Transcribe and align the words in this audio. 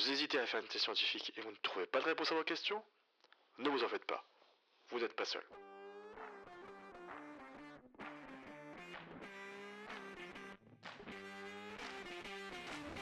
Vous 0.00 0.10
hésitez 0.10 0.38
à 0.38 0.46
faire 0.46 0.60
une 0.60 0.66
thèse 0.66 0.80
scientifique 0.80 1.30
et 1.36 1.42
vous 1.42 1.50
ne 1.50 1.56
trouvez 1.62 1.84
pas 1.84 2.00
de 2.00 2.04
réponse 2.04 2.32
à 2.32 2.34
vos 2.34 2.42
questions 2.42 2.82
Ne 3.58 3.68
vous 3.68 3.84
en 3.84 3.88
faites 3.88 4.06
pas. 4.06 4.24
Vous 4.90 4.98
n'êtes 4.98 5.14
pas 5.14 5.26
seul. 5.26 5.42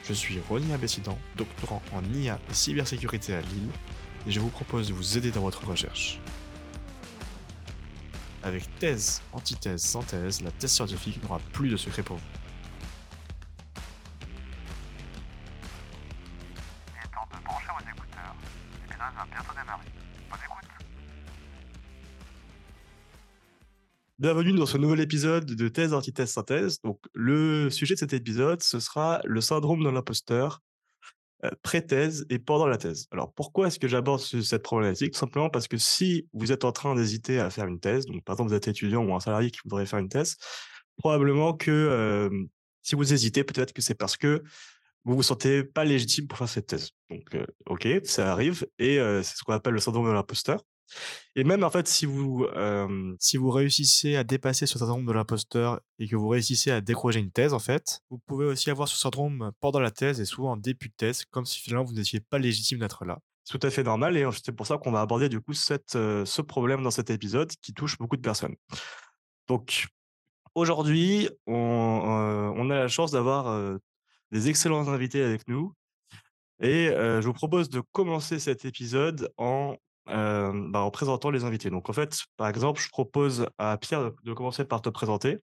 Je 0.03 0.13
suis 0.13 0.39
Ronnie 0.49 0.73
Abessidan, 0.73 1.17
doctorant 1.35 1.81
en 1.93 2.03
IA 2.13 2.37
et 2.49 2.53
cybersécurité 2.53 3.33
à 3.33 3.41
Lille, 3.41 3.69
et 4.27 4.31
je 4.31 4.39
vous 4.41 4.49
propose 4.49 4.89
de 4.89 4.93
vous 4.93 5.17
aider 5.17 5.31
dans 5.31 5.41
votre 5.41 5.65
recherche. 5.65 6.19
Avec 8.43 8.63
thèse, 8.79 9.21
antithèse, 9.31 9.81
synthèse, 9.83 10.41
la 10.41 10.51
thèse 10.51 10.71
scientifique 10.71 11.23
n'aura 11.23 11.39
plus 11.53 11.69
de 11.69 11.77
secret 11.77 12.03
pour 12.03 12.17
vous. 12.17 12.38
Bienvenue 24.19 24.51
dans 24.51 24.65
ce 24.65 24.77
nouvel 24.77 24.99
épisode 24.99 25.45
de 25.45 25.67
Thèse, 25.69 25.93
Antithèse, 25.93 26.31
Synthèse. 26.31 26.81
Donc, 26.81 26.99
le 27.13 27.69
sujet 27.69 27.93
de 27.93 27.99
cet 27.99 28.11
épisode, 28.11 28.61
ce 28.61 28.81
sera 28.81 29.21
le 29.23 29.39
syndrome 29.39 29.81
de 29.81 29.87
l'imposteur, 29.87 30.61
euh, 31.45 31.51
pré-thèse 31.61 32.25
et 32.29 32.37
pendant 32.37 32.67
la 32.67 32.75
thèse. 32.77 33.07
Alors, 33.11 33.31
pourquoi 33.31 33.67
est-ce 33.67 33.79
que 33.79 33.87
j'aborde 33.87 34.19
cette 34.19 34.61
problématique? 34.61 35.15
Simplement 35.15 35.49
parce 35.49 35.69
que 35.69 35.77
si 35.77 36.27
vous 36.33 36.51
êtes 36.51 36.65
en 36.65 36.73
train 36.73 36.95
d'hésiter 36.95 37.39
à 37.39 37.49
faire 37.49 37.65
une 37.67 37.79
thèse, 37.79 38.07
donc 38.07 38.21
par 38.25 38.33
exemple, 38.33 38.49
vous 38.49 38.57
êtes 38.57 38.67
étudiant 38.67 39.05
ou 39.05 39.15
un 39.15 39.21
salarié 39.21 39.51
qui 39.51 39.61
voudrait 39.63 39.85
faire 39.85 39.99
une 39.99 40.09
thèse, 40.09 40.35
probablement 40.97 41.53
que 41.53 41.71
euh, 41.71 42.29
si 42.83 42.95
vous 42.95 43.13
hésitez, 43.13 43.45
peut-être 43.45 43.71
que 43.71 43.81
c'est 43.81 43.95
parce 43.95 44.17
que 44.17 44.43
vous 45.05 45.15
vous 45.15 45.23
sentez 45.23 45.63
pas 45.63 45.85
légitime 45.85 46.27
pour 46.27 46.39
faire 46.39 46.49
cette 46.49 46.67
thèse. 46.67 46.89
Donc, 47.09 47.23
euh, 47.35 47.45
ok, 47.67 47.87
ça 48.03 48.33
arrive, 48.33 48.67
et 48.79 48.97
c'est 48.97 49.37
ce 49.37 49.43
qu'on 49.45 49.53
appelle 49.53 49.75
le 49.75 49.79
syndrome 49.79 50.07
de 50.07 50.11
l'imposteur. 50.11 50.61
Et 51.35 51.43
même 51.43 51.63
en 51.63 51.69
fait, 51.69 51.87
si 51.87 52.05
vous, 52.05 52.45
si 53.19 53.37
vous 53.37 53.49
réussissez 53.51 54.15
à 54.15 54.23
dépasser 54.23 54.65
ce 54.65 54.79
syndrome 54.79 55.05
de 55.05 55.11
l'imposteur 55.11 55.79
et 55.99 56.07
que 56.07 56.15
vous 56.15 56.27
réussissez 56.27 56.71
à 56.71 56.81
décrocher 56.81 57.19
une 57.19 57.31
thèse, 57.31 57.53
en 57.53 57.59
fait, 57.59 58.01
vous 58.09 58.19
pouvez 58.19 58.45
aussi 58.45 58.69
avoir 58.69 58.87
ce 58.87 58.97
syndrome 58.97 59.51
pendant 59.59 59.79
la 59.79 59.91
thèse 59.91 60.19
et 60.19 60.25
souvent 60.25 60.51
en 60.51 60.57
début 60.57 60.89
de 60.89 60.93
thèse, 60.97 61.25
comme 61.25 61.45
si 61.45 61.59
finalement 61.59 61.85
vous 61.85 61.93
n'étiez 61.93 62.19
pas 62.19 62.39
légitime 62.39 62.79
d'être 62.79 63.05
là. 63.05 63.19
C'est 63.43 63.57
tout 63.57 63.65
à 63.65 63.69
fait 63.69 63.83
normal 63.83 64.17
et 64.17 64.27
c'est 64.43 64.51
pour 64.51 64.67
ça 64.67 64.77
qu'on 64.77 64.91
va 64.91 65.01
aborder 65.01 65.29
du 65.29 65.41
coup 65.41 65.53
cette, 65.53 65.93
ce 65.93 66.41
problème 66.41 66.83
dans 66.83 66.91
cet 66.91 67.09
épisode 67.09 67.51
qui 67.61 67.73
touche 67.73 67.97
beaucoup 67.97 68.17
de 68.17 68.21
personnes. 68.21 68.55
Donc 69.47 69.87
aujourd'hui, 70.55 71.29
on, 71.47 71.53
on 71.53 72.69
a 72.69 72.75
la 72.75 72.87
chance 72.87 73.11
d'avoir 73.11 73.79
des 74.31 74.49
excellents 74.49 74.87
invités 74.87 75.23
avec 75.23 75.47
nous. 75.47 75.73
Et 76.61 76.89
je 76.89 77.25
vous 77.25 77.33
propose 77.33 77.69
de 77.69 77.81
commencer 77.91 78.37
cet 78.37 78.65
épisode 78.65 79.31
en 79.37 79.77
bah, 80.09 80.81
en 80.81 80.91
présentant 80.91 81.29
les 81.29 81.43
invités. 81.43 81.69
Donc 81.69 81.89
en 81.89 81.93
fait, 81.93 82.17
par 82.37 82.47
exemple, 82.47 82.81
je 82.81 82.89
propose 82.89 83.47
à 83.57 83.77
Pierre 83.77 84.11
de 84.23 84.33
commencer 84.33 84.65
par 84.65 84.81
te 84.81 84.89
présenter. 84.89 85.37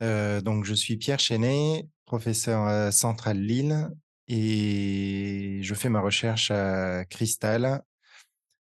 donc 0.00 0.64
je 0.64 0.74
suis 0.74 0.96
Pierre 0.96 1.20
Chenet, 1.20 1.86
professeur 2.04 2.62
à 2.62 2.92
Centrale 2.92 3.40
Lille 3.40 3.88
et 4.28 5.60
je 5.62 5.74
fais 5.74 5.88
ma 5.88 6.00
recherche 6.00 6.50
à 6.50 7.04
Cristal 7.04 7.82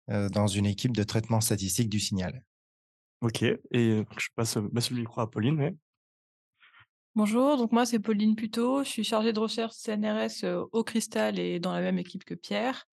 dans 0.08 0.47
une 0.47 0.67
équipe 0.67 0.97
de 0.97 1.03
traitement 1.05 1.41
statistique 1.41 1.89
du 1.89 2.01
signal. 2.01 2.42
Ok, 3.20 3.42
et 3.42 3.58
je 4.17 4.28
passe, 4.34 4.56
le 4.56 4.97
micro 4.97 5.20
à 5.20 5.31
Pauline. 5.31 5.77
Bonjour, 7.14 7.58
donc 7.58 7.73
moi 7.73 7.84
c'est 7.84 7.98
Pauline 7.98 8.34
Puto, 8.34 8.83
je 8.83 8.89
suis 8.89 9.05
chargée 9.05 9.33
de 9.33 9.41
recherche 9.41 9.75
CNRS 9.75 10.69
au 10.73 10.84
Cristal 10.84 11.39
et 11.39 11.61
dans 11.61 11.73
la 11.73 11.81
même 11.81 11.98
équipe 11.98 12.25
que 12.25 12.34
Pierre. 12.34 12.89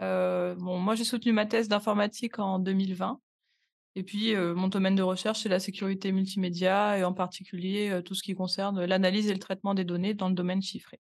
Euh, 0.00 0.54
bon, 0.54 0.78
moi, 0.78 0.94
j'ai 0.94 1.04
soutenu 1.04 1.32
ma 1.32 1.46
thèse 1.46 1.68
d'informatique 1.68 2.38
en 2.38 2.58
2020. 2.58 3.20
Et 3.96 4.02
puis, 4.02 4.34
euh, 4.34 4.54
mon 4.54 4.68
domaine 4.68 4.94
de 4.94 5.02
recherche, 5.02 5.42
c'est 5.42 5.48
la 5.48 5.58
sécurité 5.58 6.12
multimédia 6.12 6.96
et 6.96 7.04
en 7.04 7.12
particulier 7.12 7.90
euh, 7.90 8.02
tout 8.02 8.14
ce 8.14 8.22
qui 8.22 8.34
concerne 8.34 8.84
l'analyse 8.84 9.28
et 9.28 9.32
le 9.32 9.40
traitement 9.40 9.74
des 9.74 9.84
données 9.84 10.14
dans 10.14 10.28
le 10.28 10.34
domaine 10.34 10.62
chiffré. 10.62 11.00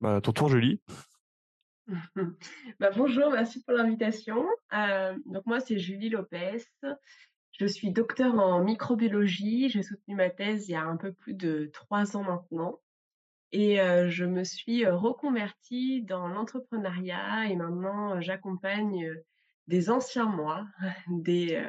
Bah, 0.00 0.20
ton 0.20 0.32
tour, 0.32 0.48
Julie. 0.48 0.80
bah, 2.80 2.90
bonjour, 2.96 3.30
merci 3.30 3.62
pour 3.62 3.74
l'invitation. 3.74 4.46
donc 5.26 5.46
moi, 5.46 5.60
c'est 5.60 5.78
Julie 5.78 6.10
Lopez. 6.10 6.64
Je 7.58 7.66
suis 7.66 7.90
docteur 7.90 8.34
en 8.38 8.62
microbiologie. 8.62 9.68
J'ai 9.68 9.82
soutenu 9.82 10.14
ma 10.14 10.30
thèse 10.30 10.68
il 10.68 10.72
y 10.72 10.74
a 10.74 10.82
un 10.82 10.96
peu 10.96 11.12
plus 11.12 11.34
de 11.34 11.70
trois 11.72 12.16
ans 12.16 12.24
maintenant. 12.24 12.78
Et 13.52 13.76
je 14.08 14.24
me 14.24 14.44
suis 14.44 14.86
reconvertie 14.86 16.02
dans 16.02 16.26
l'entrepreneuriat 16.26 17.48
et 17.50 17.56
maintenant 17.56 18.18
j'accompagne 18.20 19.14
des 19.68 19.90
anciens 19.90 20.26
moi, 20.26 20.66
des 21.08 21.62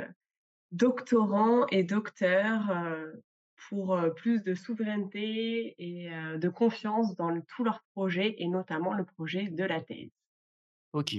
doctorants 0.72 1.68
et 1.68 1.84
docteurs 1.84 2.72
pour 3.68 4.00
plus 4.16 4.44
de 4.44 4.56
souveraineté 4.56 5.76
et 5.78 6.10
de 6.38 6.50
confiance 6.50 7.18
dans 7.18 7.38
tous 7.42 7.66
leurs 7.66 7.84
projets 7.94 8.36
et 8.38 8.48
notamment 8.48 8.94
le 8.94 9.04
projet 9.04 9.50
de 9.50 9.66
la 9.66 9.82
thèse. 9.82 10.12
Ok. 10.94 11.16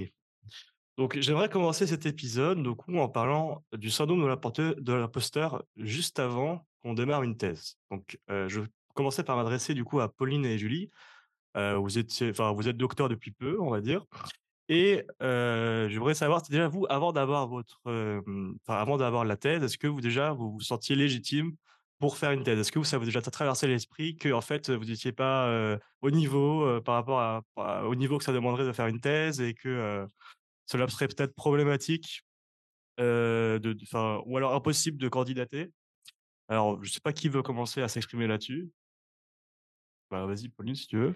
Donc 0.97 1.19
j'aimerais 1.19 1.49
commencer 1.49 1.85
cet 1.85 2.07
épisode 2.07 2.63
donc, 2.63 2.89
en 2.89 3.09
parlant 3.09 3.63
du 3.73 3.91
syndrome 3.91 4.21
de 4.21 4.93
l'imposteur 4.93 5.63
juste 5.77 6.19
avant 6.19 6.65
qu'on 6.81 6.93
démarre 6.93 7.21
une 7.21 7.37
thèse. 7.37 7.77
Donc 7.91 8.19
je 8.27 8.61
commencer 8.95 9.23
par 9.23 9.37
m'adresser 9.37 9.75
du 9.75 9.83
coup 9.83 9.99
à 9.99 10.09
Pauline 10.09 10.45
et 10.45 10.57
Julie. 10.57 10.89
Vous 11.55 11.99
êtes, 11.99 12.11
enfin, 12.31 12.51
vous 12.51 12.67
êtes 12.67 12.77
docteur 12.77 13.07
depuis 13.07 13.31
peu, 13.31 13.57
on 13.61 13.69
va 13.69 13.81
dire. 13.81 14.03
Et 14.67 15.05
j'aimerais 15.21 16.15
savoir, 16.15 16.41
déjà 16.41 16.67
vous, 16.67 16.87
avant 16.89 17.13
d'avoir 17.13 17.47
votre, 17.47 17.79
avant 18.67 18.97
d'avoir 18.97 19.23
la 19.23 19.37
thèse, 19.37 19.63
est-ce 19.63 19.77
que 19.77 19.87
vous 19.87 20.01
déjà 20.01 20.31
vous 20.33 20.53
vous 20.53 20.61
sentiez 20.61 20.95
légitime 20.95 21.55
pour 21.99 22.17
faire 22.17 22.31
une 22.31 22.43
thèse? 22.43 22.59
Est-ce 22.59 22.71
que 22.71 22.83
ça 22.83 22.97
vous 22.97 23.03
a 23.03 23.05
déjà 23.05 23.21
traversé 23.21 23.67
l'esprit 23.67 24.17
que 24.17 24.33
en 24.33 24.41
fait 24.41 24.69
vous 24.69 24.85
n'étiez 24.85 25.11
pas 25.11 25.77
au 26.01 26.09
niveau 26.11 26.81
par 26.81 26.95
rapport 26.95 27.43
au 27.85 27.95
niveau 27.95 28.17
que 28.17 28.23
ça 28.23 28.33
demanderait 28.33 28.65
de 28.65 28.73
faire 28.73 28.87
une 28.87 28.99
thèse 28.99 29.39
et 29.39 29.53
que 29.53 30.05
cela 30.65 30.87
serait 30.87 31.07
peut-être 31.07 31.35
problématique, 31.35 32.23
de, 32.97 33.77
ou 34.25 34.37
alors 34.37 34.55
impossible 34.55 34.97
de 34.97 35.07
candidater? 35.07 35.71
Alors, 36.47 36.83
je 36.83 36.91
sais 36.91 36.99
pas 37.01 37.13
qui 37.13 37.29
veut 37.29 37.41
commencer 37.41 37.81
à 37.81 37.87
s'exprimer 37.87 38.27
là-dessus. 38.27 38.69
Bah, 40.15 40.25
vas-y 40.25 40.49
Pauline, 40.49 40.75
si 40.75 40.87
tu 40.87 40.97
veux. 40.97 41.15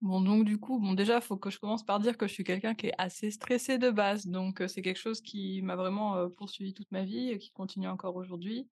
Bon, 0.00 0.20
donc 0.20 0.44
du 0.44 0.58
coup, 0.58 0.78
bon, 0.78 0.94
déjà, 0.94 1.16
il 1.16 1.22
faut 1.22 1.36
que 1.36 1.50
je 1.50 1.58
commence 1.58 1.84
par 1.84 1.98
dire 1.98 2.16
que 2.16 2.26
je 2.26 2.32
suis 2.32 2.44
quelqu'un 2.44 2.74
qui 2.74 2.88
est 2.88 2.94
assez 2.98 3.30
stressé 3.30 3.78
de 3.78 3.90
base. 3.90 4.26
Donc, 4.26 4.62
c'est 4.68 4.82
quelque 4.82 4.98
chose 4.98 5.20
qui 5.20 5.60
m'a 5.62 5.76
vraiment 5.76 6.28
poursuivi 6.30 6.74
toute 6.74 6.90
ma 6.92 7.04
vie 7.04 7.30
et 7.30 7.38
qui 7.38 7.50
continue 7.50 7.88
encore 7.88 8.16
aujourd'hui. 8.16 8.68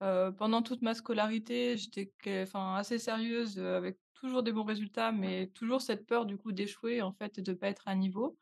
pendant 0.00 0.62
toute 0.62 0.82
ma 0.82 0.94
scolarité, 0.94 1.76
j'étais 1.76 2.12
assez 2.54 2.98
sérieuse, 2.98 3.58
avec 3.58 3.98
toujours 4.14 4.42
des 4.42 4.52
bons 4.52 4.64
résultats, 4.64 5.12
mais 5.12 5.48
toujours 5.54 5.80
cette 5.80 6.06
peur 6.06 6.26
du 6.26 6.36
coup 6.36 6.52
d'échouer 6.52 7.02
en 7.02 7.12
fait 7.12 7.38
et 7.38 7.42
de 7.42 7.52
pas 7.52 7.68
être 7.68 7.86
à 7.86 7.94
niveau. 7.94 8.36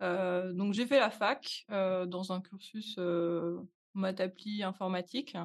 donc 0.00 0.74
j'ai 0.74 0.86
fait 0.86 1.00
la 1.00 1.10
fac 1.10 1.66
dans 1.68 2.32
un 2.32 2.40
cursus 2.40 2.98
maths 3.94 4.20
appli 4.20 4.62
informatique 4.62 5.36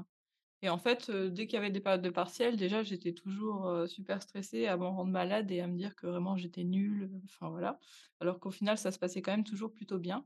et 0.61 0.69
en 0.69 0.77
fait, 0.77 1.09
dès 1.09 1.47
qu'il 1.47 1.55
y 1.55 1.57
avait 1.57 1.69
des 1.71 1.79
périodes 1.79 2.01
de 2.01 2.09
partiels, 2.09 2.57
déjà, 2.57 2.83
j'étais 2.83 3.13
toujours, 3.13 3.87
super 3.87 4.21
stressée 4.21 4.67
à 4.67 4.77
m'en 4.77 4.95
rendre 4.95 5.11
malade 5.11 5.49
et 5.51 5.61
à 5.61 5.67
me 5.67 5.77
dire 5.77 5.95
que 5.95 6.07
vraiment 6.07 6.35
j'étais 6.35 6.63
nulle, 6.63 7.09
enfin 7.25 7.49
voilà. 7.49 7.79
Alors 8.19 8.39
qu'au 8.39 8.51
final, 8.51 8.77
ça 8.77 8.91
se 8.91 8.99
passait 8.99 9.21
quand 9.21 9.31
même 9.31 9.43
toujours 9.45 9.73
plutôt 9.73 9.99
bien. 9.99 10.25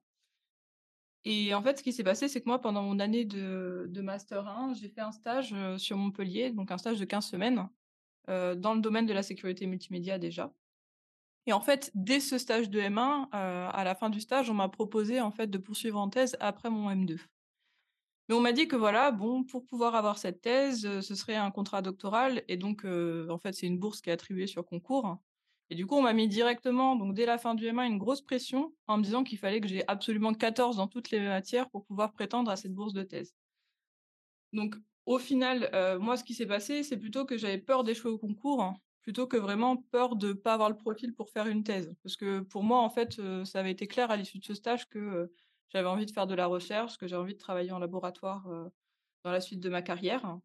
Et 1.26 1.54
en 1.54 1.62
fait, 1.62 1.78
ce 1.78 1.84
qui 1.84 1.94
s'est 1.94 2.04
passé, 2.04 2.28
c'est 2.28 2.42
que 2.42 2.50
moi, 2.50 2.60
pendant 2.60 2.84
mon 2.84 3.00
année 3.00 3.26
de 3.26 3.88
de 3.90 4.02
master 4.02 4.48
1, 4.48 4.74
j'ai 4.74 4.90
fait 4.90 5.02
un 5.02 5.12
stage, 5.12 5.56
sur 5.78 5.98
Montpellier, 5.98 6.52
donc 6.52 6.72
un 6.72 6.78
stage 6.78 7.00
de 7.00 7.06
15 7.06 7.26
semaines, 7.28 7.70
dans 8.28 8.74
le 8.74 8.82
domaine 8.82 9.06
de 9.06 9.14
la 9.14 9.24
sécurité 9.24 9.68
multimédia 9.68 10.20
déjà. 10.20 10.54
Et 11.46 11.54
en 11.54 11.62
fait, 11.62 11.92
dès 11.94 12.20
ce 12.20 12.38
stage 12.38 12.70
de 12.70 12.80
M1, 12.80 13.28
à 13.32 13.84
la 13.84 13.96
fin 13.96 14.10
du 14.10 14.20
stage, 14.22 14.50
on 14.50 14.54
m'a 14.54 14.70
proposé 14.70 15.22
en 15.22 15.32
fait 15.32 15.48
de 15.48 15.58
poursuivre 15.58 16.00
en 16.00 16.10
thèse 16.10 16.38
après 16.40 16.70
mon 16.70 16.90
M2. 16.90 17.20
On 18.34 18.40
m'a 18.42 18.52
dit 18.52 18.68
que 18.68 18.76
voilà, 18.76 19.12
bon, 19.12 19.44
pour 19.44 19.66
pouvoir 19.66 19.96
avoir 19.96 20.18
cette 20.18 20.42
thèse, 20.42 21.00
ce 21.02 21.16
serait 21.16 21.36
un 21.36 21.52
contrat 21.52 21.82
doctoral 21.82 22.44
et 22.48 22.58
donc 22.58 22.86
en 22.86 23.38
fait, 23.38 23.54
c'est 23.54 23.68
une 23.68 23.80
bourse 23.80 24.02
qui 24.02 24.10
est 24.10 24.14
attribuée 24.14 24.48
sur 24.48 24.66
concours 24.66 25.18
et 25.70 25.76
du 25.76 25.88
coup, 25.88 25.96
on 25.96 26.02
m'a 26.02 26.14
mis 26.14 26.28
directement, 26.28 26.96
donc 26.96 27.16
dès 27.16 27.26
la 27.26 27.38
fin 27.38 27.56
du 27.56 27.66
M1, 27.66 27.88
une 27.88 27.98
grosse 27.98 28.22
pression 28.22 28.76
en 28.88 28.98
me 28.98 29.04
disant 29.04 29.24
qu'il 29.24 29.38
fallait 29.38 29.62
que 29.62 29.68
j'ai 29.68 29.84
absolument 29.88 30.34
14 30.34 30.76
dans 30.76 30.88
toutes 30.88 31.10
les 31.10 31.20
matières 31.20 31.70
pour 31.70 31.86
pouvoir 31.86 32.12
prétendre 32.12 32.52
à 32.52 32.56
cette 32.58 32.74
bourse 32.74 32.94
de 32.94 33.02
thèse. 33.02 33.34
Donc 34.52 34.76
au 35.06 35.18
final, 35.18 35.70
moi, 36.00 36.16
ce 36.18 36.24
qui 36.24 36.34
s'est 36.34 36.46
passé, 36.46 36.84
c'est 36.84 36.98
plutôt 36.98 37.26
que 37.26 37.38
j'avais 37.38 37.58
peur 37.58 37.84
d'échouer 37.84 38.12
au 38.12 38.18
concours, 38.18 38.62
hein, 38.62 38.76
plutôt 39.02 39.26
que 39.26 39.38
vraiment 39.38 39.78
peur 39.78 40.16
de 40.16 40.28
ne 40.28 40.34
pas 40.34 40.54
avoir 40.54 40.70
le 40.70 40.78
profil 40.78 41.14
pour 41.14 41.30
faire 41.30 41.48
une 41.48 41.64
thèse. 41.64 41.94
Parce 42.04 42.16
que 42.18 42.42
pour 42.42 42.64
moi, 42.64 42.80
en 42.80 42.90
fait, 42.90 43.20
ça 43.46 43.60
avait 43.60 43.72
été 43.72 43.88
clair 43.88 44.12
à 44.12 44.16
l'issue 44.16 44.40
de 44.40 44.46
ce 44.46 44.54
stage 44.54 44.88
que 44.90 45.32
j'avais 45.70 45.88
envie 45.88 46.06
de 46.06 46.12
faire 46.12 46.28
de 46.28 46.36
la 46.36 46.46
recherche, 46.46 46.98
que 46.98 47.08
j'ai 47.08 47.16
envie 47.16 47.34
de 47.34 47.40
travailler 47.40 47.72
en 47.72 47.80
laboratoire 47.80 48.48
dans 49.24 49.32
la 49.32 49.42
suite 49.42 49.60
de 49.60 49.70
ma 49.70 49.82
carrière. 49.82 50.38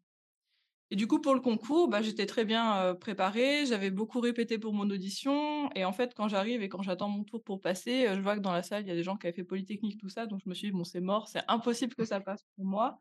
Et 0.91 0.95
du 0.95 1.05
coup, 1.05 1.21
pour 1.21 1.35
le 1.35 1.39
concours, 1.39 1.87
bah, 1.87 2.01
j'étais 2.01 2.25
très 2.25 2.45
bien 2.45 2.95
préparée, 2.95 3.67
j'avais 3.67 3.91
beaucoup 3.91 4.19
répété 4.19 4.57
pour 4.57 4.73
mon 4.73 4.89
audition. 4.89 5.71
Et 5.75 5.85
en 5.85 5.93
fait, 5.93 6.15
quand 6.15 6.27
j'arrive 6.27 6.63
et 6.63 6.69
quand 6.69 6.81
j'attends 6.81 7.09
mon 7.09 7.23
tour 7.23 7.43
pour 7.43 7.61
passer, 7.61 8.07
je 8.07 8.19
vois 8.19 8.35
que 8.35 8.41
dans 8.41 8.53
la 8.53 8.63
salle, 8.63 8.83
il 8.83 8.87
y 8.87 8.91
a 8.91 8.95
des 8.95 9.03
gens 9.03 9.15
qui 9.15 9.27
avaient 9.27 9.35
fait 9.35 9.43
Polytechnique, 9.43 9.99
tout 9.99 10.09
ça. 10.09 10.25
Donc, 10.25 10.41
je 10.43 10.49
me 10.49 10.55
suis 10.55 10.69
dit, 10.69 10.71
bon, 10.71 10.83
c'est 10.83 10.99
mort, 10.99 11.27
c'est 11.27 11.43
impossible 11.47 11.93
que 11.93 12.05
ça 12.05 12.19
passe 12.19 12.43
pour 12.55 12.65
moi. 12.65 12.99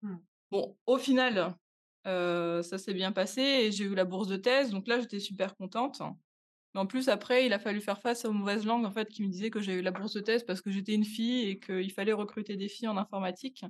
Mmh. 0.00 0.16
Bon, 0.50 0.78
au 0.86 0.96
final, 0.96 1.54
ça 2.04 2.78
s'est 2.78 2.94
bien 2.94 3.12
passé 3.12 3.42
et 3.42 3.70
j'ai 3.70 3.84
eu 3.84 3.94
la 3.94 4.06
bourse 4.06 4.28
de 4.28 4.36
thèse. 4.36 4.70
Donc 4.70 4.88
là, 4.88 4.98
j'étais 5.00 5.20
super 5.20 5.56
contente. 5.56 6.00
Mais 6.76 6.82
en 6.82 6.86
plus, 6.86 7.08
après, 7.08 7.46
il 7.46 7.54
a 7.54 7.58
fallu 7.58 7.80
faire 7.80 7.98
face 7.98 8.26
aux 8.26 8.32
mauvaises 8.32 8.66
langues 8.66 8.84
en 8.84 8.90
fait, 8.90 9.08
qui 9.08 9.22
me 9.22 9.28
disaient 9.28 9.48
que 9.48 9.62
j'ai 9.62 9.72
eu 9.72 9.80
la 9.80 9.92
bourse 9.92 10.12
de 10.12 10.20
thèse 10.20 10.44
parce 10.44 10.60
que 10.60 10.70
j'étais 10.70 10.92
une 10.92 11.06
fille 11.06 11.48
et 11.48 11.58
qu'il 11.58 11.90
fallait 11.90 12.12
recruter 12.12 12.54
des 12.54 12.68
filles 12.68 12.88
en 12.88 12.98
informatique. 12.98 13.64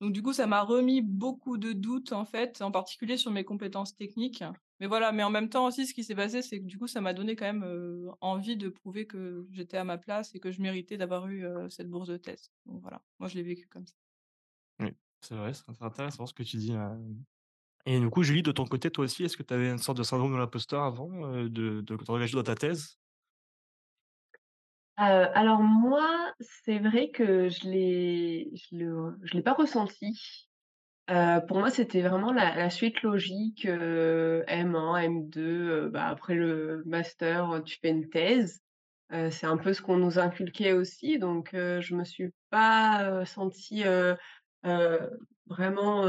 Donc 0.00 0.12
du 0.12 0.22
coup, 0.22 0.32
ça 0.32 0.46
m'a 0.46 0.62
remis 0.62 1.02
beaucoup 1.02 1.58
de 1.58 1.72
doutes 1.72 2.12
en 2.12 2.24
fait, 2.24 2.62
en 2.62 2.70
particulier 2.70 3.16
sur 3.16 3.32
mes 3.32 3.42
compétences 3.42 3.96
techniques. 3.96 4.44
Mais 4.78 4.86
voilà, 4.86 5.10
mais 5.10 5.24
en 5.24 5.30
même 5.30 5.48
temps 5.48 5.66
aussi, 5.66 5.88
ce 5.88 5.92
qui 5.92 6.04
s'est 6.04 6.14
passé, 6.14 6.40
c'est 6.40 6.60
que 6.60 6.66
du 6.66 6.78
coup, 6.78 6.86
ça 6.86 7.00
m'a 7.00 7.14
donné 7.14 7.34
quand 7.34 7.52
même 7.52 8.12
envie 8.20 8.56
de 8.56 8.68
prouver 8.68 9.08
que 9.08 9.48
j'étais 9.50 9.76
à 9.76 9.82
ma 9.82 9.98
place 9.98 10.32
et 10.32 10.38
que 10.38 10.52
je 10.52 10.62
méritais 10.62 10.96
d'avoir 10.96 11.26
eu 11.26 11.44
cette 11.68 11.90
bourse 11.90 12.06
de 12.06 12.16
thèse. 12.16 12.52
Donc 12.64 12.80
voilà, 12.80 13.02
moi 13.18 13.28
je 13.28 13.34
l'ai 13.34 13.42
vécu 13.42 13.66
comme 13.66 13.86
ça. 13.88 13.94
Oui, 14.78 14.92
c'est 15.20 15.34
vrai, 15.34 15.52
c'est 15.52 15.82
intéressant 15.82 16.26
ce 16.26 16.32
que 16.32 16.44
tu 16.44 16.58
dis. 16.58 16.74
Et 17.86 17.98
du 17.98 18.10
coup, 18.10 18.22
Julie, 18.22 18.42
de 18.42 18.52
ton 18.52 18.66
côté, 18.66 18.90
toi 18.90 19.04
aussi, 19.04 19.24
est-ce 19.24 19.36
que 19.36 19.42
tu 19.42 19.54
avais 19.54 19.70
une 19.70 19.78
sorte 19.78 19.98
de 19.98 20.02
syndrome 20.02 20.32
de 20.32 20.38
l'imposteur 20.38 20.82
avant 20.82 21.08
de, 21.08 21.80
de 21.80 21.96
t'engager 21.96 22.36
dans 22.36 22.42
ta 22.42 22.54
thèse? 22.54 22.98
Alors 24.96 25.60
moi, 25.62 26.30
c'est 26.40 26.78
vrai 26.78 27.10
que 27.10 27.48
je 27.48 27.66
l'ai 27.66 28.50
je 28.70 29.32
l'ai 29.34 29.42
pas 29.42 29.54
ressenti. 29.54 30.48
pour 31.06 31.58
moi, 31.58 31.70
c'était 31.70 32.02
vraiment 32.02 32.32
la 32.32 32.68
suite 32.68 33.02
logique, 33.02 33.64
M1, 33.64 34.98
M2, 34.98 35.88
bah, 35.90 36.06
après 36.06 36.34
le 36.34 36.82
master, 36.84 37.62
tu 37.64 37.78
fais 37.80 37.90
une 37.90 38.10
thèse. 38.10 38.60
c'est 39.10 39.46
un 39.46 39.56
peu 39.56 39.72
ce 39.72 39.80
qu'on 39.80 39.96
nous 39.96 40.18
inculquait 40.18 40.72
aussi, 40.72 41.18
donc 41.18 41.50
je 41.52 41.94
me 41.94 42.04
suis 42.04 42.30
pas, 42.50 43.24
sentie, 43.24 43.84
vraiment, 45.46 46.04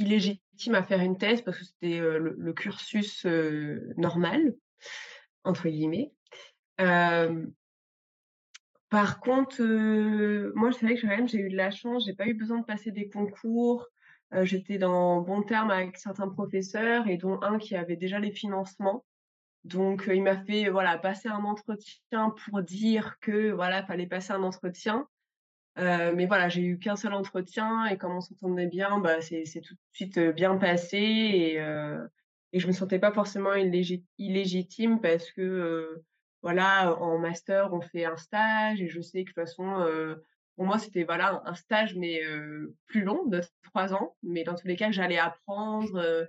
illégitime 0.00 0.74
à 0.74 0.82
faire 0.82 1.00
une 1.00 1.16
thèse 1.18 1.42
parce 1.42 1.58
que 1.58 1.64
c'était, 1.64 2.00
le 2.00 2.52
cursus, 2.52 3.24
«normal» 3.96 4.54
entre 5.44 5.68
guillemets. 5.68 6.12
Par 8.88 9.20
contre, 9.20 9.62
moi, 10.54 10.72
c'est 10.72 10.86
vrai 10.86 10.96
que 10.96 11.02
quand 11.02 11.08
même, 11.08 11.28
j'ai 11.28 11.38
eu 11.38 11.48
de 11.48 11.56
la 11.56 11.70
chance, 11.70 12.06
j'ai 12.06 12.14
pas 12.14 12.26
eu 12.26 12.34
besoin 12.34 12.58
de 12.58 12.64
passer 12.64 12.90
des 12.90 13.08
concours. 13.08 13.86
j'étais 14.42 14.78
dans 14.78 15.20
bon 15.20 15.42
terme 15.42 15.70
avec 15.70 15.96
certains 15.96 16.28
professeurs 16.28 17.08
et 17.08 17.16
dont 17.16 17.40
un 17.42 17.58
qui 17.58 17.76
avait 17.76 17.96
déjà 17.96 18.18
les 18.18 18.32
financements. 18.32 19.04
Donc, 19.64 20.08
il 20.12 20.22
m'a 20.22 20.42
fait, 20.44 20.70
voilà, 20.70 20.96
passer 20.98 21.28
un 21.28 21.44
entretien 21.44 22.30
pour 22.44 22.62
dire 22.62 23.18
que, 23.20 23.50
voilà, 23.50 23.84
fallait 23.84 24.06
passer 24.06 24.32
un 24.32 24.42
entretien. 24.42 25.06
Mais 25.76 26.26
voilà, 26.26 26.48
j'ai 26.48 26.62
eu 26.62 26.78
qu'un 26.78 26.96
seul 26.96 27.14
entretien 27.14 27.86
et 27.86 27.96
comme 27.96 28.12
on 28.16 28.20
s'entendait 28.20 28.66
bien, 28.66 28.98
bah, 28.98 29.20
c'est 29.20 29.44
tout 29.62 29.74
de 29.74 29.80
suite, 29.92 30.18
bien 30.18 30.56
passé 30.56 30.98
et 30.98 31.60
et 32.52 32.58
je 32.58 32.66
me 32.66 32.72
sentais 32.72 32.98
pas 32.98 33.12
forcément 33.12 33.54
illégitime 33.54 35.00
parce 35.00 35.30
que, 35.30 36.02
voilà, 36.42 36.96
en 37.00 37.18
master, 37.18 37.72
on 37.72 37.80
fait 37.80 38.04
un 38.04 38.16
stage 38.16 38.82
et 38.82 38.88
je 38.88 39.00
sais 39.00 39.24
que 39.24 39.30
de 39.30 39.34
toute 39.34 39.46
façon, 39.46 39.86
pour 40.56 40.64
moi, 40.64 40.78
c'était 40.78 41.04
voilà 41.04 41.42
un 41.44 41.54
stage, 41.54 41.94
mais 41.96 42.20
plus 42.86 43.02
long, 43.02 43.24
de 43.26 43.40
trois 43.62 43.94
ans. 43.94 44.16
Mais 44.22 44.42
dans 44.42 44.54
tous 44.54 44.66
les 44.66 44.76
cas, 44.76 44.90
j'allais 44.90 45.18
apprendre 45.18 46.28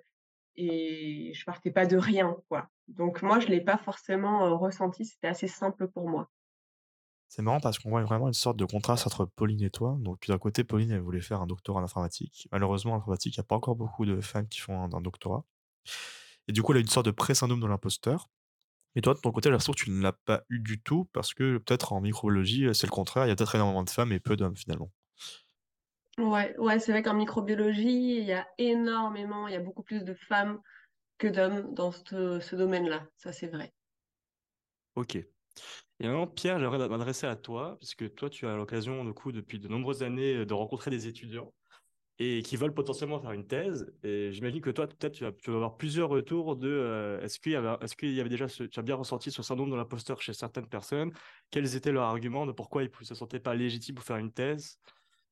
et 0.56 1.32
je 1.34 1.46
partais 1.46 1.72
pas 1.72 1.86
de 1.86 1.98
rien, 1.98 2.38
quoi. 2.50 2.70
Donc 2.88 3.22
moi, 3.24 3.40
je 3.40 3.48
l'ai 3.48 3.62
pas 3.62 3.78
forcément 3.78 4.58
ressenti. 4.58 5.06
C'était 5.06 5.28
assez 5.28 5.48
simple 5.48 5.88
pour 5.88 6.08
moi. 6.08 6.30
C'est 7.32 7.42
marrant 7.42 7.62
parce 7.62 7.80
qu'on 7.80 7.90
voit 7.90 8.04
vraiment 8.04 8.28
une 8.28 8.34
sorte 8.34 8.58
de 8.58 8.66
contraste 8.66 9.08
entre 9.08 9.24
Pauline 9.24 9.64
et 9.64 9.70
toi. 9.70 9.96
Donc, 10.02 10.20
puis 10.20 10.34
d'un 10.34 10.38
côté, 10.38 10.66
Pauline, 10.66 10.92
elle 10.92 11.00
voulait 11.00 11.22
faire 11.22 11.42
un 11.42 11.48
doctorat 11.48 11.80
en 11.80 11.84
informatique. 11.86 12.50
Malheureusement, 12.52 12.92
en 12.92 12.98
informatique, 12.98 13.38
il 13.38 13.40
n'y 13.40 13.46
a 13.46 13.46
pas 13.46 13.56
encore 13.56 13.78
beaucoup 13.78 14.06
de 14.06 14.20
femmes 14.20 14.50
qui 14.50 14.60
font 14.60 14.84
un, 14.84 14.92
un 14.92 15.00
doctorat. 15.00 15.46
Et 16.50 16.52
du 16.52 16.62
coup, 16.62 16.74
elle 16.74 16.80
a 16.80 16.82
une 16.82 16.88
sorte 16.88 17.06
de 17.06 17.12
pré-syndrome 17.12 17.62
de 17.62 17.68
l'imposteur. 17.68 18.30
Et 18.96 19.02
toi, 19.02 19.14
de 19.14 19.20
ton 19.20 19.32
côté, 19.32 19.50
l'impression 19.50 19.72
que 19.72 19.78
tu 19.78 19.92
ne 19.92 20.02
l'as 20.02 20.12
pas 20.12 20.44
eu 20.50 20.60
du 20.60 20.82
tout 20.82 21.08
parce 21.14 21.34
que 21.34 21.60
peut-être 21.60 21.94
en 21.94 22.02
microbiologie, 22.02 22.68
c'est 22.74 22.86
le 22.86 22.92
contraire, 22.92 23.26
il 23.26 23.30
y 23.30 23.32
a 23.32 23.36
peut-être 23.38 23.56
énormément 23.56 23.84
de 23.84 23.90
femmes 23.90 24.12
et 24.12 24.20
peu 24.20 24.36
d'hommes 24.36 24.58
finalement. 24.58 24.92
Ouais, 26.18 26.54
ouais, 26.58 26.80
c'est 26.80 26.92
vrai 26.92 27.02
qu'en 27.02 27.14
microbiologie, 27.14 28.18
il 28.18 28.26
y 28.26 28.34
a 28.34 28.46
énormément, 28.58 29.48
il 29.48 29.54
y 29.54 29.58
a 29.58 29.62
beaucoup 29.62 29.84
plus 29.84 30.04
de 30.04 30.14
femmes 30.14 30.60
que 31.18 31.28
d'hommes 31.28 31.74
dans 31.74 31.94
ce, 31.94 32.56
domaine-là. 32.58 33.08
Ça, 33.16 33.32
c'est 33.32 33.48
vrai. 33.48 33.74
Ok. 34.96 35.18
Et 36.02 36.08
maintenant, 36.08 36.26
Pierre, 36.26 36.60
j'aimerais 36.60 36.90
m'adresser 36.90 37.28
à 37.28 37.36
toi, 37.36 37.78
puisque 37.80 38.16
toi, 38.16 38.28
tu 38.28 38.48
as 38.48 38.56
l'occasion, 38.56 39.06
du 39.06 39.14
coup, 39.14 39.32
depuis 39.32 39.60
de 39.60 39.68
nombreuses 39.68 40.02
années, 40.02 40.48
de 40.48 40.54
rencontrer 40.54 40.90
des 40.90 41.08
étudiants 41.08 41.54
et 42.18 42.42
qui 42.42 42.56
veulent 42.56 42.74
potentiellement 42.74 43.20
faire 43.20 43.34
une 43.34 43.46
thèse. 43.46 43.94
Et 44.04 44.32
j'imagine 44.32 44.62
que 44.62 44.72
toi, 44.72 44.88
peut-être, 44.88 45.14
tu 45.14 45.24
vas, 45.24 45.32
avoir 45.48 45.78
plusieurs 45.78 46.10
retours 46.10 46.56
de 46.56 46.70
euh, 46.70 47.22
est-ce 47.22 47.40
qu'il 47.40 47.52
y 48.14 48.20
avait, 48.20 48.30
déjà, 48.30 48.48
tu 48.48 48.68
as 48.76 48.82
bien 48.82 48.96
ressenti 48.96 49.32
ce 49.32 49.44
syndrome 49.44 49.70
de 49.70 49.76
l'imposteur 49.76 50.22
chez 50.24 50.34
certaines 50.34 50.68
personnes? 50.68 51.12
Quels 51.52 51.76
étaient 51.76 51.92
leurs 51.92 52.06
arguments 52.06 52.48
de 52.48 52.52
pourquoi 52.52 52.84
ils 52.84 52.90
ne 53.00 53.06
se 53.06 53.14
sentaient 53.14 53.40
pas 53.40 53.54
légitimes 53.54 53.96
pour 53.96 54.04
faire 54.04 54.18
une 54.18 54.34
thèse? 54.34 54.80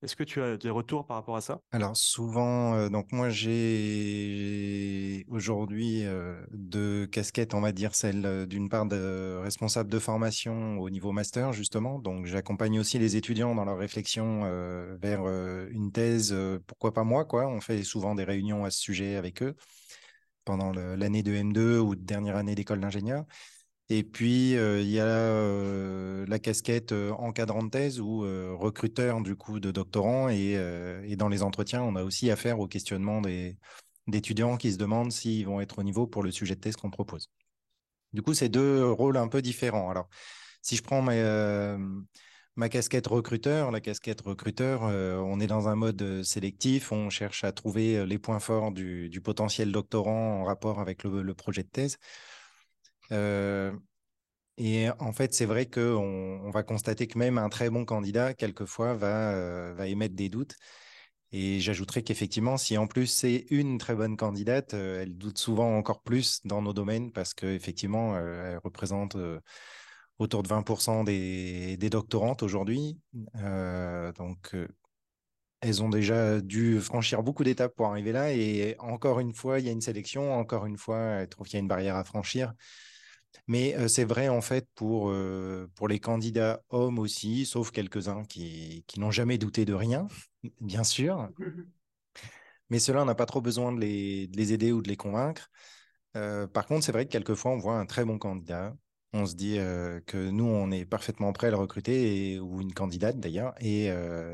Est-ce 0.02 0.16
que 0.16 0.24
tu 0.24 0.42
as 0.42 0.58
des 0.58 0.70
retours 0.70 1.06
par 1.06 1.18
rapport 1.18 1.36
à 1.36 1.42
ça? 1.42 1.60
Alors 1.72 1.96
souvent, 1.98 2.90
donc 2.90 3.12
moi 3.12 3.30
j'ai 3.30 5.26
aujourd'hui 5.30 6.04
deux 6.52 7.06
casquettes, 7.08 7.54
on 7.54 7.62
va 7.62 7.72
dire 7.72 7.96
celle 7.96 8.48
d'une 8.48 8.70
part 8.70 8.86
de 8.86 9.40
responsable 9.42 9.90
de 9.90 10.00
formation 10.00 10.80
au 10.80 10.90
niveau 10.90 11.12
master 11.12 11.54
justement, 11.54 12.00
donc 12.00 12.26
j'accompagne 12.26 12.80
aussi 12.80 12.98
les 13.00 13.16
étudiants 13.16 13.56
dans 13.56 13.66
leur 13.66 13.78
réflexion 13.78 14.42
vers 15.02 15.28
une 15.70 15.92
thèse, 15.92 16.36
pourquoi 16.68 16.94
pas 16.94 17.04
moi 17.04 17.26
quoi. 17.26 17.48
On 17.48 17.62
fait 17.62 17.84
souvent 17.84 18.16
des 18.16 18.24
réunions 18.24 18.66
à 18.66 18.72
ce 18.72 18.80
sujet 18.80 19.16
avec 19.16 19.44
eux 19.44 19.56
pendant 20.46 20.72
l'année 20.72 21.22
de 21.24 21.34
M2 21.34 21.78
ou 21.78 21.96
de 21.96 22.02
dernière 22.02 22.36
année 22.36 22.56
d'école 22.56 22.80
d'ingénieur. 22.80 23.26
Et 23.92 24.04
puis, 24.04 24.52
il 24.52 24.90
y 24.90 25.00
a 25.00 26.26
la 26.28 26.40
casquette 26.40 26.92
encadrant 26.92 27.64
de 27.64 27.70
thèse 27.70 28.00
ou 28.00 28.20
recruteur 28.56 29.22
du 29.22 29.36
coup 29.36 29.60
de 29.60 29.72
doctorants. 29.72 30.30
Et, 30.30 31.16
dans 31.18 31.28
les 31.28 31.42
entretiens, 31.42 31.82
on 31.82 31.96
a 31.96 32.04
aussi 32.04 32.30
affaire 32.30 32.60
au 32.60 32.68
questionnement 32.68 33.22
d'étudiants 34.08 34.58
qui 34.58 34.72
se 34.72 34.78
demandent 34.78 35.12
s'ils 35.12 35.46
vont 35.48 35.60
être 35.60 35.80
au 35.80 35.84
niveau 35.84 36.06
pour 36.06 36.22
le 36.22 36.32
sujet 36.32 36.56
de 36.56 36.60
thèse 36.60 36.76
qu'on 36.76 36.92
propose. 36.92 37.30
Du 38.14 38.22
coup, 38.22 38.36
c'est 38.36 38.50
deux 38.50 38.86
rôles 38.92 39.18
un 39.18 39.28
peu 39.28 39.42
différents. 39.42 39.90
Alors, 39.90 40.08
si 40.62 40.76
je 40.76 40.84
prends 40.84 41.02
ma, 41.02 42.70
casquette 42.70 43.08
recruteur, 43.08 43.72
la 43.72 43.82
casquette 43.82 44.22
recruteur, 44.22 44.84
on 44.84 45.40
est 45.40 45.48
dans 45.48 45.68
un 45.68 45.76
mode 45.76 46.22
sélectif, 46.22 46.92
on 46.92 47.10
cherche 47.10 47.44
à 47.44 47.52
trouver 47.54 48.06
les 48.06 48.20
points 48.20 48.40
forts 48.40 48.72
du, 48.72 49.20
potentiel 49.24 49.72
doctorant 49.72 50.42
en 50.42 50.44
rapport 50.44 50.80
avec 50.80 51.06
le 51.06 51.34
projet 51.34 51.64
de 51.64 51.70
thèse. 51.70 51.98
Euh, 53.12 53.72
et 54.58 54.90
en 55.00 55.14
fait, 55.14 55.34
c'est 55.34 55.46
vrai 55.46 55.68
qu'on 55.68 56.42
on 56.44 56.52
va 56.52 56.64
constater 56.64 57.08
que 57.08 57.18
même 57.18 57.38
un 57.38 57.50
très 57.50 57.70
bon 57.70 57.86
candidat, 57.86 58.34
quelquefois, 58.34 58.94
va, 58.94 59.32
euh, 59.34 59.74
va 59.76 59.88
émettre 59.88 60.16
des 60.16 60.30
doutes. 60.30 60.56
Et 61.32 61.60
j'ajouterais 61.60 62.02
qu'effectivement, 62.04 62.58
si 62.58 62.78
en 62.78 62.88
plus 62.88 63.08
c'est 63.08 63.46
une 63.52 63.78
très 63.78 63.96
bonne 63.96 64.18
candidate, 64.18 64.74
euh, 64.74 65.04
elle 65.04 65.18
doute 65.18 65.38
souvent 65.38 65.78
encore 65.78 66.02
plus 66.02 66.42
dans 66.46 66.62
nos 66.62 66.74
domaines 66.74 67.12
parce 67.12 67.34
qu'effectivement, 67.34 68.18
elle 68.18 68.58
représente 68.64 69.16
autour 70.18 70.44
de 70.44 70.50
20% 70.50 71.04
des, 71.04 71.78
des, 71.78 71.90
doctorantes 71.90 72.44
aujourd'hui. 72.44 72.98
donc, 74.18 74.56
elles 75.62 75.84
ont 75.84 75.90
déjà 75.90 76.40
dû 76.40 76.80
franchir 76.80 77.22
beaucoup 77.22 77.44
d'étapes 77.44 77.76
pour 77.76 77.88
arriver 77.88 78.12
là. 78.12 78.34
Et 78.34 78.76
encore 78.80 79.20
une 79.20 79.34
fois, 79.34 79.60
il 79.60 79.66
y 79.66 79.70
a 79.70 79.72
une 79.72 79.82
sélection. 79.82 80.34
Encore 80.34 80.66
une 80.66 80.78
fois, 80.78 81.00
elles 81.00 81.30
trouvent 81.30 81.48
qu'il 81.48 81.56
y 81.56 81.58
a 81.58 81.62
une 81.62 81.68
barrière 81.68 81.96
à 81.96 82.04
franchir. 82.04 82.54
Mais 83.48 83.88
c'est 83.88 84.06
vrai 84.06 84.30
en 84.30 84.42
fait 84.42 84.68
pour, 84.76 85.14
pour 85.76 85.88
les 85.88 86.00
candidats 86.00 86.62
hommes 86.70 87.00
aussi, 87.00 87.46
sauf 87.46 87.72
quelques-uns 87.72 88.24
qui, 88.24 88.84
qui 88.88 89.00
n'ont 89.00 89.12
jamais 89.12 89.38
douté 89.38 89.66
de 89.66 89.74
rien, 89.74 90.08
bien 90.62 90.84
sûr. 90.84 91.30
Mais 92.70 92.78
cela, 92.80 93.02
on 93.02 93.06
n'a 93.06 93.16
pas 93.16 93.26
trop 93.26 93.42
besoin 93.42 93.72
de 93.72 93.80
les, 93.80 94.28
de 94.28 94.38
les, 94.38 94.54
aider 94.54 94.72
ou 94.72 94.84
de 94.84 94.88
les 94.88 94.98
convaincre. 94.98 95.50
par 96.14 96.68
contre, 96.68 96.86
c'est 96.86 96.92
vrai 96.92 97.06
que 97.06 97.12
quelquefois, 97.12 97.52
on 97.52 97.58
voit 97.58 97.80
un 97.80 97.88
très 97.88 98.06
bon 98.06 98.20
candidat. 98.20 98.76
On 99.14 99.26
se 99.26 99.34
dit 99.34 99.56
que 100.06 100.30
nous, 100.30 100.46
on 100.46 100.70
est 100.70 100.86
parfaitement 100.86 101.34
prêt 101.34 101.48
à 101.48 101.52
le 101.52 101.58
recruter, 101.58 102.34
et, 102.34 102.40
ou 102.40 102.62
une 102.62 102.74
candidate 102.74 103.20
d'ailleurs, 103.20 103.56
et 103.60 103.92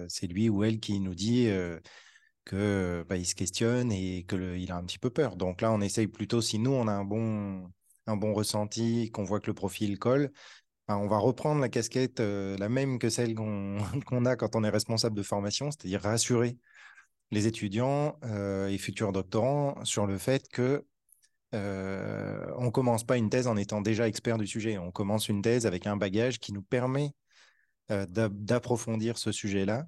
c'est 0.09 0.27
lui 0.27 0.49
ou 0.49 0.65
elle 0.65 0.81
qui 0.81 0.99
nous 0.99 1.15
dit 1.15 1.49
que 2.45 3.03
bah, 3.09 3.17
il 3.17 3.25
se 3.25 3.35
questionne 3.35 3.91
et 3.91 4.25
qu'il 4.27 4.71
a 4.71 4.77
un 4.77 4.83
petit 4.85 4.99
peu 4.99 5.09
peur. 5.09 5.35
Donc 5.35 5.61
là, 5.61 5.71
on 5.71 5.81
essaye 5.81 6.07
plutôt, 6.07 6.41
si 6.41 6.59
nous, 6.59 6.71
on 6.71 6.87
a 6.87 6.93
un 6.93 7.03
bon, 7.03 7.69
un 8.07 8.15
bon 8.15 8.33
ressenti, 8.33 9.11
qu'on 9.11 9.23
voit 9.23 9.39
que 9.39 9.47
le 9.47 9.53
profil 9.53 9.97
colle, 9.99 10.31
on 10.87 11.07
va 11.07 11.17
reprendre 11.17 11.61
la 11.61 11.69
casquette, 11.69 12.19
euh, 12.19 12.57
la 12.57 12.69
même 12.69 12.99
que 12.99 13.09
celle 13.09 13.33
qu'on 14.05 14.25
a 14.25 14.35
quand 14.35 14.55
on 14.55 14.63
est 14.63 14.69
responsable 14.69 15.15
de 15.15 15.23
formation, 15.23 15.71
c'est-à-dire 15.71 16.01
rassurer 16.01 16.57
les 17.31 17.47
étudiants 17.47 18.19
et 18.69 18.77
futurs 18.77 19.11
doctorants 19.11 19.83
sur 19.83 20.05
le 20.05 20.17
fait 20.19 20.47
que 20.47 20.85
on 21.51 22.69
commence 22.71 23.03
pas 23.03 23.17
une 23.17 23.29
thèse 23.29 23.47
en 23.47 23.57
étant 23.57 23.81
déjà 23.81 24.07
expert 24.07 24.37
du 24.37 24.45
sujet. 24.45 24.77
On 24.77 24.91
commence 24.91 25.27
une 25.27 25.41
thèse 25.41 25.65
avec 25.65 25.87
un 25.87 25.97
bagage 25.97 26.39
qui 26.39 26.53
nous 26.53 26.61
permet 26.61 27.11
d'approfondir 27.89 29.17
ce 29.17 29.31
sujet-là. 29.31 29.87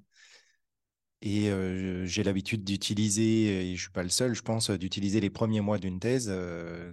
Et 1.20 1.50
j'ai 2.04 2.22
l'habitude 2.22 2.64
d'utiliser, 2.64 3.70
et 3.70 3.76
je 3.76 3.80
suis 3.80 3.90
pas 3.90 4.04
le 4.04 4.08
seul, 4.08 4.34
je 4.34 4.42
pense, 4.42 4.70
d'utiliser 4.70 5.20
les 5.20 5.30
premiers 5.30 5.60
mois 5.60 5.78
d'une 5.78 5.98
thèse 5.98 6.32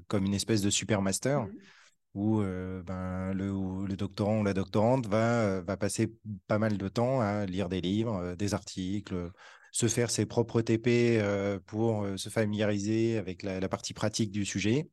comme 0.07 0.25
une 0.25 0.33
espèce 0.33 0.61
de 0.61 0.69
super 0.69 1.01
master. 1.01 1.43
Mmh 1.43 1.51
où 2.15 2.37
ben, 2.37 3.33
le, 3.33 3.85
le, 3.85 3.97
doctorant 3.97 4.39
ou 4.39 4.43
la 4.45 4.53
doctorante 4.53 5.05
va, 5.05 5.59
va 5.59 5.75
passer 5.75 6.13
pas 6.47 6.57
mal 6.57 6.77
de 6.77 6.87
temps 6.87 7.19
à 7.19 7.45
lire 7.45 7.67
des 7.67 7.81
livres, 7.81 8.35
des 8.35 8.53
articles, 8.53 9.31
se 9.75 9.89
faire 9.89 10.09
ses 10.09 10.25
propres 10.25 10.61
TP 10.61 11.21
pour 11.65 12.07
se 12.15 12.29
familiariser 12.29 13.17
avec 13.17 13.43
la, 13.43 13.67
partie 13.67 13.93
pratique 13.93 14.31
du 14.31 14.45
sujet, 14.45 14.89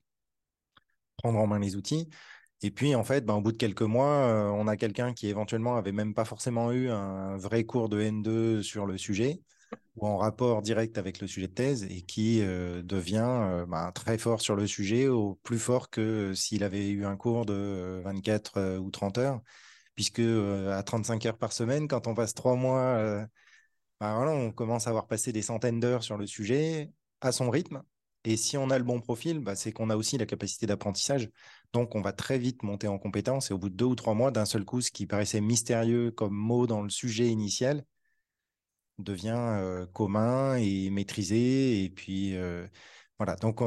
prendre 1.18 1.38
en 1.38 1.46
main 1.46 1.60
les 1.60 1.76
outils. 1.76 2.08
Et 2.62 2.70
puis, 2.70 2.94
en 2.94 3.04
fait, 3.04 3.24
ben, 3.24 3.34
au 3.34 3.40
bout 3.40 3.52
de 3.52 3.56
quelques 3.56 3.82
mois, 3.82 4.52
on 4.54 4.68
a 4.68 4.76
quelqu'un 4.76 5.12
qui 5.12 5.28
éventuellement 5.28 5.76
avait 5.76 5.92
même 5.92 6.14
pas 6.14 6.24
forcément 6.24 6.70
eu 6.72 6.90
un 6.90 7.36
vrai 7.36 7.64
cours 7.64 7.88
de 7.88 8.00
N2 8.00 8.62
sur 8.62 8.86
le 8.86 8.96
sujet 8.98 9.40
ou 9.96 10.06
en 10.06 10.16
rapport 10.16 10.62
direct 10.62 10.96
avec 10.96 11.20
le 11.20 11.26
sujet 11.26 11.48
de 11.48 11.52
thèse 11.54 11.84
et 11.84 12.02
qui 12.02 12.40
devient 12.40 13.64
ben, 13.68 13.90
très 13.92 14.16
fort 14.16 14.40
sur 14.40 14.56
le 14.56 14.66
sujet, 14.66 15.08
plus 15.42 15.58
fort 15.58 15.90
que 15.90 16.34
s'il 16.34 16.64
avait 16.64 16.88
eu 16.88 17.04
un 17.04 17.16
cours 17.16 17.46
de 17.46 18.00
24 18.04 18.78
ou 18.78 18.90
30 18.90 19.18
heures, 19.18 19.40
puisque 19.94 20.20
à 20.20 20.82
35 20.82 21.26
heures 21.26 21.38
par 21.38 21.52
semaine, 21.52 21.88
quand 21.88 22.06
on 22.06 22.14
passe 22.14 22.32
trois 22.32 22.54
mois 22.54 23.26
bah, 24.02 24.18
on 24.18 24.50
commence 24.50 24.88
à 24.88 24.90
avoir 24.90 25.06
passé 25.06 25.32
des 25.32 25.42
centaines 25.42 25.78
d'heures 25.78 26.02
sur 26.02 26.16
le 26.16 26.26
sujet 26.26 26.90
à 27.20 27.30
son 27.30 27.50
rythme. 27.50 27.82
Et 28.24 28.36
si 28.36 28.56
on 28.56 28.68
a 28.70 28.78
le 28.78 28.84
bon 28.84 29.00
profil, 29.00 29.42
c'est 29.54 29.70
qu'on 29.70 29.90
a 29.90 29.96
aussi 29.96 30.18
la 30.18 30.26
capacité 30.26 30.66
d'apprentissage. 30.66 31.30
Donc, 31.72 31.94
on 31.94 32.00
va 32.02 32.12
très 32.12 32.38
vite 32.38 32.62
monter 32.62 32.88
en 32.88 32.98
compétence. 32.98 33.50
Et 33.50 33.54
au 33.54 33.58
bout 33.58 33.70
de 33.70 33.74
deux 33.74 33.84
ou 33.86 33.94
trois 33.94 34.14
mois, 34.14 34.30
d'un 34.30 34.44
seul 34.44 34.64
coup, 34.64 34.80
ce 34.80 34.90
qui 34.90 35.06
paraissait 35.06 35.40
mystérieux 35.40 36.10
comme 36.10 36.34
mot 36.34 36.66
dans 36.66 36.82
le 36.82 36.90
sujet 36.90 37.28
initial 37.28 37.84
devient 38.98 39.86
commun 39.92 40.56
et 40.56 40.90
maîtrisé. 40.90 41.82
Et 41.84 41.90
puis, 41.90 42.34
voilà. 43.18 43.36
Donc, 43.36 43.60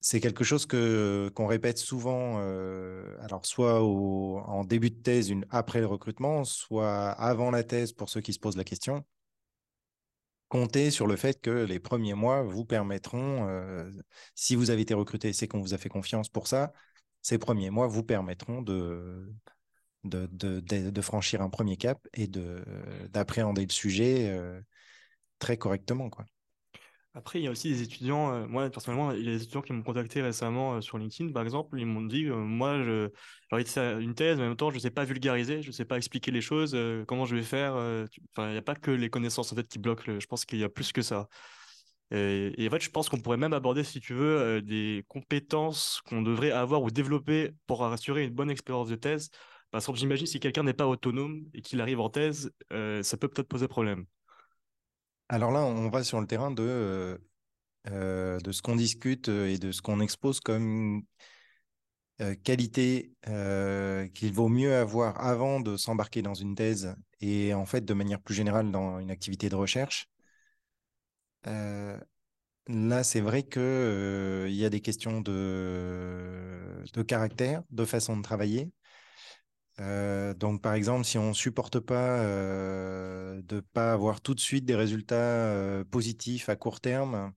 c'est 0.00 0.20
quelque 0.20 0.44
chose 0.44 0.66
que 0.66 1.30
qu'on 1.34 1.46
répète 1.46 1.78
souvent. 1.78 2.38
Alors, 3.20 3.44
soit 3.46 3.82
en 3.82 4.64
début 4.64 4.90
de 4.90 5.00
thèse, 5.02 5.30
une, 5.30 5.46
après 5.50 5.80
le 5.80 5.86
recrutement, 5.86 6.44
soit 6.44 7.10
avant 7.10 7.50
la 7.50 7.64
thèse 7.64 7.92
pour 7.92 8.10
ceux 8.10 8.20
qui 8.20 8.32
se 8.32 8.38
posent 8.38 8.56
la 8.56 8.64
question 8.64 9.04
comptez 10.48 10.90
sur 10.90 11.06
le 11.06 11.16
fait 11.16 11.40
que 11.40 11.50
les 11.50 11.80
premiers 11.80 12.14
mois 12.14 12.42
vous 12.42 12.64
permettront, 12.64 13.48
si 14.34 14.54
vous 14.54 14.70
avez 14.70 14.82
été 14.82 14.94
recruté, 14.94 15.32
c'est 15.32 15.48
qu'on 15.48 15.60
vous 15.60 15.74
a 15.74 15.78
fait 15.78 15.88
confiance 15.88 16.28
pour 16.28 16.46
ça, 16.46 16.72
ces 17.26 17.38
premiers 17.38 17.70
mois 17.70 17.88
vous 17.88 18.04
permettront 18.04 18.62
de, 18.62 19.34
de, 20.04 20.28
de, 20.30 21.00
franchir 21.00 21.42
un 21.42 21.50
premier 21.50 21.76
cap 21.76 21.98
et 22.14 22.28
d'appréhender 22.28 23.66
le 23.66 23.72
sujet 23.72 24.30
euh, 24.30 24.60
très 25.40 25.56
correctement. 25.56 26.08
Après, 27.14 27.40
il 27.40 27.42
y 27.42 27.48
a 27.48 27.50
aussi 27.50 27.70
des 27.70 27.82
étudiants, 27.82 28.32
euh, 28.32 28.46
moi 28.46 28.70
personnellement, 28.70 29.10
il 29.10 29.24
y 29.24 29.28
a 29.28 29.32
des 29.32 29.42
étudiants 29.42 29.62
qui 29.62 29.72
m'ont 29.72 29.82
contacté 29.82 30.22
récemment 30.22 30.74
euh, 30.74 30.80
sur 30.80 30.98
LinkedIn, 30.98 31.32
par 31.32 31.42
exemple, 31.42 31.80
ils 31.80 31.86
m'ont 31.86 32.02
dit, 32.02 32.26
moi, 32.26 32.80
j'ai 32.84 33.80
une 34.00 34.14
thèse, 34.14 34.38
mais 34.38 34.44
en 34.44 34.50
même 34.50 34.56
temps, 34.56 34.70
je 34.70 34.76
ne 34.76 34.80
sais 34.80 34.92
pas 34.92 35.02
vulgariser, 35.04 35.62
je 35.62 35.70
ne 35.70 35.72
sais 35.72 35.84
pas 35.84 35.96
expliquer 35.96 36.30
les 36.30 36.40
choses, 36.40 36.78
comment 37.08 37.24
je 37.24 37.34
vais 37.34 37.42
faire. 37.42 37.72
Enfin, 37.72 38.50
il 38.50 38.52
n'y 38.52 38.58
a 38.58 38.62
pas 38.62 38.76
que 38.76 38.92
les 38.92 39.10
connaissances 39.10 39.52
en 39.52 39.56
fait 39.56 39.66
qui 39.66 39.80
bloquent, 39.80 40.20
je 40.20 40.26
pense 40.26 40.44
qu'il 40.44 40.60
y 40.60 40.64
a 40.64 40.68
plus 40.68 40.92
que 40.92 41.02
ça. 41.02 41.28
Et, 42.10 42.66
en 42.66 42.70
fait, 42.70 42.82
je 42.82 42.90
pense 42.90 43.08
qu'on 43.08 43.20
pourrait 43.20 43.36
même 43.36 43.52
aborder, 43.52 43.82
si 43.84 44.00
tu 44.00 44.14
veux, 44.14 44.62
des 44.62 45.04
compétences 45.08 46.00
qu'on 46.06 46.22
devrait 46.22 46.52
avoir 46.52 46.82
ou 46.82 46.90
développer 46.90 47.52
pour 47.66 47.84
assurer 47.84 48.24
une 48.24 48.34
bonne 48.34 48.50
expérience 48.50 48.88
de 48.88 48.96
thèse. 48.96 49.30
Par 49.70 49.80
exemple, 49.80 49.98
j'imagine 49.98 50.26
si 50.26 50.38
quelqu'un 50.38 50.62
n'est 50.62 50.72
pas 50.72 50.86
autonome 50.86 51.44
et 51.52 51.62
qu'il 51.62 51.80
arrive 51.80 52.00
en 52.00 52.08
thèse, 52.08 52.52
ça 52.70 53.16
peut 53.16 53.28
peut-être 53.28 53.48
poser 53.48 53.66
problème. 53.68 54.06
Alors 55.28 55.50
là, 55.50 55.64
on 55.64 55.88
va 55.88 56.04
sur 56.04 56.20
le 56.20 56.26
terrain 56.28 56.52
de, 56.52 57.18
euh, 57.90 58.40
de 58.40 58.52
ce 58.52 58.62
qu'on 58.62 58.74
discute 58.74 59.28
euh, 59.28 59.46
et 59.46 59.58
de 59.58 59.70
ce 59.70 59.80
qu'on 59.80 60.00
expose 60.00 60.40
comme 60.40 61.02
euh, 62.20 62.34
qualité 62.42 63.12
qu'il 64.14 64.32
vaut 64.32 64.48
mieux 64.48 64.74
avoir 64.74 65.20
avant 65.24 65.60
de 65.60 65.76
s'embarquer 65.76 66.22
dans 66.22 66.34
une 66.34 66.54
thèse 66.54 66.96
et 67.20 67.54
en 67.54 67.64
fait 67.64 67.84
de 67.84 67.94
manière 67.94 68.20
plus 68.20 68.34
générale 68.34 68.70
dans 68.72 68.98
une 68.98 69.10
activité 69.10 69.48
de 69.48 69.54
recherche. 69.54 70.08
Là, 71.46 73.04
c'est 73.04 73.20
vrai 73.20 73.42
qu'il 73.44 74.54
y 74.54 74.64
a 74.64 74.70
des 74.70 74.80
questions 74.80 75.20
de, 75.20 76.82
de 76.92 77.02
caractère, 77.02 77.62
de 77.70 77.84
façon 77.84 78.16
de 78.16 78.22
travailler. 78.22 78.70
Euh, 79.80 80.32
donc, 80.34 80.62
par 80.62 80.74
exemple, 80.74 81.04
si 81.04 81.18
on 81.18 81.28
ne 81.28 81.34
supporte 81.34 81.80
pas 81.80 82.20
euh, 82.20 83.42
de 83.42 83.56
ne 83.56 83.60
pas 83.60 83.92
avoir 83.92 84.20
tout 84.20 84.34
de 84.34 84.40
suite 84.40 84.64
des 84.64 84.74
résultats 84.76 85.16
euh, 85.16 85.84
positifs 85.84 86.48
à 86.48 86.56
court 86.56 86.80
terme, 86.80 87.32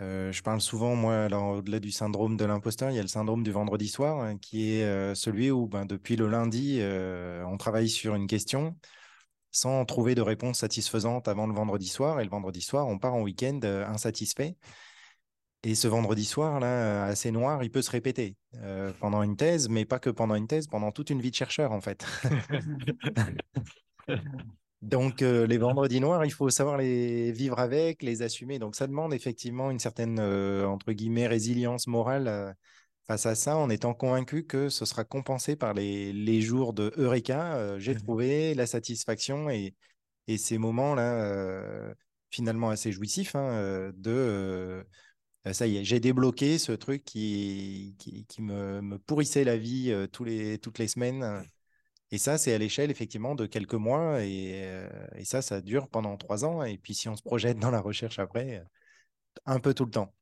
je 0.00 0.42
parle 0.42 0.60
souvent, 0.60 0.94
moi, 0.96 1.28
au-delà 1.32 1.80
du 1.80 1.90
syndrome 1.90 2.36
de 2.36 2.44
l'imposteur, 2.44 2.90
il 2.90 2.96
y 2.96 2.98
a 2.98 3.02
le 3.02 3.08
syndrome 3.08 3.42
du 3.42 3.50
vendredi 3.52 3.88
soir, 3.88 4.20
hein, 4.20 4.36
qui 4.36 4.72
est 4.72 5.14
celui 5.14 5.50
où, 5.50 5.66
ben, 5.66 5.86
depuis 5.86 6.16
le 6.16 6.28
lundi, 6.28 6.80
on 6.82 7.56
travaille 7.56 7.88
sur 7.88 8.14
une 8.14 8.26
question 8.26 8.76
sans 9.54 9.84
trouver 9.84 10.14
de 10.14 10.20
réponse 10.20 10.58
satisfaisante 10.58 11.28
avant 11.28 11.46
le 11.46 11.54
vendredi 11.54 11.86
soir. 11.86 12.20
Et 12.20 12.24
le 12.24 12.30
vendredi 12.30 12.60
soir, 12.60 12.88
on 12.88 12.98
part 12.98 13.14
en 13.14 13.22
week-end 13.22 13.60
insatisfait. 13.62 14.56
Et 15.62 15.74
ce 15.74 15.88
vendredi 15.88 16.26
soir, 16.26 16.60
là, 16.60 17.04
assez 17.04 17.30
noir, 17.30 17.62
il 17.64 17.70
peut 17.70 17.80
se 17.80 17.90
répéter 17.90 18.36
euh, 18.56 18.92
pendant 19.00 19.22
une 19.22 19.34
thèse, 19.34 19.70
mais 19.70 19.86
pas 19.86 19.98
que 19.98 20.10
pendant 20.10 20.34
une 20.34 20.46
thèse, 20.46 20.66
pendant 20.66 20.92
toute 20.92 21.08
une 21.08 21.22
vie 21.22 21.30
de 21.30 21.36
chercheur, 21.36 21.72
en 21.72 21.80
fait. 21.80 22.04
Donc, 24.82 25.22
euh, 25.22 25.46
les 25.46 25.56
vendredis 25.56 26.00
noirs, 26.00 26.26
il 26.26 26.32
faut 26.32 26.50
savoir 26.50 26.76
les 26.76 27.32
vivre 27.32 27.58
avec, 27.58 28.02
les 28.02 28.20
assumer. 28.20 28.58
Donc, 28.58 28.76
ça 28.76 28.86
demande 28.86 29.14
effectivement 29.14 29.70
une 29.70 29.78
certaine, 29.78 30.18
euh, 30.20 30.66
entre 30.66 30.92
guillemets, 30.92 31.26
résilience 31.26 31.86
morale 31.86 32.54
face 33.06 33.26
à 33.26 33.34
ça, 33.34 33.56
en 33.56 33.70
étant 33.70 33.94
convaincu 33.94 34.44
que 34.46 34.68
ce 34.68 34.84
sera 34.84 35.04
compensé 35.04 35.56
par 35.56 35.74
les, 35.74 36.12
les 36.12 36.40
jours 36.40 36.72
de 36.72 36.92
Eureka. 36.96 37.78
J'ai 37.78 37.94
mmh 37.94 38.02
trouvé 38.02 38.54
la 38.54 38.66
satisfaction 38.66 39.50
et, 39.50 39.74
et 40.26 40.38
ces 40.38 40.58
moments-là, 40.58 41.94
finalement 42.30 42.70
assez 42.70 42.92
jouissifs, 42.92 43.34
hein, 43.34 43.92
de 43.96 44.84
euh, 45.46 45.52
ça 45.52 45.66
y 45.66 45.76
est, 45.76 45.84
j'ai 45.84 46.00
débloqué 46.00 46.58
ce 46.58 46.72
truc 46.72 47.04
qui, 47.04 47.96
qui, 47.98 48.42
me, 48.42 48.98
pourrissait 48.98 49.44
la 49.44 49.56
vie 49.58 49.94
tous 50.12 50.24
les, 50.24 50.58
toutes 50.58 50.78
les 50.78 50.88
semaines. 50.88 51.44
Et 52.14 52.18
ça, 52.18 52.38
c'est 52.38 52.54
à 52.54 52.58
l'échelle 52.58 52.90
effectivement 52.92 53.34
de 53.34 53.44
quelques 53.46 53.74
mois. 53.74 54.18
Euh, 54.20 54.88
et, 55.16 55.24
ça, 55.24 55.42
ça 55.42 55.60
dure 55.60 55.88
pendant 55.88 56.16
trois 56.16 56.44
ans. 56.44 56.62
Et 56.62 56.78
puis 56.78 56.94
si 56.94 57.08
on 57.08 57.16
se 57.16 57.22
projette 57.22 57.58
dans 57.58 57.72
la 57.72 57.80
recherche 57.80 58.18
après, 58.20 58.64
un 59.46 59.60
peu 59.60 59.74
tout 59.74 59.84
le 59.84 59.90
temps. 59.90 60.14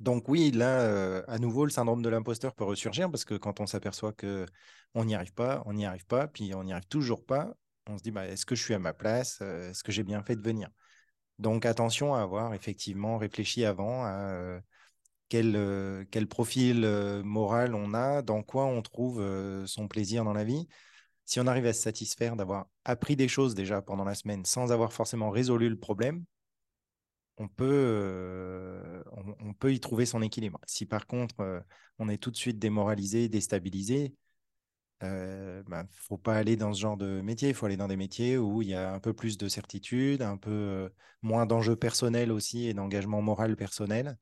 Donc 0.00 0.28
oui, 0.28 0.50
là, 0.50 1.22
à 1.26 1.38
nouveau, 1.38 1.64
le 1.64 1.70
syndrome 1.70 2.02
de 2.02 2.08
l'imposteur 2.08 2.54
peut 2.54 2.64
ressurgir 2.64 3.10
parce 3.10 3.24
que 3.24 3.34
quand 3.34 3.60
on 3.60 3.66
s'aperçoit 3.66 4.12
que 4.12 4.46
on 4.94 5.04
n'y 5.04 5.14
arrive 5.14 5.34
pas, 5.34 5.62
on 5.66 5.72
n'y 5.72 5.86
arrive 5.86 6.06
pas, 6.06 6.28
puis 6.28 6.54
on 6.54 6.64
n'y 6.64 6.72
arrive 6.72 6.86
toujours 6.86 7.24
pas, 7.26 7.54
on 7.88 7.98
se 7.98 8.02
dit, 8.02 8.10
bah, 8.10 8.26
est-ce 8.26 8.46
que 8.46 8.54
je 8.54 8.62
suis 8.62 8.74
à 8.74 8.78
ma 8.78 8.92
place? 8.92 9.40
Est-ce 9.40 9.82
que 9.82 9.92
j'ai 9.92 10.04
bien 10.04 10.22
fait 10.22 10.36
de 10.36 10.42
venir? 10.42 10.70
Donc 11.38 11.66
attention 11.66 12.14
à 12.14 12.20
avoir 12.20 12.54
effectivement 12.54 13.16
réfléchi 13.16 13.64
avant 13.64 14.04
à 14.04 14.32
euh, 14.32 14.60
quel, 15.28 15.54
euh, 15.56 16.04
quel 16.10 16.26
profil 16.26 16.84
euh, 16.84 17.22
moral 17.22 17.74
on 17.74 17.94
a, 17.94 18.22
dans 18.22 18.42
quoi 18.42 18.66
on 18.66 18.82
trouve 18.82 19.24
son 19.66 19.88
plaisir 19.88 20.24
dans 20.24 20.32
la 20.32 20.44
vie. 20.44 20.66
Si 21.24 21.40
on 21.40 21.46
arrive 21.46 21.66
à 21.66 21.72
se 21.72 21.82
satisfaire 21.82 22.36
d'avoir 22.36 22.66
appris 22.84 23.14
des 23.14 23.28
choses 23.28 23.54
déjà 23.54 23.82
pendant 23.82 24.04
la 24.04 24.14
semaine 24.14 24.44
sans 24.44 24.72
avoir 24.72 24.92
forcément 24.92 25.30
résolu 25.30 25.68
le 25.68 25.78
problème, 25.78 26.24
on 27.38 27.48
peut, 27.48 29.02
on, 29.40 29.54
peut 29.54 29.72
y 29.72 29.80
trouver 29.80 30.06
son 30.06 30.22
équilibre. 30.22 30.60
Si 30.66 30.86
par 30.86 31.06
contre, 31.06 31.64
on 31.98 32.08
est 32.08 32.18
tout 32.18 32.30
de 32.30 32.36
suite 32.36 32.58
démoralisé, 32.58 33.28
déstabilisé, 33.28 34.14
il 35.00 35.06
euh, 35.06 35.58
ne 35.62 35.68
bah, 35.68 35.86
faut 35.92 36.18
pas 36.18 36.34
aller 36.34 36.56
dans 36.56 36.72
ce 36.72 36.80
genre 36.80 36.96
de 36.96 37.20
métier. 37.20 37.50
Il 37.50 37.54
faut 37.54 37.66
aller 37.66 37.76
dans 37.76 37.86
des 37.86 37.96
métiers 37.96 38.36
où 38.36 38.62
il 38.62 38.68
y 38.68 38.74
a 38.74 38.92
un 38.92 38.98
peu 38.98 39.12
plus 39.12 39.38
de 39.38 39.48
certitude, 39.48 40.22
un 40.22 40.36
peu 40.36 40.50
euh, 40.50 40.88
moins 41.22 41.46
d'enjeux 41.46 41.76
personnels 41.76 42.32
aussi 42.32 42.66
et 42.66 42.74
d'engagement 42.74 43.22
moral 43.22 43.54
personnel 43.56 44.18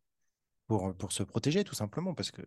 pour, 0.66 0.94
pour 0.94 1.12
se 1.12 1.22
protéger, 1.22 1.64
tout 1.64 1.74
simplement, 1.74 2.14
parce 2.14 2.30
que 2.30 2.42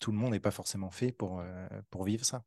tout 0.00 0.12
le 0.12 0.18
monde 0.18 0.32
n'est 0.32 0.40
pas 0.40 0.50
forcément 0.50 0.90
fait 0.90 1.12
pour, 1.12 1.40
euh, 1.40 1.68
pour 1.90 2.04
vivre 2.04 2.24
ça. 2.24 2.44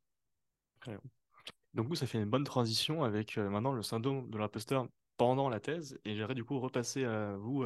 Donc, 1.75 1.95
ça 1.95 2.07
fait 2.07 2.17
une 2.17 2.29
bonne 2.29 2.43
transition 2.43 3.03
avec 3.03 3.37
maintenant 3.37 3.73
le 3.73 3.83
syndrome 3.83 4.29
de 4.31 4.37
l'imposteur 4.39 4.87
pendant 5.17 5.49
la 5.49 5.59
thèse. 5.59 5.99
Et 6.05 6.15
j'aimerais 6.15 6.35
du 6.35 6.43
coup 6.43 6.59
repasser 6.59 7.03
à 7.05 7.35
vous, 7.37 7.65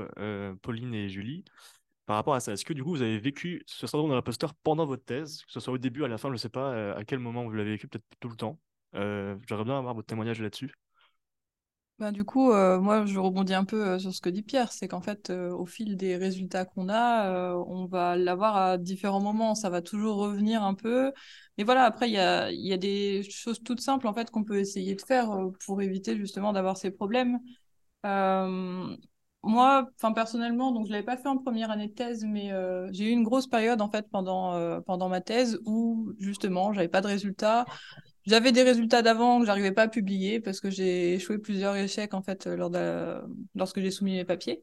Pauline 0.62 0.94
et 0.94 1.10
Julie 1.10 1.44
par 2.06 2.16
rapport 2.18 2.34
à 2.34 2.40
ça. 2.40 2.52
Est-ce 2.52 2.66
que 2.66 2.74
du 2.74 2.84
coup 2.84 2.90
vous 2.90 3.02
avez 3.02 3.18
vécu 3.20 3.64
ce 3.66 3.88
syndrome 3.88 4.10
de 4.10 4.16
l'imposteur 4.16 4.54
pendant 4.54 4.86
votre 4.86 5.06
thèse, 5.06 5.44
que 5.46 5.52
ce 5.52 5.60
soit 5.60 5.74
au 5.74 5.78
début, 5.78 6.04
à 6.04 6.10
la 6.10 6.18
fin, 6.18 6.28
je 6.30 6.34
ne 6.34 6.38
sais 6.38 6.50
pas 6.50 6.74
euh, 6.74 6.96
à 6.96 7.06
quel 7.06 7.20
moment 7.20 7.46
vous 7.46 7.52
l'avez 7.52 7.72
vécu, 7.72 7.88
peut-être 7.88 8.06
tout 8.20 8.30
le 8.30 8.36
temps? 8.36 8.60
Euh, 8.96 9.38
j'aimerais 9.48 9.64
bien 9.64 9.78
avoir 9.78 9.94
votre 9.94 10.08
témoignage 10.08 10.42
là-dessus. 10.42 10.74
Bah, 12.02 12.12
du 12.12 12.24
coup, 12.26 12.52
euh, 12.52 12.80
moi, 12.82 13.06
je 13.06 13.20
rebondis 13.20 13.54
un 13.54 13.64
peu 13.64 13.86
euh, 13.88 14.00
sur 14.00 14.12
ce 14.12 14.22
que 14.22 14.30
dit 14.30 14.42
Pierre, 14.42 14.72
c'est 14.72 14.88
qu'en 14.88 15.02
fait, 15.02 15.30
euh, 15.30 15.52
au 15.52 15.68
fil 15.68 15.98
des 15.98 16.16
résultats 16.18 16.66
qu'on 16.66 16.90
a, 16.90 17.54
on 17.68 17.86
va 17.86 18.16
l'avoir 18.16 18.56
à 18.58 18.78
différents 18.80 19.20
moments, 19.22 19.54
ça 19.54 19.70
va 19.70 19.84
toujours 19.84 20.18
revenir 20.18 20.64
un 20.64 20.74
peu. 20.74 21.14
Mais 21.60 21.64
voilà, 21.64 21.84
après, 21.84 22.10
il 22.10 22.14
y 22.14 22.18
a, 22.18 22.50
y 22.52 22.74
a 22.74 22.78
des 22.78 23.22
choses 23.30 23.62
toutes 23.64 23.82
simples, 23.82 24.08
en 24.08 24.16
fait, 24.16 24.32
qu'on 24.32 24.44
peut 24.44 24.58
essayer 24.58 24.96
de 24.96 25.02
faire 25.04 25.30
pour 25.64 25.80
éviter 25.84 26.18
justement 26.18 26.54
d'avoir 26.54 26.76
ces 26.76 26.90
problèmes. 26.90 27.38
moi, 29.44 29.90
enfin 29.96 30.12
personnellement, 30.14 30.72
donc 30.72 30.86
je 30.88 30.92
l'avais 30.92 31.04
pas 31.06 31.18
fait 31.18 31.28
en 31.28 31.38
première 31.38 31.72
année 31.72 31.88
de 31.88 31.94
thèse, 31.94 32.24
mais 32.26 32.52
j'ai 32.92 33.06
eu 33.06 33.12
une 33.12 33.24
grosse 33.24 33.48
période 33.48 33.82
en 33.82 33.90
fait 33.90 34.08
pendant 34.12 34.82
pendant 34.84 35.10
ma 35.10 35.22
thèse 35.22 35.60
où 35.66 36.14
justement 36.20 36.74
j'avais 36.74 36.88
pas 36.90 37.02
de 37.02 37.08
résultats. 37.08 37.66
J'avais 38.26 38.52
des 38.52 38.64
résultats 38.64 39.02
d'avant 39.02 39.40
que 39.40 39.46
j'arrivais 39.46 39.72
pas 39.72 39.84
à 39.84 39.88
publier 39.88 40.40
parce 40.40 40.60
que 40.60 40.70
j'ai 40.70 41.14
échoué 41.14 41.38
plusieurs 41.38 41.76
échecs 41.76 42.14
en 42.14 42.22
fait 42.22 42.48
de, 42.48 43.22
lorsque 43.56 43.80
j'ai 43.80 43.92
soumis 43.92 44.14
mes 44.16 44.26
papiers. 44.26 44.62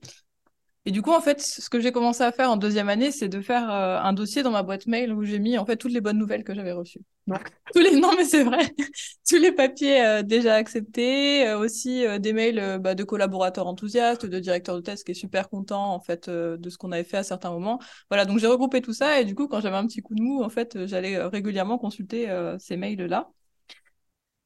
Et 0.88 0.90
du 0.90 1.02
coup, 1.02 1.12
en 1.12 1.20
fait, 1.20 1.42
ce 1.42 1.68
que 1.68 1.80
j'ai 1.80 1.92
commencé 1.92 2.22
à 2.22 2.32
faire 2.32 2.50
en 2.50 2.56
deuxième 2.56 2.88
année, 2.88 3.10
c'est 3.10 3.28
de 3.28 3.42
faire 3.42 3.70
euh, 3.70 3.98
un 4.00 4.14
dossier 4.14 4.42
dans 4.42 4.50
ma 4.50 4.62
boîte 4.62 4.86
mail 4.86 5.12
où 5.12 5.22
j'ai 5.22 5.38
mis 5.38 5.58
en 5.58 5.66
fait 5.66 5.76
toutes 5.76 5.92
les 5.92 6.00
bonnes 6.00 6.16
nouvelles 6.16 6.44
que 6.44 6.54
j'avais 6.54 6.72
reçues. 6.72 7.02
Donc, 7.26 7.50
tous 7.74 7.80
les 7.80 8.00
non, 8.00 8.12
mais 8.16 8.24
c'est 8.24 8.42
vrai, 8.42 8.74
tous 9.28 9.36
les 9.36 9.52
papiers 9.52 10.02
euh, 10.02 10.22
déjà 10.22 10.54
acceptés, 10.54 11.46
euh, 11.46 11.58
aussi 11.58 12.06
des 12.20 12.32
mails 12.32 12.78
bah, 12.80 12.94
de 12.94 13.04
collaborateurs 13.04 13.66
enthousiastes, 13.66 14.24
de 14.24 14.38
directeurs 14.38 14.76
de 14.76 14.80
thèse 14.80 15.04
qui 15.04 15.10
est 15.10 15.14
super 15.14 15.50
content 15.50 15.92
en 15.92 16.00
fait 16.00 16.30
de 16.30 16.70
ce 16.70 16.78
qu'on 16.78 16.90
avait 16.92 17.04
fait 17.04 17.18
à 17.18 17.22
certains 17.22 17.50
moments. 17.50 17.78
Voilà, 18.08 18.24
donc 18.24 18.38
j'ai 18.38 18.46
regroupé 18.46 18.80
tout 18.80 18.94
ça 18.94 19.20
et 19.20 19.26
du 19.26 19.34
coup, 19.34 19.46
quand 19.46 19.60
j'avais 19.60 19.76
un 19.76 19.86
petit 19.86 20.00
coup 20.00 20.14
de 20.14 20.22
mou, 20.22 20.42
en 20.42 20.48
fait, 20.48 20.86
j'allais 20.86 21.22
régulièrement 21.22 21.76
consulter 21.76 22.28
ces 22.58 22.78
mails 22.78 23.04
là. 23.04 23.28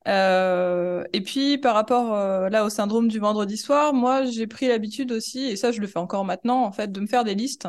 Euh, 0.08 1.04
et 1.12 1.20
puis 1.20 1.58
par 1.58 1.74
rapport 1.74 2.14
euh, 2.14 2.48
là 2.48 2.64
au 2.64 2.70
syndrome 2.70 3.08
du 3.08 3.18
vendredi 3.18 3.56
soir, 3.56 3.94
moi 3.94 4.24
j'ai 4.24 4.46
pris 4.46 4.68
l'habitude 4.68 5.12
aussi, 5.12 5.44
et 5.44 5.56
ça 5.56 5.70
je 5.72 5.80
le 5.80 5.86
fais 5.86 5.98
encore 5.98 6.24
maintenant 6.24 6.64
en 6.64 6.72
fait, 6.72 6.90
de 6.90 7.00
me 7.00 7.06
faire 7.06 7.24
des 7.24 7.34
listes 7.34 7.68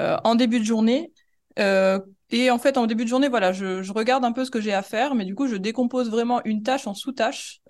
euh, 0.00 0.16
en 0.24 0.34
début 0.34 0.60
de 0.60 0.64
journée. 0.64 1.12
et 1.58 2.50
en 2.50 2.58
fait 2.58 2.78
en 2.78 2.86
début 2.86 3.04
de 3.04 3.08
journée, 3.08 3.28
voilà, 3.28 3.52
je, 3.52 3.92
regarde 3.92 4.24
un 4.24 4.32
peu 4.32 4.44
ce 4.44 4.50
que 4.50 4.60
j'ai 4.60 4.72
à 4.72 4.82
faire, 4.82 5.14
mais 5.14 5.24
du 5.24 5.34
coup 5.34 5.46
je 5.48 5.56
décompose 5.56 6.10
vraiment 6.10 6.40
une 6.44 6.62
tâche 6.62 6.86
en 6.86 6.94
sous-tâches 6.94 7.60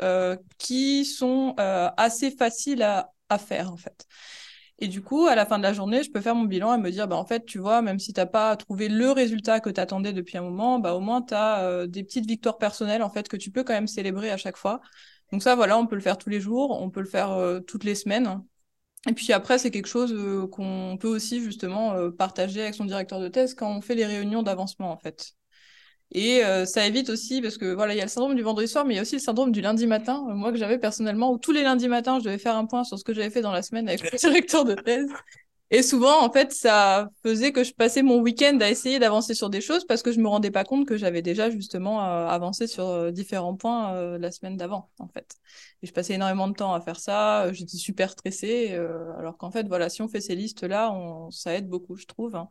qui 0.58 1.04
sont 1.04 1.54
assez 1.96 2.30
faciles 2.30 2.82
à, 2.82 3.10
à 3.28 3.38
faire 3.38 3.72
en 3.72 3.76
fait. 3.76 4.06
Et 4.82 4.88
du 4.88 5.00
coup, 5.00 5.28
à 5.28 5.36
la 5.36 5.46
fin 5.46 5.58
de 5.58 5.62
la 5.62 5.72
journée, 5.72 6.02
je 6.02 6.10
peux 6.10 6.20
faire 6.20 6.34
mon 6.34 6.42
bilan 6.42 6.74
et 6.74 6.78
me 6.78 6.90
dire, 6.90 7.06
bah, 7.06 7.14
en 7.14 7.24
fait, 7.24 7.44
tu 7.46 7.60
vois, 7.60 7.82
même 7.82 8.00
si 8.00 8.12
tu 8.12 8.18
n'as 8.18 8.26
pas 8.26 8.56
trouvé 8.56 8.88
le 8.88 9.12
résultat 9.12 9.60
que 9.60 9.70
tu 9.70 9.80
attendais 9.80 10.12
depuis 10.12 10.38
un 10.38 10.42
moment, 10.42 10.80
bah, 10.80 10.94
au 10.94 11.00
moins, 11.00 11.22
tu 11.22 11.34
as 11.34 11.62
euh, 11.62 11.86
des 11.86 12.02
petites 12.02 12.26
victoires 12.26 12.58
personnelles, 12.58 13.04
en 13.04 13.08
fait, 13.08 13.28
que 13.28 13.36
tu 13.36 13.52
peux 13.52 13.62
quand 13.62 13.74
même 13.74 13.86
célébrer 13.86 14.30
à 14.32 14.36
chaque 14.36 14.56
fois. 14.56 14.80
Donc 15.30 15.40
ça, 15.44 15.54
voilà, 15.54 15.78
on 15.78 15.86
peut 15.86 15.94
le 15.94 16.00
faire 16.00 16.18
tous 16.18 16.30
les 16.30 16.40
jours, 16.40 16.82
on 16.82 16.90
peut 16.90 16.98
le 16.98 17.06
faire 17.06 17.30
euh, 17.30 17.60
toutes 17.60 17.84
les 17.84 17.94
semaines. 17.94 18.42
Et 19.08 19.12
puis 19.12 19.32
après, 19.32 19.58
c'est 19.58 19.70
quelque 19.70 19.86
chose 19.86 20.12
euh, 20.12 20.48
qu'on 20.48 20.96
peut 20.98 21.06
aussi, 21.06 21.40
justement, 21.40 22.10
partager 22.10 22.62
avec 22.62 22.74
son 22.74 22.84
directeur 22.84 23.20
de 23.20 23.28
thèse 23.28 23.54
quand 23.54 23.70
on 23.70 23.82
fait 23.82 23.94
les 23.94 24.06
réunions 24.06 24.42
d'avancement, 24.42 24.90
en 24.90 24.96
fait. 24.96 25.36
Et 26.14 26.44
euh, 26.44 26.66
ça 26.66 26.86
évite 26.86 27.08
aussi, 27.08 27.40
parce 27.40 27.56
que 27.56 27.72
voilà, 27.72 27.94
il 27.94 27.96
y 27.96 28.00
a 28.00 28.04
le 28.04 28.10
syndrome 28.10 28.34
du 28.34 28.42
vendredi 28.42 28.68
soir, 28.68 28.84
mais 28.84 28.92
il 28.92 28.96
y 28.96 28.98
a 28.98 29.02
aussi 29.02 29.14
le 29.14 29.20
syndrome 29.20 29.50
du 29.50 29.62
lundi 29.62 29.86
matin, 29.86 30.26
euh, 30.28 30.34
moi 30.34 30.52
que 30.52 30.58
j'avais 30.58 30.78
personnellement, 30.78 31.32
où 31.32 31.38
tous 31.38 31.52
les 31.52 31.62
lundis 31.62 31.88
matins, 31.88 32.18
je 32.18 32.24
devais 32.24 32.36
faire 32.36 32.54
un 32.54 32.66
point 32.66 32.84
sur 32.84 32.98
ce 32.98 33.04
que 33.04 33.14
j'avais 33.14 33.30
fait 33.30 33.40
dans 33.40 33.50
la 33.50 33.62
semaine 33.62 33.88
avec 33.88 34.12
le 34.12 34.18
directeur 34.18 34.66
de 34.66 34.74
thèse. 34.74 35.08
Et 35.70 35.82
souvent, 35.82 36.22
en 36.22 36.30
fait, 36.30 36.52
ça 36.52 37.08
faisait 37.22 37.50
que 37.50 37.64
je 37.64 37.72
passais 37.72 38.02
mon 38.02 38.20
week-end 38.20 38.58
à 38.60 38.68
essayer 38.68 38.98
d'avancer 38.98 39.32
sur 39.32 39.48
des 39.48 39.62
choses 39.62 39.86
parce 39.86 40.02
que 40.02 40.12
je 40.12 40.20
me 40.20 40.28
rendais 40.28 40.50
pas 40.50 40.64
compte 40.64 40.86
que 40.86 40.98
j'avais 40.98 41.22
déjà 41.22 41.48
justement 41.48 42.04
euh, 42.04 42.26
avancé 42.26 42.66
sur 42.66 43.10
différents 43.10 43.56
points 43.56 44.18
la 44.18 44.30
semaine 44.30 44.58
d'avant, 44.58 44.90
en 44.98 45.08
fait. 45.08 45.34
Et 45.82 45.86
je 45.86 45.92
passais 45.94 46.12
énormément 46.12 46.46
de 46.46 46.52
temps 46.52 46.74
à 46.74 46.82
faire 46.82 47.00
ça. 47.00 47.50
J'étais 47.54 47.78
super 47.78 48.10
stressée, 48.10 48.78
alors 49.18 49.38
qu'en 49.38 49.50
fait, 49.50 49.66
voilà, 49.66 49.88
si 49.88 50.02
on 50.02 50.08
fait 50.08 50.20
ces 50.20 50.34
listes-là, 50.34 50.92
on... 50.92 51.30
ça 51.30 51.54
aide 51.54 51.70
beaucoup, 51.70 51.96
je 51.96 52.04
trouve. 52.04 52.36
Hein. 52.36 52.50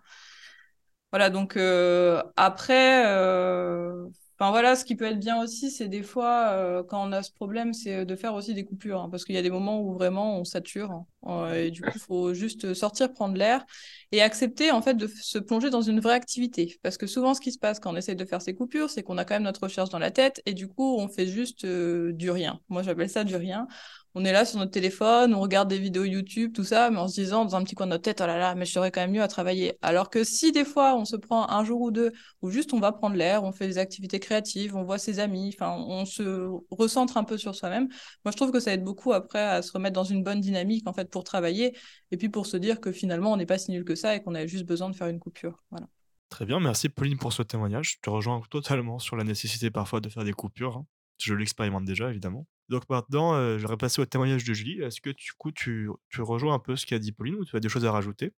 Voilà, 1.12 1.30
donc 1.30 1.58
euh, 1.58 2.24
après, 2.38 3.06
euh, 3.06 4.06
enfin 4.40 4.50
voilà, 4.52 4.78
ce 4.78 4.86
qui 4.86 4.96
peut 4.96 5.04
être 5.06 5.20
bien 5.20 5.42
aussi, 5.44 5.70
c'est 5.70 5.90
des 5.90 6.04
fois, 6.04 6.52
euh, 6.52 6.84
quand 6.84 7.06
on 7.06 7.12
a 7.12 7.22
ce 7.22 7.34
problème, 7.34 7.74
c'est 7.74 8.06
de 8.06 8.16
faire 8.16 8.34
aussi 8.34 8.54
des 8.54 8.64
coupures, 8.64 9.02
hein, 9.02 9.10
parce 9.10 9.26
qu'il 9.26 9.36
y 9.36 9.38
a 9.38 9.42
des 9.42 9.50
moments 9.50 9.82
où 9.82 9.94
vraiment 9.94 10.40
on 10.40 10.46
sature, 10.46 11.04
hein, 11.26 11.52
et 11.54 11.70
du 11.70 11.82
coup, 11.82 11.90
il 11.94 12.00
faut 12.00 12.34
juste 12.34 12.74
sortir, 12.74 13.12
prendre 13.12 13.36
l'air, 13.36 13.66
et 14.14 14.22
accepter 14.22 14.72
en 14.72 14.82
fait 14.82 14.94
de 14.94 15.08
se 15.08 15.38
plonger 15.38 15.70
dans 15.70 15.82
une 15.82 16.00
vraie 16.00 16.14
activité. 16.14 16.80
Parce 16.82 16.98
que 16.98 17.08
souvent, 17.08 17.34
ce 17.34 17.42
qui 17.42 17.52
se 17.52 17.60
passe 17.60 17.82
quand 17.82 17.92
on 17.94 17.98
essaie 17.98 18.16
de 18.16 18.26
faire 18.26 18.42
ces 18.42 18.56
coupures, 18.56 18.90
c'est 18.90 19.04
qu'on 19.04 19.18
a 19.18 19.26
quand 19.26 19.36
même 19.36 19.44
notre 19.44 19.64
recherche 19.64 19.90
dans 19.90 20.00
la 20.00 20.12
tête, 20.12 20.42
et 20.46 20.54
du 20.54 20.70
coup, 20.70 20.96
on 20.98 21.10
fait 21.10 21.28
juste 21.28 21.66
du 21.66 22.32
rien. 22.32 22.62
Moi, 22.70 22.84
j'appelle 22.84 23.10
ça 23.10 23.26
du 23.26 23.36
rien 23.36 23.68
on 24.16 24.26
est 24.26 24.32
là 24.32 24.46
sur 24.46 24.60
notre 24.60 24.72
téléphone, 24.72 25.34
on 25.34 25.40
regarde 25.40 25.70
des 25.70 25.80
vidéos 25.80 26.04
YouTube, 26.04 26.54
tout 26.54 26.64
ça, 26.64 26.90
mais 26.90 26.98
en 26.98 27.08
se 27.08 27.16
disant 27.16 27.46
dans 27.46 27.56
un 27.56 27.64
petit 27.64 27.76
coin 27.76 27.86
de 27.86 27.92
notre 27.92 28.04
tête, 28.04 28.20
oh 28.22 28.28
là 28.28 28.38
là, 28.38 28.56
mais 28.56 28.66
je 28.66 28.72
serais 28.72 28.92
quand 28.92 29.02
même 29.02 29.12
mieux 29.12 29.22
à 29.22 29.28
travailler. 29.28 29.78
Alors 29.82 30.10
que 30.10 30.24
si 30.24 30.52
des 30.52 30.66
fois 30.66 30.96
on 30.96 31.06
se 31.06 31.16
prend 31.16 31.50
un 31.50 31.64
jour 31.64 31.82
ou 31.82 31.92
deux, 31.92 32.12
ou 32.42 32.50
juste 32.50 32.74
on 32.74 32.80
va 32.80 32.92
prendre 32.92 33.16
l'air, 33.16 33.44
on 33.44 33.52
fait 33.52 33.68
des 33.68 33.78
activités 33.78 34.20
créatives, 34.20 34.76
on 34.76 34.84
voit 34.84 34.98
ses 34.98 35.20
amis, 35.20 35.56
enfin, 35.56 35.76
on 35.78 36.06
se 36.06 36.50
recentre 36.70 37.18
un 37.18 37.24
peu 37.24 37.38
sur 37.38 37.56
soi-même. 37.56 37.88
Moi, 38.26 38.32
je 38.32 38.38
trouve 38.38 38.52
que 38.52 38.60
ça 38.60 38.74
aide 38.74 38.84
beaucoup 38.84 39.14
après 39.14 39.42
à 39.42 39.62
se 39.62 39.72
remettre 39.72 39.94
dans 39.94 40.04
une 40.04 40.24
bonne 40.24 40.42
dynamique 40.42 40.88
en 40.88 40.94
fait 40.94 41.10
pour 41.10 41.24
travailler, 41.24 41.76
et 42.12 42.18
puis 42.18 42.30
pour 42.30 42.46
se 42.46 42.58
dire 42.58 42.80
que 42.82 42.92
finalement 42.92 43.32
on 43.32 43.38
n'est 43.38 43.46
pas 43.46 43.58
si 43.58 43.72
nul 43.72 43.86
que 43.86 43.96
ça 43.96 44.16
et 44.16 44.22
qu'on 44.22 44.36
a 44.36 44.46
juste 44.46 44.66
besoin 44.66 44.90
de 44.90 44.96
faire 44.96 45.08
une 45.08 45.20
coupure. 45.20 45.64
Voilà. 45.72 45.88
Très 46.30 46.46
bien, 46.46 46.60
merci 46.60 46.88
Pauline 46.88 47.18
pour 47.18 47.34
ce 47.34 47.44
témoignage. 47.44 47.96
Je 47.96 47.98
te 48.02 48.10
rejoins 48.10 48.42
totalement 48.50 49.00
sur 49.00 49.18
la 49.18 49.26
nécessité 49.26 49.70
parfois 49.70 50.00
de 50.00 50.08
faire 50.08 50.24
des 50.24 50.32
coupures. 50.32 50.84
Je 51.20 51.34
l'expérimente 51.34 51.86
déjà, 51.86 52.10
évidemment. 52.10 52.48
Donc 52.70 52.90
maintenant, 52.90 53.34
euh, 53.34 53.58
je 53.58 53.64
vais 53.64 53.72
repasser 53.72 54.02
au 54.02 54.06
témoignage 54.06 54.44
de 54.44 54.54
Julie. 54.54 54.82
Est-ce 54.82 55.02
que 55.02 55.10
du 55.10 55.34
coup, 55.38 55.52
tu, 55.52 55.90
tu 56.10 56.22
rejoins 56.22 56.54
un 56.54 56.60
peu 56.60 56.76
ce 56.76 56.86
qu'a 56.86 57.00
dit 57.00 57.12
Pauline 57.12 57.36
ou 57.36 57.46
tu 57.46 57.56
as 57.56 57.60
des 57.60 57.70
choses 57.70 57.86
à 57.86 57.92
rajouter? 57.92 58.34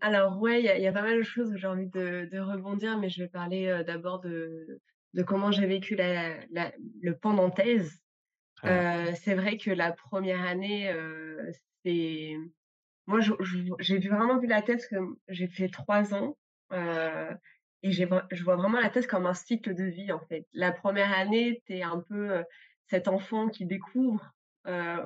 Alors 0.00 0.40
ouais, 0.40 0.60
il 0.60 0.64
y 0.64 0.86
a, 0.86 0.92
pas 0.92 1.02
mal 1.02 1.18
de 1.18 1.22
choses 1.22 1.52
où 1.52 1.56
j'ai 1.56 1.66
envie 1.66 1.88
de, 1.88 2.38
rebondir, 2.38 2.98
mais 2.98 3.10
je 3.10 3.22
vais 3.22 3.28
parler 3.28 3.82
d'abord 3.86 4.20
de, 4.20 4.80
de 5.14 5.22
comment 5.22 5.52
j'ai 5.52 5.66
vécu 5.66 5.96
la, 5.96 6.38
le 7.02 7.12
pendant 7.12 7.50
thèse. 7.50 8.00
c'est 8.62 9.34
vrai 9.34 9.58
que 9.58 9.70
la 9.70 9.92
première 9.92 10.42
année, 10.42 10.94
c'est 11.84 12.36
moi 13.06 13.20
j'ai 13.20 13.98
vraiment 13.98 14.38
vu 14.38 14.46
la 14.46 14.62
thèse 14.62 14.86
comme 14.86 15.16
j'ai 15.28 15.48
fait 15.48 15.68
trois 15.68 16.14
ans 16.14 16.36
et 17.82 17.90
je 17.92 18.04
vois 18.04 18.56
vraiment 18.56 18.80
la 18.80 18.90
thèse 18.90 19.06
comme 19.06 19.26
un 19.26 19.34
cycle 19.34 19.74
de 19.74 19.84
vie 19.84 20.12
en 20.12 20.20
fait. 20.20 20.46
La 20.52 20.72
première 20.72 21.12
année, 21.12 21.62
tu 21.66 21.74
es 21.74 21.82
un 21.82 22.00
peu 22.00 22.44
cet 22.86 23.08
enfant 23.08 23.48
qui 23.48 23.66
découvre 23.66 24.32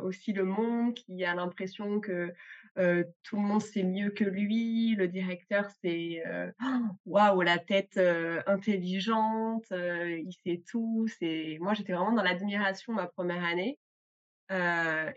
aussi 0.03 0.33
le 0.33 0.45
monde, 0.45 0.95
qui 0.95 1.25
a 1.25 1.35
l'impression 1.35 2.01
que 2.01 2.33
tout 2.75 3.37
le 3.37 3.43
monde 3.43 3.63
sait 3.63 3.83
mieux 3.83 4.11
que 4.11 4.25
lui, 4.25 4.95
le 4.97 5.09
directeur 5.09 5.71
c'est 5.83 6.23
waouh 7.07 7.41
la 7.41 7.59
tête 7.59 7.99
intelligente, 8.47 9.67
il 9.71 10.35
sait 10.45 10.63
tout. 10.69 11.07
Moi 11.61 11.73
j'étais 11.73 11.95
vraiment 11.95 12.13
dans 12.13 12.23
l'admiration 12.23 12.93
ma 12.93 13.07
première 13.07 13.45
année. 13.45 13.79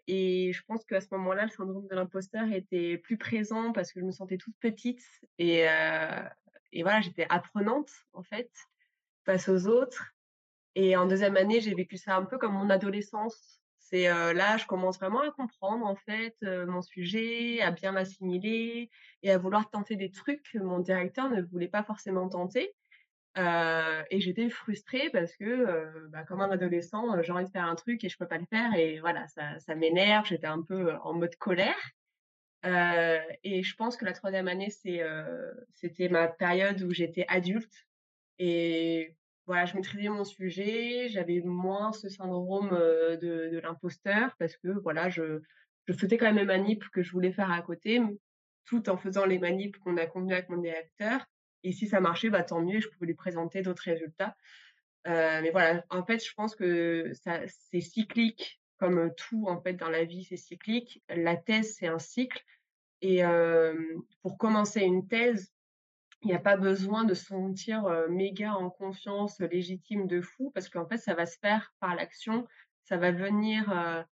et 0.08 0.54
je 0.54 0.62
pense 0.66 0.86
qu'à 0.86 1.02
ce 1.02 1.08
moment-là, 1.12 1.44
le 1.44 1.52
syndrome 1.52 1.88
de 1.90 1.96
l'imposteur 1.96 2.50
était 2.54 2.98
plus 2.98 3.18
présent 3.18 3.74
parce 3.74 3.92
que 3.92 4.00
je 4.00 4.06
me 4.06 4.12
sentais 4.12 4.38
toute 4.38 4.56
petite 4.62 5.04
et, 5.38 5.68
et 6.72 6.84
voilà, 6.84 7.02
j'étais 7.02 7.26
apprenante 7.30 7.90
en 8.14 8.24
fait 8.24 8.52
face 9.26 9.50
aux 9.50 9.68
autres. 9.68 10.14
Et 10.76 10.96
en 10.96 11.08
deuxième 11.08 11.38
année, 11.38 11.62
j'ai 11.62 11.74
vécu 11.74 11.98
ça 11.98 12.16
un 12.16 12.26
peu 12.26 12.38
comme 12.38 12.54
mon 12.54 12.70
adolescence. 12.70 13.60
C'est 13.80 14.08
là, 14.08 14.58
je 14.58 14.68
commence 14.68 15.00
vraiment 15.00 15.22
à 15.22 15.32
comprendre 15.32 15.86
en 15.86 15.96
fait 15.96 16.36
mon 16.42 16.82
sujet, 16.82 17.60
à 17.62 17.72
bien 17.72 17.92
l'assimiler 17.92 18.92
et 19.24 19.32
à 19.32 19.38
vouloir 19.40 19.70
tenter 19.72 19.96
des 19.96 20.12
trucs 20.12 20.44
que 20.52 20.60
mon 20.60 20.80
directeur 20.80 21.30
ne 21.30 21.42
voulait 21.42 21.68
pas 21.68 21.84
forcément 21.84 22.30
tenter. 22.30 22.76
et 23.36 24.20
j'étais 24.22 24.50
frustrée 24.50 25.10
parce 25.12 25.36
que, 25.36 26.08
bah, 26.10 26.24
comme 26.24 26.42
un 26.42 26.52
adolescent, 26.52 27.22
j'ai 27.24 27.32
envie 27.32 27.46
de 27.46 27.50
faire 27.50 27.66
un 27.66 27.76
truc 27.76 28.04
et 28.04 28.10
je 28.10 28.18
peux 28.18 28.28
pas 28.28 28.38
le 28.38 28.46
faire 28.46 28.74
et 28.76 29.00
voilà, 29.00 29.28
ça, 29.28 29.58
ça 29.60 29.74
m'énerve. 29.76 30.26
J'étais 30.28 30.48
un 30.48 30.62
peu 30.62 30.94
en 31.04 31.14
mode 31.14 31.36
colère. 31.38 31.76
Et 32.64 33.64
je 33.64 33.76
pense 33.76 33.96
que 33.96 34.06
la 34.06 34.14
troisième 34.14 34.48
année, 34.48 34.70
c'est, 34.70 35.02
c'était 35.72 36.10
ma 36.10 36.28
période 36.28 36.82
où 36.84 36.92
j'étais 36.92 37.26
adulte 37.28 37.86
et 38.38 39.16
voilà, 39.46 39.66
je 39.66 39.76
maîtrisais 39.76 40.10
mon 40.10 40.24
sujet, 40.24 41.10
j'avais 41.10 41.42
moins 41.42 41.92
ce 41.92 42.08
syndrome 42.08 42.70
de, 42.70 43.50
de 43.52 43.60
l'imposteur 43.60 44.36
parce 44.38 44.56
que 44.58 44.68
voilà, 44.68 45.10
je, 45.10 45.42
faisais 45.92 46.18
quand 46.18 46.28
même 46.28 46.38
les 46.38 46.46
manips 46.46 46.88
que 46.90 47.02
je 47.02 47.12
voulais 47.12 47.32
faire 47.32 47.52
à 47.52 47.62
côté, 47.62 48.02
tout 48.66 48.90
en 48.90 48.98
faisant 48.98 49.26
les 49.26 49.40
manips 49.40 49.78
qu'on 49.80 49.98
a 49.98 50.06
convenu 50.06 50.34
avec 50.34 50.50
mon 50.50 50.58
directeur. 50.58 51.26
Et 51.64 51.72
si 51.72 51.88
ça 51.88 52.00
marchait, 52.00 52.30
bah, 52.30 52.44
tant 52.44 52.62
mieux, 52.62 52.80
je 52.80 52.88
pouvais 52.90 53.08
lui 53.08 53.16
présenter 53.16 53.62
d'autres 53.62 53.84
résultats. 53.84 54.36
mais 55.06 55.50
voilà, 55.52 55.84
en 55.90 56.06
fait, 56.06 56.24
je 56.24 56.34
pense 56.34 56.56
que 56.56 57.12
ça, 57.14 57.42
c'est 57.48 57.82
cyclique, 57.82 58.59
comme 58.80 59.14
tout 59.16 59.48
en 59.48 59.62
fait 59.62 59.74
dans 59.74 59.90
la 59.90 60.06
vie, 60.06 60.24
c'est 60.24 60.38
cyclique. 60.38 61.04
La 61.10 61.36
thèse, 61.36 61.76
c'est 61.76 61.88
un 61.88 62.00
cycle. 62.00 62.44
Et 63.02 63.22
pour 64.22 64.38
commencer 64.38 64.82
une 64.82 65.08
thèse, 65.08 65.54
il 66.22 66.28
n'y 66.28 66.34
a 66.34 66.40
pas 66.40 66.58
besoin 66.58 67.06
de 67.06 67.14
se 67.14 67.28
sentir 67.28 67.88
méga 68.10 68.54
en 68.54 68.70
confiance, 68.70 69.40
légitime 69.40 70.08
de 70.08 70.22
fou, 70.22 70.52
parce 70.54 70.68
qu'en 70.68 70.86
fait, 70.86 70.98
ça 70.98 71.14
va 71.14 71.26
se 71.26 71.38
faire 71.40 71.74
par 71.80 71.96
l'action, 71.96 72.46
ça 72.84 72.98
va 72.98 73.12
venir 73.12 74.06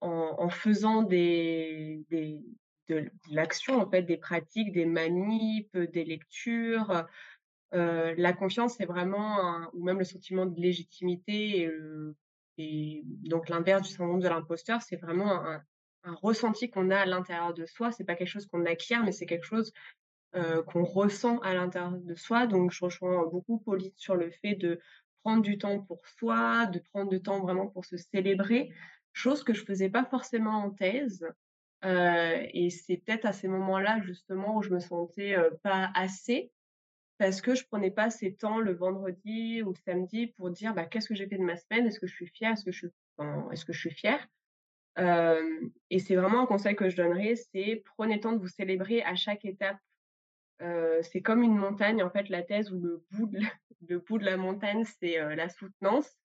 en, 0.00 0.48
faisant 0.48 1.02
des, 1.02 2.04
de, 2.88 3.10
l'action, 3.30 3.80
en 3.80 3.88
fait, 3.88 4.02
des 4.02 4.16
pratiques, 4.16 4.72
des 4.72 4.86
manips, 4.86 5.76
des 5.76 6.04
lectures. 6.04 7.06
la 7.70 8.32
confiance, 8.32 8.74
c'est 8.76 8.86
vraiment, 8.86 9.70
ou 9.72 9.84
même 9.84 9.98
le 9.98 10.04
sentiment 10.04 10.46
de 10.46 10.60
légitimité 10.60 11.60
et, 11.60 11.70
et 12.58 13.02
donc 13.04 13.48
l'inverse 13.48 13.82
du 13.82 13.94
syndrome 13.94 14.20
de 14.20 14.28
l'imposteur, 14.28 14.82
c'est 14.82 14.96
vraiment 14.96 15.46
un, 15.46 15.62
ressenti 16.22 16.70
qu'on 16.70 16.90
a 16.90 17.00
à 17.00 17.06
l'intérieur 17.06 17.52
de 17.52 17.66
soi. 17.66 17.92
C'est 17.92 18.04
pas 18.04 18.14
quelque 18.14 18.28
chose 18.28 18.46
qu'on 18.46 18.64
acquiert, 18.64 19.04
mais 19.04 19.12
c'est 19.12 19.26
quelque 19.26 19.44
chose 19.44 19.72
qu'on 20.32 20.84
ressent 20.84 21.38
à 21.40 21.54
l'intérieur 21.54 21.98
de 21.98 22.14
soi. 22.14 22.46
Donc, 22.46 22.70
je 22.72 22.84
rejoins 22.84 23.26
beaucoup 23.26 23.58
Pauline 23.58 23.92
sur 23.96 24.14
le 24.14 24.30
fait 24.30 24.54
de 24.54 24.80
prendre 25.22 25.42
du 25.42 25.58
temps 25.58 25.80
pour 25.80 26.06
soi, 26.06 26.66
de 26.66 26.78
prendre 26.78 27.10
du 27.10 27.20
temps 27.20 27.40
vraiment 27.40 27.66
pour 27.66 27.84
se 27.84 27.96
célébrer, 27.98 28.70
chose 29.12 29.42
que 29.44 29.52
je 29.52 29.64
faisais 29.64 29.90
pas 29.90 30.04
forcément 30.04 30.62
en 30.64 30.70
thèse. 30.70 31.26
et 31.82 32.70
c'est 32.70 32.96
peut-être 32.96 33.26
à 33.26 33.32
ces 33.32 33.48
moments-là, 33.48 34.00
justement, 34.00 34.56
où 34.56 34.62
je 34.62 34.70
me 34.70 34.80
sentais 34.80 35.36
pas 35.62 35.90
assez, 35.94 36.50
parce 37.18 37.40
que 37.40 37.54
je 37.54 37.64
prenais 37.66 37.90
pas 37.90 38.10
ces 38.10 38.34
temps 38.34 38.58
le 38.60 38.72
vendredi 38.72 39.62
ou 39.62 39.70
le 39.70 39.78
samedi 39.84 40.28
pour 40.28 40.50
dire 40.50 40.74
bah, 40.74 40.86
qu'est-ce 40.86 41.08
que 41.08 41.14
j'ai 41.14 41.26
fait 41.26 41.36
de 41.36 41.42
ma 41.42 41.56
semaine, 41.56 41.86
est-ce 41.86 42.00
que 42.00 42.06
je 42.06 42.14
suis 42.14 42.28
fière, 42.28 42.52
est-ce 42.52 42.64
que 42.64 42.72
je 43.72 43.78
suis, 43.78 43.90
fière? 43.90 44.26
Et 45.90 45.98
c'est 45.98 46.16
vraiment 46.16 46.42
un 46.42 46.46
conseil 46.46 46.76
que 46.76 46.88
je 46.88 46.96
donnerais, 46.96 47.34
c'est 47.36 47.82
prenez 47.96 48.20
temps 48.20 48.32
de 48.32 48.38
vous 48.38 48.48
célébrer 48.48 49.02
à 49.02 49.14
chaque 49.16 49.44
étape. 49.44 49.78
c'est 50.60 51.22
comme 51.22 51.42
une 51.42 51.56
montagne, 51.56 52.02
en 52.02 52.10
fait, 52.10 52.28
la 52.28 52.42
thèse 52.42 52.72
où 52.72 52.80
le 52.80 53.04
bout 53.10 53.26
de 53.26 53.40
la, 53.40 53.48
le 53.88 53.98
bout 53.98 54.18
de 54.18 54.24
la 54.24 54.36
montagne, 54.36 54.84
c'est 54.84 55.18
la 55.34 55.48
soutenance. 55.48 56.16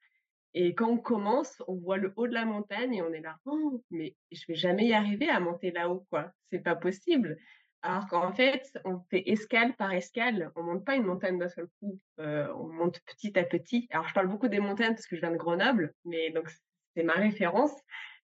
Et 0.56 0.76
quand 0.76 0.90
on 0.90 0.98
commence, 0.98 1.64
on 1.68 1.76
voit 1.76 1.98
le 1.98 2.14
haut 2.16 2.28
de 2.28 2.34
la 2.34 2.46
montagne 2.46 2.94
et 2.94 3.02
on 3.02 3.12
est 3.12 3.22
là, 3.22 3.38
«Oh, 3.46 3.84
mais 3.90 4.16
je 4.32 4.46
vais 4.48 4.56
jamais 4.56 4.86
y 4.86 4.94
arriver 4.94 5.28
à 5.28 5.40
monter 5.40 5.72
là-haut, 5.72 6.06
quoi. 6.12 6.32
C'est 6.52 6.60
pas 6.60 6.76
possible. 6.76 7.40
Alors 7.84 8.08
qu'en 8.08 8.32
fait, 8.32 8.66
on 8.86 9.00
fait 9.10 9.30
escale 9.30 9.76
par 9.76 9.92
escale. 9.92 10.52
On 10.56 10.64
monte 10.64 10.86
pas 10.86 10.96
une 10.96 11.04
montagne 11.04 11.38
d'un 11.38 11.50
seul 11.50 11.68
coup. 11.80 12.00
on 12.18 12.68
monte 12.70 13.02
petit 13.02 13.38
à 13.38 13.44
petit. 13.44 13.88
Alors, 13.92 14.08
je 14.08 14.14
parle 14.14 14.28
beaucoup 14.28 14.48
des 14.48 14.60
montagnes 14.60 14.94
parce 14.94 15.06
que 15.06 15.16
je 15.16 15.22
viens 15.22 15.32
de 15.32 15.38
Grenoble, 15.38 15.94
mais 16.06 16.32
donc 16.32 16.50
c'est 16.96 17.04
ma 17.04 17.14
référence. 17.14 17.74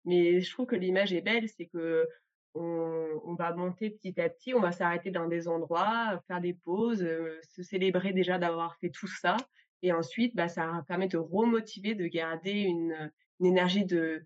Mais 0.04 0.40
je 0.40 0.50
trouve 0.50 0.66
que 0.66 0.74
l'image 0.74 1.12
est 1.12 1.20
belle, 1.20 1.48
c'est 1.48 1.66
que 1.66 2.08
on, 2.54 3.34
va 3.38 3.54
monter 3.54 3.90
petit 3.90 4.20
à 4.20 4.28
petit, 4.28 4.54
on 4.54 4.60
va 4.60 4.72
s'arrêter 4.72 5.10
dans 5.10 5.26
des 5.26 5.48
endroits, 5.48 6.22
faire 6.26 6.40
des 6.40 6.54
pauses, 6.54 7.06
se 7.42 7.62
célébrer 7.62 8.12
déjà 8.12 8.38
d'avoir 8.38 8.76
fait 8.76 8.90
tout 8.90 9.06
ça. 9.06 9.36
Et 9.82 9.92
ensuite, 9.92 10.36
bah, 10.36 10.48
ça 10.48 10.84
permet 10.86 11.08
de 11.08 11.18
remotiver, 11.18 11.94
de 11.94 12.06
garder 12.06 12.52
une, 12.52 13.10
énergie 13.40 13.84
de, 13.84 14.22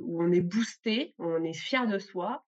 où 0.00 0.22
on 0.22 0.32
est 0.32 0.40
boosté, 0.40 1.14
on 1.18 1.44
est 1.44 1.52
fier 1.52 1.86
de 1.86 1.98
soi, 1.98 2.45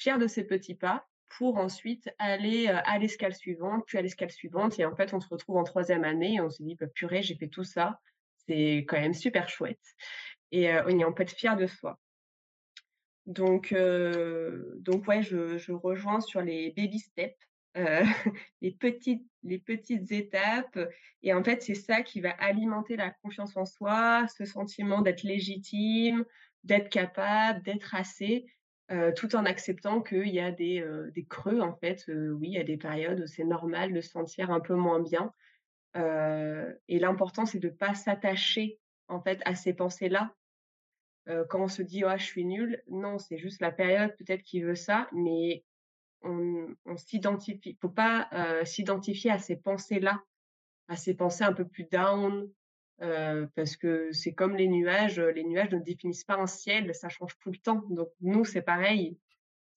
fier 0.00 0.18
de 0.18 0.26
ses 0.26 0.44
petits 0.44 0.74
pas, 0.74 1.06
pour 1.28 1.58
ensuite 1.58 2.10
aller 2.18 2.66
à 2.66 2.98
l'escale 2.98 3.36
suivante, 3.36 3.84
puis 3.86 3.98
à 3.98 4.02
l'escale 4.02 4.32
suivante. 4.32 4.80
Et 4.80 4.84
en 4.84 4.96
fait, 4.96 5.14
on 5.14 5.20
se 5.20 5.28
retrouve 5.28 5.58
en 5.58 5.64
troisième 5.64 6.02
année 6.02 6.34
et 6.34 6.40
on 6.40 6.50
se 6.50 6.60
dit, 6.60 6.74
bah, 6.74 6.88
purée, 6.88 7.22
j'ai 7.22 7.36
fait 7.36 7.46
tout 7.46 7.62
ça. 7.62 8.00
C'est 8.48 8.78
quand 8.88 8.98
même 8.98 9.14
super 9.14 9.48
chouette 9.48 9.78
et 10.52 11.04
on 11.04 11.12
peut 11.12 11.22
être 11.22 11.32
fier 11.32 11.56
de 11.56 11.66
soi. 11.66 11.98
Donc, 13.26 13.74
donc 13.74 15.06
ouais, 15.06 15.22
je, 15.22 15.72
rejoins 15.72 16.20
sur 16.20 16.40
les 16.40 16.72
baby 16.76 16.98
steps, 16.98 17.38
les, 18.60 18.72
petites, 18.72 19.26
les 19.42 19.58
petites 19.58 20.10
étapes. 20.10 20.78
Et 21.22 21.32
en 21.32 21.44
fait, 21.44 21.62
c'est 21.62 21.74
ça 21.74 22.02
qui 22.02 22.20
va 22.20 22.30
alimenter 22.30 22.96
la 22.96 23.10
confiance 23.10 23.56
en 23.56 23.64
soi, 23.64 24.26
ce 24.36 24.44
sentiment 24.44 25.02
d'être 25.02 25.22
légitime, 25.22 26.24
d'être 26.64 26.88
capable, 26.88 27.62
d'être 27.62 27.94
assez, 27.94 28.46
tout 29.16 29.36
en 29.36 29.44
acceptant 29.44 30.02
qu'il 30.02 30.28
y 30.28 30.40
a 30.40 30.50
des, 30.50 30.84
des, 31.14 31.24
creux, 31.24 31.60
en 31.60 31.74
fait. 31.74 32.04
oui, 32.08 32.48
il 32.48 32.54
y 32.54 32.58
a 32.58 32.64
des 32.64 32.76
périodes 32.76 33.20
où 33.20 33.26
c'est 33.26 33.44
normal 33.44 33.92
de 33.92 34.00
se 34.00 34.10
sentir 34.10 34.50
un 34.50 34.60
peu 34.60 34.74
moins 34.74 35.00
bien. 35.00 35.32
et 35.94 36.98
l'important, 36.98 37.46
c'est 37.46 37.60
de 37.60 37.68
ne 37.68 37.72
pas 37.72 37.94
s'attacher 37.94 38.80
en 39.08 39.20
fait 39.20 39.40
à 39.44 39.54
ces 39.54 39.74
pensées-là 39.74 40.34
quand 41.48 41.62
on 41.62 41.68
se 41.68 41.82
dit 41.82 42.02
«Ah, 42.04 42.16
je 42.16 42.24
suis 42.24 42.44
nul», 42.44 42.82
non, 42.88 43.18
c'est 43.18 43.38
juste 43.38 43.60
la 43.60 43.70
période 43.70 44.16
peut-être 44.16 44.42
qui 44.42 44.60
veut 44.60 44.74
ça, 44.74 45.08
mais 45.12 45.64
on, 46.22 46.74
on 46.84 46.96
s'identifie. 46.96 47.78
Faut 47.80 47.88
pas 47.88 48.28
s'identifier 48.64 49.30
à 49.30 49.38
ces 49.38 49.56
pensées-là, 49.56 50.20
à 50.88 50.96
ces 50.96 51.14
pensées 51.14 51.44
un 51.44 51.52
peu 51.52 51.66
plus 51.66 51.84
down, 51.84 52.50
parce 53.00 53.76
que 53.76 54.12
c'est 54.12 54.32
comme 54.32 54.56
les 54.56 54.68
nuages. 54.68 55.18
Les 55.20 55.44
nuages 55.44 55.70
ne 55.70 55.78
définissent 55.78 56.24
pas 56.24 56.36
un 56.36 56.46
ciel, 56.46 56.94
ça 56.94 57.08
change 57.08 57.36
tout 57.38 57.50
le 57.50 57.58
temps. 57.58 57.82
Donc 57.90 58.08
nous, 58.20 58.44
c'est 58.44 58.62
pareil. 58.62 59.18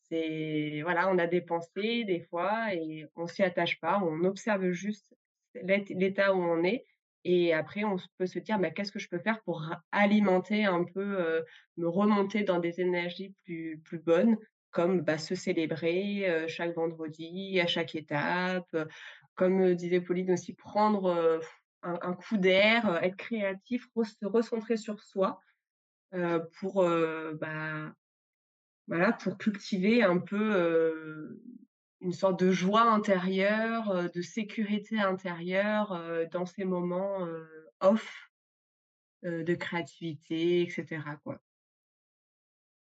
C'est 0.09 0.81
voilà, 0.83 1.09
on 1.09 1.17
a 1.17 1.27
des 1.27 1.41
pensées 1.41 2.03
des 2.03 2.21
fois 2.29 2.73
et 2.73 3.05
on 3.15 3.27
s'y 3.27 3.43
attache 3.43 3.79
pas. 3.79 4.01
On 4.03 4.23
observe 4.23 4.71
juste 4.71 5.15
l'état 5.55 6.33
où 6.33 6.41
on 6.41 6.63
est 6.63 6.85
et 7.25 7.53
après, 7.53 7.83
on 7.83 7.97
peut 8.17 8.25
se 8.25 8.39
dire, 8.39 8.59
bah, 8.59 8.69
qu'est-ce 8.69 8.91
que 8.91 8.99
je 8.99 9.07
peux 9.07 9.19
faire 9.19 9.41
pour 9.43 9.63
alimenter 9.91 10.65
un 10.65 10.83
peu, 10.83 11.43
me 11.77 11.87
remonter 11.87 12.43
dans 12.43 12.59
des 12.59 12.81
énergies 12.81 13.33
plus, 13.45 13.79
plus 13.83 13.99
bonnes, 13.99 14.37
comme 14.71 15.01
bah, 15.01 15.17
se 15.17 15.35
célébrer 15.35 16.45
chaque 16.47 16.75
vendredi, 16.75 17.59
à 17.61 17.67
chaque 17.67 17.95
étape. 17.95 18.75
comme 19.35 19.73
disait 19.75 20.01
Pauline 20.01 20.31
aussi, 20.31 20.53
prendre 20.53 21.41
un, 21.83 22.13
coup 22.13 22.37
d'air, 22.37 23.03
être 23.03 23.17
créatif, 23.17 23.87
se 24.03 24.25
recentrer 24.25 24.77
sur 24.77 25.01
soi 25.01 25.39
pour, 26.59 26.83
bah, 27.39 27.93
voilà, 28.87 29.13
pour 29.13 29.37
cultiver 29.37 30.03
un 30.03 30.19
peu 30.19 31.39
une 32.01 32.13
sorte 32.13 32.39
de 32.39 32.51
joie 32.51 32.83
intérieure, 32.83 34.11
de 34.11 34.21
sécurité 34.21 34.99
intérieure 34.99 36.27
dans 36.31 36.45
ces 36.45 36.65
moments 36.65 37.27
off 37.79 38.29
de 39.23 39.55
créativité, 39.55 40.61
etc. 40.61 41.01
Quoi. 41.23 41.39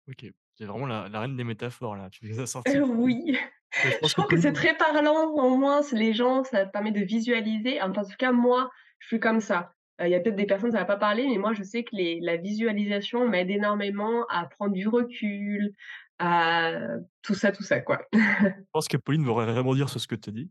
Ok, 0.08 0.32
c'est 0.56 0.66
vraiment 0.66 0.86
la, 0.86 1.20
reine 1.20 1.36
des 1.36 1.44
métaphores 1.44 1.96
là, 1.96 2.10
tu 2.10 2.26
les 2.26 2.40
as 2.40 2.46
sorties. 2.48 2.80
oui, 2.80 3.38
je, 3.84 3.98
pense 3.98 4.14
trouve 4.14 4.28
que, 4.28 4.38
c'est 4.40 4.54
très 4.54 4.76
parlant, 4.76 5.26
au 5.26 5.58
moins 5.58 5.82
les 5.92 6.14
gens, 6.14 6.44
ça 6.44 6.66
permet 6.66 6.92
de 6.92 7.02
visualiser. 7.02 7.82
En 7.82 7.92
tout 7.92 8.02
cas, 8.18 8.32
moi, 8.32 8.70
je 9.00 9.08
suis 9.08 9.20
comme 9.20 9.42
ça. 9.42 9.74
Il 10.00 10.10
y 10.10 10.16
a 10.16 10.20
peut-être 10.20 10.36
des 10.36 10.46
personnes, 10.46 10.72
ça 10.72 10.80
va 10.80 10.86
pas 10.86 10.98
parler, 10.98 11.26
mais 11.28 11.38
moi, 11.38 11.54
je 11.54 11.64
sais 11.64 11.84
que 11.84 11.96
les, 11.96 12.20
la 12.20 12.36
visualisation 12.36 13.28
m'aide 13.28 13.50
énormément 13.50 14.26
à 14.30 14.46
prendre 14.46 14.74
du 14.74 14.88
recul, 14.88 15.74
à 16.20 16.74
tout 17.22 17.34
ça, 17.34 17.52
tout 17.52 17.64
ça, 17.64 17.80
quoi. 17.80 18.02
Je 18.14 18.72
pense 18.74 18.88
que 18.88 18.98
Pauline 18.98 19.24
voudrait 19.24 19.46
vraiment 19.46 19.74
dire 19.74 19.90
sur 19.90 20.00
ce 20.00 20.08
que 20.08 20.16
tu 20.16 20.32
dis. 20.32 20.50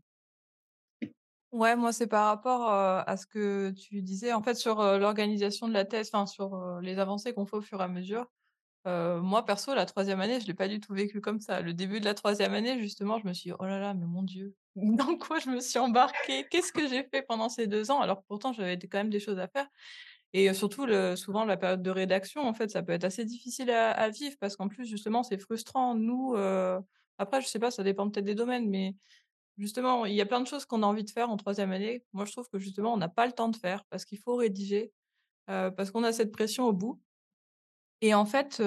Ouais, 1.51 1.75
moi, 1.75 1.93
c'est 1.93 2.07
par 2.07 2.25
rapport 2.25 2.67
à 2.69 3.17
ce 3.17 3.27
que 3.27 3.71
tu 3.71 4.01
disais, 4.01 4.33
en 4.33 4.41
fait, 4.41 4.55
sur 4.55 4.81
l'organisation 4.97 5.67
de 5.67 5.73
la 5.73 5.85
thèse, 5.85 6.09
enfin, 6.11 6.25
sur 6.25 6.79
les 6.81 6.99
avancées 6.99 7.33
qu'on 7.33 7.45
fait 7.45 7.57
au 7.57 7.61
fur 7.61 7.79
et 7.79 7.83
à 7.83 7.87
mesure. 7.87 8.27
Moi, 8.85 9.45
perso, 9.45 9.73
la 9.73 9.85
troisième 9.85 10.21
année, 10.21 10.39
je 10.39 10.47
l'ai 10.47 10.53
pas 10.53 10.67
du 10.67 10.79
tout 10.79 10.93
vécu 10.93 11.21
comme 11.21 11.39
ça. 11.39 11.61
Le 11.61 11.73
début 11.73 11.99
de 11.99 12.05
la 12.05 12.13
troisième 12.13 12.53
année, 12.53 12.79
justement, 12.79 13.19
je 13.19 13.27
me 13.27 13.33
suis 13.33 13.49
dit, 13.49 13.55
oh 13.59 13.65
là 13.65 13.79
là, 13.79 13.93
mais 13.93 14.05
mon 14.05 14.23
Dieu, 14.23 14.55
dans 14.75 15.17
quoi 15.17 15.39
je 15.39 15.49
me 15.49 15.59
suis 15.59 15.79
embarquée? 15.79 16.45
Qu'est-ce 16.49 16.71
que 16.71 16.87
j'ai 16.87 17.03
fait 17.03 17.21
pendant 17.21 17.49
ces 17.49 17.67
deux 17.67 17.91
ans? 17.91 18.01
Alors 18.01 18.23
pourtant, 18.23 18.53
j'avais 18.53 18.77
quand 18.77 18.97
même 18.97 19.09
des 19.09 19.19
choses 19.19 19.39
à 19.39 19.47
faire. 19.47 19.67
Et 20.33 20.53
surtout, 20.53 20.85
le, 20.85 21.15
souvent, 21.15 21.45
la 21.45 21.55
période 21.55 21.81
de 21.81 21.89
rédaction, 21.89 22.41
en 22.41 22.53
fait, 22.53 22.69
ça 22.69 22.83
peut 22.83 22.91
être 22.91 23.05
assez 23.05 23.23
difficile 23.23 23.71
à, 23.71 24.09
vivre 24.09 24.35
parce 24.39 24.57
qu'en 24.57 24.67
plus, 24.67 24.85
justement, 24.85 25.23
c'est 25.23 25.37
frustrant. 25.37 25.95
Nous, 25.95 26.35
après, 27.17 27.41
je 27.41 27.47
sais 27.47 27.59
pas, 27.59 27.71
ça 27.71 27.83
dépend 27.83 28.09
peut-être 28.09 28.25
des 28.25 28.35
domaines, 28.35 28.69
mais 28.69 28.95
justement, 29.57 30.05
il 30.05 30.13
y 30.13 30.19
a 30.19 30.25
plein 30.25 30.41
de 30.41 30.47
choses 30.47 30.65
qu'on 30.65 30.83
a 30.83 30.85
envie 30.85 31.05
de 31.05 31.09
faire 31.09 31.29
en 31.29 31.37
troisième 31.37 31.71
année. 31.71 32.03
Moi, 32.11 32.25
je 32.25 32.33
trouve 32.33 32.49
que 32.49 32.59
justement, 32.59 32.93
on 32.93 32.97
n'a 32.97 33.07
pas 33.07 33.25
le 33.25 33.31
temps 33.31 33.47
de 33.47 33.55
faire 33.55 33.85
parce 33.85 34.03
qu'il 34.03 34.19
faut 34.19 34.35
rédiger, 34.35 34.91
parce 35.47 35.91
qu'on 35.91 36.03
a 36.03 36.11
cette 36.11 36.33
pression 36.33 36.65
au 36.65 36.73
bout. 36.73 37.01
Et 38.01 38.13
en 38.13 38.25
fait, 38.25 38.61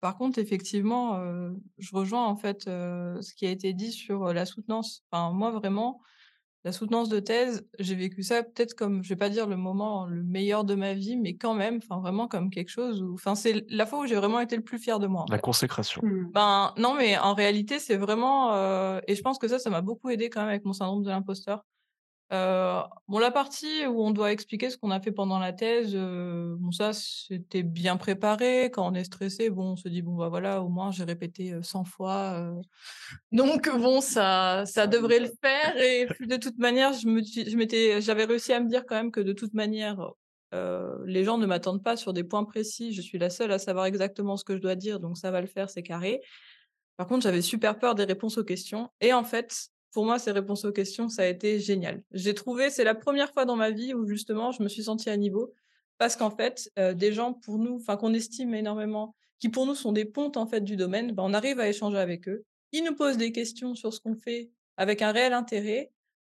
par 0.00 0.16
contre, 0.16 0.38
effectivement, 0.38 1.20
je 1.78 1.94
rejoins 1.94 2.24
en 2.24 2.36
fait 2.36 2.64
ce 2.64 3.34
qui 3.34 3.46
a 3.46 3.50
été 3.50 3.72
dit 3.72 3.92
sur 3.92 4.32
la 4.32 4.46
soutenance. 4.46 5.04
Enfin, 5.10 5.32
moi, 5.32 5.50
vraiment, 5.50 6.00
la 6.64 6.72
soutenance 6.72 7.08
de 7.08 7.20
thèse, 7.20 7.66
j'ai 7.78 7.94
vécu 7.94 8.22
ça 8.22 8.42
peut-être 8.42 8.74
comme, 8.74 9.02
je 9.02 9.08
vais 9.08 9.16
pas 9.16 9.30
dire 9.30 9.46
le 9.46 9.56
moment 9.56 10.06
le 10.06 10.22
meilleur 10.22 10.64
de 10.64 10.74
ma 10.74 10.92
vie, 10.92 11.16
mais 11.16 11.36
quand 11.36 11.54
même, 11.54 11.78
enfin 11.78 12.00
vraiment 12.00 12.26
comme 12.26 12.50
quelque 12.50 12.68
chose 12.68 13.00
où, 13.00 13.14
enfin 13.14 13.34
c'est 13.34 13.64
la 13.70 13.86
fois 13.86 14.00
où 14.00 14.06
j'ai 14.06 14.16
vraiment 14.16 14.40
été 14.40 14.56
le 14.56 14.62
plus 14.62 14.78
fier 14.78 14.98
de 14.98 15.06
moi. 15.06 15.24
La 15.30 15.38
consécration. 15.38 16.02
Mmh. 16.04 16.30
Ben 16.32 16.74
non, 16.76 16.94
mais 16.94 17.16
en 17.16 17.32
réalité 17.34 17.78
c'est 17.78 17.96
vraiment, 17.96 18.54
euh, 18.54 19.00
et 19.06 19.14
je 19.14 19.22
pense 19.22 19.38
que 19.38 19.46
ça, 19.46 19.58
ça 19.58 19.70
m'a 19.70 19.82
beaucoup 19.82 20.10
aidé 20.10 20.30
quand 20.30 20.40
même 20.40 20.48
avec 20.48 20.64
mon 20.64 20.72
syndrome 20.72 21.04
de 21.04 21.10
l'imposteur. 21.10 21.64
Euh, 22.30 22.82
bon, 23.08 23.18
la 23.18 23.30
partie 23.30 23.86
où 23.86 24.02
on 24.02 24.10
doit 24.10 24.32
expliquer 24.32 24.68
ce 24.68 24.76
qu'on 24.76 24.90
a 24.90 25.00
fait 25.00 25.12
pendant 25.12 25.38
la 25.38 25.52
thèse, 25.52 25.92
euh, 25.94 26.56
bon, 26.58 26.70
ça, 26.72 26.92
c'était 26.92 27.62
bien 27.62 27.96
préparé. 27.96 28.70
Quand 28.70 28.86
on 28.90 28.94
est 28.94 29.04
stressé, 29.04 29.48
bon, 29.48 29.72
on 29.72 29.76
se 29.76 29.88
dit, 29.88 30.02
bon, 30.02 30.14
bah 30.14 30.28
voilà, 30.28 30.62
au 30.62 30.68
moins, 30.68 30.90
j'ai 30.90 31.04
répété 31.04 31.54
100 31.62 31.84
fois. 31.84 32.52
Donc, 33.32 33.68
bon, 33.70 34.00
ça, 34.00 34.64
ça 34.66 34.86
devrait 34.86 35.20
le 35.20 35.30
faire. 35.42 35.76
Et 35.78 36.06
de 36.20 36.36
toute 36.36 36.58
manière, 36.58 36.92
je 36.92 37.06
me, 37.06 37.22
je 37.22 37.56
m'étais, 37.56 38.00
j'avais 38.02 38.24
réussi 38.24 38.52
à 38.52 38.60
me 38.60 38.68
dire 38.68 38.84
quand 38.86 38.96
même 38.96 39.10
que 39.10 39.20
de 39.20 39.32
toute 39.32 39.54
manière, 39.54 40.12
les 40.52 41.24
gens 41.24 41.38
ne 41.38 41.46
m'attendent 41.46 41.82
pas 41.82 41.96
sur 41.96 42.12
des 42.12 42.24
points 42.24 42.44
précis. 42.44 42.92
Je 42.92 43.00
suis 43.00 43.18
la 43.18 43.30
seule 43.30 43.52
à 43.52 43.58
savoir 43.58 43.86
exactement 43.86 44.36
ce 44.36 44.44
que 44.44 44.54
je 44.54 44.60
dois 44.60 44.74
dire, 44.74 45.00
donc 45.00 45.16
ça 45.16 45.30
va 45.30 45.40
le 45.40 45.46
faire, 45.46 45.70
c'est 45.70 45.82
carré. 45.82 46.20
Par 46.98 47.06
contre, 47.06 47.22
j'avais 47.22 47.42
super 47.42 47.78
peur 47.78 47.94
des 47.94 48.04
réponses 48.04 48.38
aux 48.38 48.44
questions. 48.44 48.90
Et 49.00 49.12
en 49.12 49.22
fait, 49.22 49.70
pour 49.92 50.04
moi, 50.04 50.18
ces 50.18 50.32
réponses 50.32 50.64
aux 50.64 50.72
questions, 50.72 51.08
ça 51.08 51.22
a 51.22 51.26
été 51.26 51.60
génial. 51.60 52.02
J'ai 52.12 52.34
trouvé, 52.34 52.70
c'est 52.70 52.84
la 52.84 52.94
première 52.94 53.32
fois 53.32 53.44
dans 53.44 53.56
ma 53.56 53.70
vie 53.70 53.94
où 53.94 54.06
justement, 54.06 54.52
je 54.52 54.62
me 54.62 54.68
suis 54.68 54.84
sentie 54.84 55.10
à 55.10 55.16
niveau. 55.16 55.52
Parce 55.98 56.14
qu'en 56.14 56.30
fait, 56.30 56.70
des 56.94 57.12
gens 57.12 57.32
pour 57.32 57.58
nous, 57.58 57.76
enfin 57.76 57.96
qu'on 57.96 58.14
estime 58.14 58.54
énormément, 58.54 59.16
qui 59.40 59.48
pour 59.48 59.66
nous 59.66 59.74
sont 59.74 59.92
des 59.92 60.04
pontes 60.04 60.36
en 60.36 60.46
fait 60.46 60.60
du 60.60 60.76
domaine, 60.76 61.12
ben, 61.12 61.24
on 61.24 61.34
arrive 61.34 61.58
à 61.58 61.68
échanger 61.68 61.98
avec 61.98 62.28
eux. 62.28 62.44
Ils 62.72 62.84
nous 62.84 62.94
posent 62.94 63.16
des 63.16 63.32
questions 63.32 63.74
sur 63.74 63.92
ce 63.92 64.00
qu'on 64.00 64.14
fait 64.14 64.50
avec 64.76 65.02
un 65.02 65.10
réel 65.10 65.32
intérêt. 65.32 65.90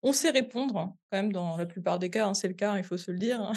On 0.02 0.12
sait 0.12 0.30
répondre, 0.30 0.76
hein, 0.76 0.94
quand 1.10 1.18
même 1.18 1.32
dans 1.32 1.56
la 1.56 1.66
plupart 1.66 1.98
des 1.98 2.10
cas, 2.10 2.28
hein, 2.28 2.34
c'est 2.34 2.48
le 2.48 2.54
cas, 2.54 2.76
il 2.76 2.84
faut 2.84 2.96
se 2.96 3.10
le 3.10 3.18
dire. 3.18 3.40
Hein. 3.40 3.52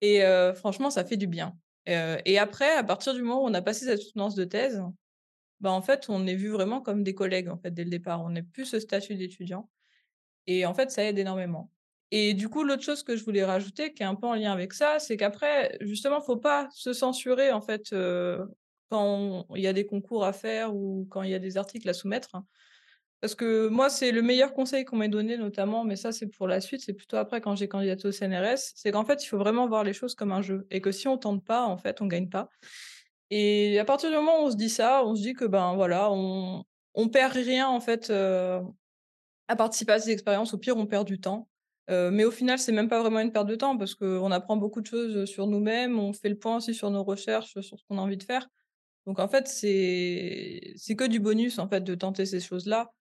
Et 0.00 0.20
franchement, 0.54 0.90
ça 0.90 1.04
fait 1.04 1.16
du 1.16 1.26
bien. 1.26 1.56
et 1.86 2.38
après, 2.38 2.70
à 2.76 2.84
partir 2.84 3.14
du 3.14 3.22
moment 3.22 3.42
où 3.42 3.46
on 3.46 3.54
a 3.54 3.62
passé 3.62 3.86
cette 3.86 4.02
soutenance 4.02 4.34
de 4.34 4.44
thèse, 4.44 4.82
bah, 5.64 5.72
en 5.72 5.82
fait, 5.82 6.06
on 6.08 6.26
est 6.26 6.34
vu 6.36 6.50
vraiment 6.50 6.80
comme 6.80 7.02
des 7.02 7.14
collègues, 7.14 7.48
en 7.48 7.56
fait, 7.56 7.72
dès 7.72 7.84
le 7.84 7.90
départ. 7.90 8.22
On 8.22 8.30
n'est 8.30 8.42
plus 8.42 8.66
ce 8.66 8.78
statut 8.78 9.16
d'étudiant 9.16 9.68
et 10.46 10.66
en 10.66 10.74
fait, 10.74 10.90
ça 10.90 11.04
aide 11.04 11.18
énormément 11.18 11.70
et 12.10 12.34
du 12.34 12.48
coup, 12.48 12.62
l'autre 12.62 12.84
chose 12.84 13.02
que 13.02 13.16
je 13.16 13.24
voulais 13.24 13.44
rajouter, 13.44 13.92
qui 13.92 14.04
est 14.04 14.06
un 14.06 14.14
peu 14.14 14.28
en 14.28 14.34
lien 14.34 14.52
avec 14.52 14.72
ça, 14.72 15.00
c'est 15.00 15.16
qu'après, 15.16 15.76
justement, 15.80 16.20
faut 16.20 16.36
pas 16.36 16.68
se 16.70 16.92
censurer, 16.92 17.50
en 17.50 17.60
fait, 17.60 17.92
quand 18.90 19.46
il 19.56 19.62
y 19.62 19.66
a 19.66 19.72
des 19.72 19.86
concours 19.86 20.24
à 20.24 20.32
faire 20.32 20.74
ou 20.76 21.08
quand 21.10 21.22
il 21.22 21.30
y 21.30 21.34
a 21.34 21.40
des 21.40 21.56
articles 21.56 21.88
à 21.88 21.92
soumettre. 21.92 22.36
Hein. 22.36 22.46
Parce 23.20 23.34
que 23.34 23.68
moi, 23.68 23.88
c'est 23.88 24.12
le 24.12 24.22
meilleur 24.22 24.52
conseil 24.52 24.84
qu'on 24.84 24.96
m'ait 24.96 25.08
donné, 25.08 25.38
notamment, 25.38 25.82
mais 25.82 25.96
ça, 25.96 26.12
c'est 26.12 26.26
pour 26.26 26.46
la 26.46 26.60
suite, 26.60 26.82
c'est 26.82 26.92
plutôt 26.92 27.16
après 27.16 27.40
quand 27.40 27.56
j'ai 27.56 27.68
candidaté 27.68 28.06
au 28.06 28.12
CNRS, 28.12 28.72
c'est 28.76 28.92
qu'en 28.92 29.04
fait, 29.04 29.24
il 29.24 29.26
faut 29.26 29.38
vraiment 29.38 29.66
voir 29.66 29.82
les 29.82 29.94
choses 29.94 30.14
comme 30.14 30.30
un 30.30 30.42
jeu 30.42 30.66
et 30.70 30.80
que 30.80 30.92
si 30.92 31.08
on 31.08 31.16
tente 31.16 31.44
pas, 31.44 31.64
en 31.64 31.78
fait, 31.78 32.02
on 32.02 32.06
gagne 32.06 32.28
pas. 32.28 32.50
Et 33.30 33.78
à 33.78 33.84
partir 33.84 34.10
du 34.10 34.16
moment 34.16 34.42
où 34.42 34.46
on 34.46 34.50
se 34.50 34.56
dit 34.56 34.68
ça, 34.70 35.04
on 35.04 35.14
se 35.14 35.22
dit 35.22 35.34
que 35.34 35.44
ben 35.44 35.74
voilà, 35.74 36.10
on 36.12 36.64
on 36.94 37.08
perd 37.08 37.32
rien 37.32 37.68
en 37.68 37.80
fait 37.80 38.10
à 39.48 39.56
participer 39.56 39.92
à 39.92 39.98
ces 39.98 40.10
expériences. 40.10 40.54
Au 40.54 40.58
pire, 40.58 40.76
on 40.76 40.86
perd 40.86 41.06
du 41.06 41.20
temps. 41.20 41.48
mais 41.88 42.24
au 42.24 42.30
final, 42.30 42.58
c'est 42.58 42.72
même 42.72 42.88
pas 42.88 43.00
vraiment 43.00 43.20
une 43.20 43.32
perte 43.32 43.46
de 43.48 43.56
temps 43.56 43.76
parce 43.76 43.94
qu'on 43.94 44.30
apprend 44.30 44.56
beaucoup 44.56 44.80
de 44.80 44.86
choses 44.86 45.24
sur 45.26 45.46
nous-mêmes, 45.46 45.98
on 45.98 46.12
fait 46.12 46.28
le 46.28 46.38
point 46.38 46.56
aussi 46.56 46.74
sur 46.74 46.90
nos 46.90 47.04
recherches, 47.04 47.52
sur 47.60 47.78
ce 47.78 47.84
qu'on 47.88 47.98
a 47.98 48.02
envie 48.02 48.16
de 48.16 48.22
faire. 48.24 48.48
Donc 49.06 49.18
en 49.18 49.28
fait, 49.28 49.48
c'est 49.48 50.72
c'est 50.76 50.96
que 50.96 51.04
du 51.04 51.20
bonus 51.20 51.58
en 51.58 51.68
fait 51.68 51.82
de 51.82 51.94
tenter 51.94 52.26
ces 52.26 52.40
choses-là. 52.40 52.92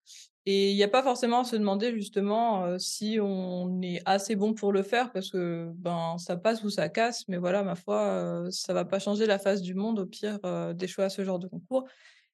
Et 0.45 0.71
il 0.71 0.75
n'y 0.75 0.83
a 0.83 0.89
pas 0.89 1.03
forcément 1.03 1.39
à 1.39 1.43
se 1.45 1.55
demander 1.55 1.93
justement 1.93 2.77
si 2.77 3.17
on 3.21 3.81
est 3.81 4.01
assez 4.05 4.35
bon 4.35 4.53
pour 4.53 4.73
le 4.73 4.83
faire 4.83 5.11
parce 5.13 5.29
que 5.29 5.71
ben 5.75 6.17
ça 6.17 6.35
passe 6.35 6.63
ou 6.63 6.69
ça 6.69 6.89
casse. 6.89 7.27
Mais 7.29 7.37
voilà, 7.37 7.63
ma 7.63 7.75
foi, 7.75 8.43
ça 8.51 8.73
va 8.73 8.83
pas 8.83 8.99
changer 8.99 9.25
la 9.25 9.39
face 9.39 9.61
du 9.61 9.73
monde 9.73 9.99
au 9.99 10.05
pire 10.05 10.39
d'échouer 10.75 11.05
à 11.05 11.09
ce 11.09 11.23
genre 11.23 11.39
de 11.39 11.47
concours. 11.47 11.87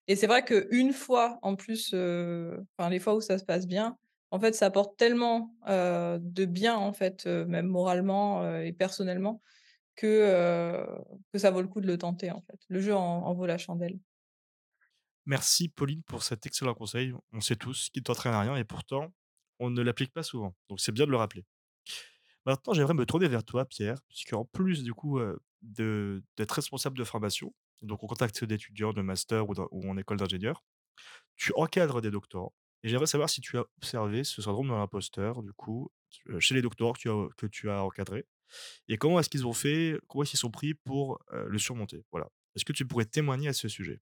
Et 0.08 0.16
c'est 0.16 0.26
vrai 0.26 0.44
qu'une 0.44 0.92
fois 0.92 1.38
en 1.44 1.56
plus, 1.56 1.94
enfin 1.94 2.90
les 2.90 3.00
fois 3.00 3.14
où 3.14 3.22
ça 3.22 3.38
se 3.38 3.46
passe 3.46 3.68
bien, 3.68 3.96
en 4.32 4.40
fait, 4.40 4.54
ça 4.56 4.68
apporte 4.68 4.98
tellement 4.98 5.54
de 5.68 6.46
bien 6.46 6.76
en 6.76 6.94
fait, 6.94 7.28
même 7.28 7.68
moralement 7.68 8.60
et 8.60 8.74
personnellement, 8.74 9.40
que, 9.96 10.84
que 11.32 11.40
ça 11.40 11.52
vaut 11.52 11.62
le 11.62 11.68
coup 11.68 11.82
de 11.82 11.88
le 11.88 11.98
tenter, 11.98 12.32
en 12.32 12.42
fait. 12.42 12.58
Le 12.70 12.80
jeu 12.80 12.96
en, 12.96 13.34
vaut 13.34 13.46
la 13.46 13.58
chandelle. 13.58 14.00
Merci 15.26 15.70
Pauline 15.70 16.04
pour 16.04 16.24
cet 16.24 16.46
excellent 16.46 16.74
conseil. 16.74 17.14
On 17.34 17.42
sait 17.42 17.56
tous 17.56 17.90
qu'il 17.90 18.02
ne 18.02 18.06
t'entraîne 18.06 18.34
à 18.34 18.42
rien 18.42 18.56
et 18.56 18.64
pourtant, 18.64 19.14
on 19.60 19.70
ne 19.70 19.82
l'applique 19.82 20.12
pas 20.12 20.24
souvent. 20.24 20.56
Donc 20.70 20.80
c'est 20.80 20.92
bien 20.92 21.06
de 21.06 21.12
le 21.12 21.18
rappeler. 21.18 21.46
Maintenant, 22.46 22.74
j'aimerais 22.74 22.94
me 22.94 23.06
tourner 23.06 23.28
vers 23.28 23.44
toi, 23.44 23.66
Pierre, 23.66 24.02
puisqu'en 24.08 24.46
plus 24.46 24.84
du 24.84 24.94
coup 24.94 25.20
d'être 25.62 26.52
responsable 26.52 26.98
de 26.98 27.04
formation, 27.04 27.54
donc 27.82 28.04
en 28.04 28.08
contact 28.08 28.44
d'étudiants, 28.44 28.94
de 28.94 29.02
master 29.02 29.48
ou, 29.50 29.54
en 29.90 29.98
école 29.98 30.18
d'ingénieur, 30.18 30.64
tu 31.36 31.54
encadres 31.56 32.02
des 32.02 32.12
doctorants. 32.12 32.54
Et 32.82 32.90
j'aimerais 32.90 33.08
savoir 33.08 33.30
si 33.30 33.42
tu 33.42 33.58
as 33.58 33.66
observé 33.78 34.24
ce 34.24 34.42
syndrome 34.42 34.70
de 34.70 34.74
l'imposteur, 34.74 35.44
du 35.44 35.54
coup, 35.54 35.92
chez 36.40 36.56
les 36.56 36.62
doctorants 36.62 36.94
que 36.94 37.00
tu 37.00 37.10
as, 37.10 37.28
que 37.38 37.46
tu 37.46 37.70
as 37.70 37.84
encadrés. 37.84 38.26
Et 38.88 38.98
comment 38.98 39.20
est-ce 39.20 39.30
qu'ils 39.30 39.46
ont 39.46 39.54
fait, 39.54 40.00
comment 40.08 40.24
est-ce 40.24 40.32
qu'ils 40.32 40.40
sont 40.40 40.50
pris 40.50 40.74
pour 40.74 41.20
le 41.32 41.58
surmonter? 41.60 42.04
Voilà. 42.12 42.30
Est-ce 42.56 42.66
que 42.66 42.74
tu 42.74 42.88
pourrais 42.88 43.06
témoigner 43.06 43.50
à 43.50 43.54
ce 43.54 43.68
sujet? 43.68 44.02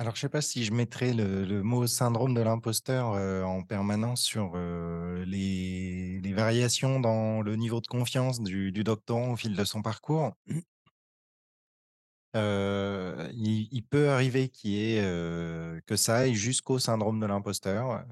Alors, 0.00 0.14
je 0.14 0.18
ne 0.18 0.22
sais 0.22 0.28
pas 0.28 0.40
si 0.40 0.64
je 0.64 0.72
mettrais 0.72 1.12
le, 1.12 1.62
mot 1.62 1.86
syndrome 1.88 2.32
de 2.32 2.40
l'imposteur 2.40 3.08
en 3.46 3.62
permanence 3.64 4.22
sur 4.22 4.56
les, 4.56 6.20
variations 6.34 7.00
dans 7.00 7.42
le 7.42 7.56
niveau 7.56 7.80
de 7.80 7.88
confiance 7.88 8.40
du, 8.40 8.70
doctorant 8.84 9.32
au 9.32 9.36
fil 9.36 9.56
de 9.56 9.64
son 9.64 9.82
parcours. 9.82 10.32
il, 12.34 13.82
peut 13.90 14.10
arriver 14.10 14.48
qu'il 14.48 14.74
ait 14.76 15.00
que 15.86 15.96
ça 15.96 16.18
aille 16.18 16.34
jusqu'au 16.34 16.78
syndrome 16.78 17.18
de 17.20 17.26
l'imposteur 17.26 18.04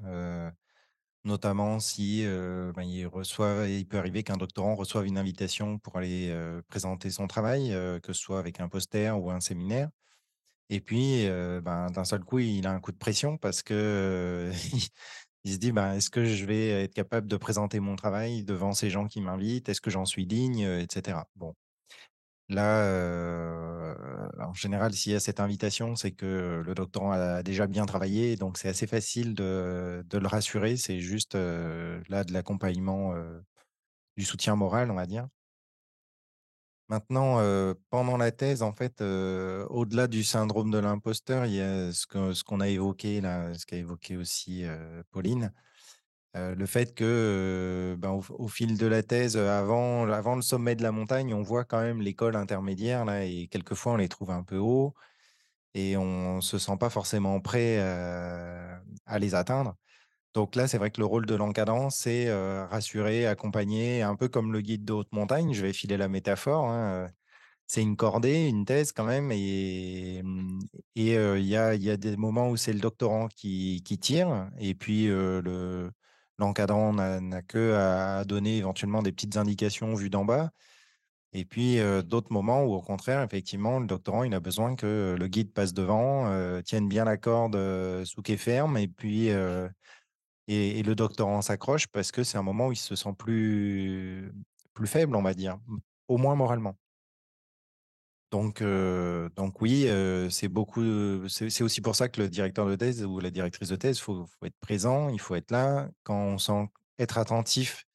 notamment 1.23 1.79
si 1.79 2.25
ben, 2.25 2.83
il, 2.83 3.07
reçoit, 3.07 3.67
il 3.67 3.87
peut 3.87 3.97
arriver 3.97 4.23
qu'un 4.23 4.37
doctorant 4.37 4.75
reçoive 4.75 5.05
une 5.05 5.17
invitation 5.17 5.79
pour 5.79 5.97
aller 5.97 6.35
présenter 6.67 7.11
son 7.11 7.27
travail, 7.27 7.69
que 8.03 8.13
ce 8.13 8.21
soit 8.21 8.39
avec 8.39 8.59
un 8.59 8.67
poster 8.67 9.17
ou 9.17 9.31
un 9.31 9.39
séminaire. 9.39 9.89
Et 10.69 10.81
puis, 10.81 11.27
ben, 11.63 11.87
d'un 11.91 12.03
seul 12.05 12.23
coup, 12.23 12.39
il 12.39 12.67
a 12.67 12.71
un 12.71 12.79
coup 12.79 12.91
de 12.91 12.97
pression 12.97 13.37
parce 13.37 13.63
que 13.63 14.51
il 15.43 15.53
se 15.53 15.57
dit 15.57 15.71
ben, 15.71 15.93
est-ce 15.93 16.09
que 16.09 16.25
je 16.25 16.45
vais 16.45 16.83
être 16.83 16.93
capable 16.93 17.27
de 17.27 17.37
présenter 17.37 17.79
mon 17.79 17.95
travail 17.95 18.43
devant 18.43 18.73
ces 18.73 18.89
gens 18.89 19.07
qui 19.07 19.21
m'invitent? 19.21 19.69
Est-ce 19.69 19.81
que 19.81 19.89
j'en 19.91 20.05
suis 20.05 20.27
digne? 20.27 20.61
Etc. 20.61 21.25
Bon, 21.35 21.55
Là, 22.49 23.95
en 24.39 24.53
général, 24.53 24.93
s'il 24.93 25.11
y 25.11 25.15
a 25.15 25.19
cette 25.19 25.39
invitation, 25.41 25.95
c'est 25.95 26.11
que 26.11 26.63
le 26.65 26.73
doctorant 26.75 27.11
a 27.11 27.43
déjà 27.43 27.67
bien 27.67 27.85
travaillé, 27.85 28.37
donc 28.37 28.57
c'est 28.57 28.69
assez 28.69 28.87
facile 28.87 29.33
de 29.35 30.03
le 30.11 30.27
rassurer. 30.27 30.77
C'est 30.77 30.99
juste, 30.99 31.35
là, 31.35 32.23
de 32.23 32.33
l'accompagnement, 32.33 33.13
du 34.17 34.23
soutien 34.25 34.55
moral, 34.55 34.91
on 34.91 34.95
va 34.95 35.05
dire. 35.05 35.27
Maintenant, 36.89 37.41
pendant 37.89 38.17
la 38.17 38.31
thèse, 38.31 38.61
en 38.63 38.71
fait, 38.71 39.01
au-delà 39.01 40.07
du 40.07 40.23
syndrome 40.23 40.71
de 40.71 40.77
l'imposteur, 40.77 41.45
il 41.45 41.53
y 41.53 41.61
a 41.61 41.91
ce 41.91 42.43
qu'on 42.43 42.59
a 42.61 42.67
évoqué 42.69 43.19
là, 43.21 43.53
ce 43.53 43.65
qu'a 43.65 43.77
évoqué 43.77 44.15
aussi, 44.17 44.63
Pauline 45.11 45.51
le 46.35 46.65
fait 46.65 46.93
que, 46.93 47.95
ben, 47.99 48.19
au 48.29 48.47
fil 48.47 48.77
de 48.77 48.85
la 48.85 49.01
thèse, 49.03 49.37
avant 49.37 50.07
avant 50.11 50.35
le 50.35 50.41
sommet 50.41 50.75
de 50.75 50.83
la 50.83 50.91
montagne, 50.91 51.33
on 51.33 51.41
voit 51.41 51.65
quand 51.65 51.81
même 51.81 52.01
l'école 52.01 52.35
intermédiaire 52.35 53.05
là 53.05 53.25
et 53.25 53.47
quelquefois 53.47 53.93
on 53.93 53.97
les 53.97 54.07
trouve 54.09 54.31
un 54.31 54.43
peu 54.43 54.57
hauts 54.57 54.93
et 55.73 55.97
on 55.97 56.41
se 56.41 56.57
sent 56.57 56.77
pas 56.79 56.89
forcément 56.89 57.39
prêt, 57.41 57.79
à 57.79 59.19
les 59.19 59.35
atteindre. 59.35 59.75
Donc 60.37 60.55
là, 60.55 60.67
c'est 60.67 60.77
vrai 60.77 60.91
que 60.91 60.99
le 61.01 61.07
rôle 61.07 61.25
de 61.25 61.33
l'encadrant, 61.33 61.89
c'est, 61.89 62.31
rassurer, 62.67 63.25
accompagner, 63.25 64.03
un 64.03 64.15
peu 64.15 64.27
comme 64.27 64.53
le 64.53 64.61
guide 64.61 64.85
de 64.85 64.93
haute 64.93 65.11
montagne, 65.11 65.51
je 65.53 65.63
vais 65.63 65.73
filer 65.73 65.97
la 65.97 66.07
métaphore, 66.09 66.65
hein, 66.69 67.07
c'est 67.65 67.81
une 67.81 67.97
cordée, 67.97 68.47
une 68.47 68.63
thèse 68.63 68.91
quand 68.91 69.03
même 69.05 69.31
et 69.31 70.21
mmh, 70.23 70.59
il 70.95 71.05
y 71.05 71.55
a 71.89 71.97
des 71.97 72.17
moments 72.17 72.49
où 72.49 72.55
c'est 72.55 72.71
le 72.71 72.79
doctorant 72.79 73.27
qui 73.29 73.81
tire 73.99 74.49
et 74.59 74.75
puis, 74.75 75.07
le 75.07 75.89
L'encadrant 76.39 76.93
n'a 76.93 77.41
que 77.41 77.73
à 77.73 78.23
donner 78.23 78.57
éventuellement 78.57 79.01
des 79.01 79.11
petites 79.11 79.37
indications 79.37 79.95
vues 79.95 80.11
d'en 80.11 80.23
bas. 80.23 80.51
Et 81.33 81.45
puis, 81.45 81.79
d'autres 82.05 82.31
moments 82.31 82.63
où, 82.63 82.73
au 82.73 82.81
contraire, 82.81 83.23
effectivement, 83.23 83.79
le 83.79 83.87
doctorant, 83.87 84.23
il 84.23 84.33
a 84.35 84.39
besoin 84.39 84.75
que 84.75 85.15
le 85.19 85.27
guide 85.27 85.51
passe 85.53 85.73
devant, 85.73 86.61
tienne 86.61 86.87
bien 86.87 87.05
la 87.05 87.17
corde 87.17 87.57
sous 88.05 88.21
quai 88.21 88.37
ferme, 88.37 88.77
et 88.77 88.87
puis 88.87 89.29
et, 90.47 90.83
le 90.83 90.95
doctorant 90.95 91.41
s'accroche 91.41 91.87
parce 91.87 92.11
que 92.11 92.23
c'est 92.23 92.37
un 92.37 92.43
moment 92.43 92.67
où 92.67 92.71
il 92.71 92.77
se 92.77 92.95
sent 92.95 93.13
plus, 93.17 94.31
plus 94.73 94.87
faible, 94.87 95.15
on 95.15 95.21
va 95.21 95.33
dire, 95.33 95.59
au 96.07 96.17
moins 96.17 96.35
moralement. 96.35 96.77
Donc, 98.31 98.61
donc 98.61 99.61
oui, 99.61 99.87
c'est 100.29 100.49
beaucoup. 100.49 100.83
C'est 101.29 101.63
aussi 101.63 101.81
pour 101.81 101.95
ça 101.95 102.09
que 102.09 102.21
le 102.21 102.29
directeur 102.29 102.67
de 102.67 102.75
thèse 102.75 103.03
ou 103.05 103.19
la 103.19 103.31
directrice 103.31 103.69
de 103.69 103.75
thèse, 103.75 103.97
il 103.97 104.01
faut, 104.01 104.27
être 104.43 104.57
présent, 104.59 105.09
il 105.09 105.19
faut 105.19 105.35
être 105.35 105.51
là. 105.51 105.89
Quand 106.03 106.15
on 106.15 106.37
sent 106.37 106.67
être 106.99 107.17
attentif 107.17 107.85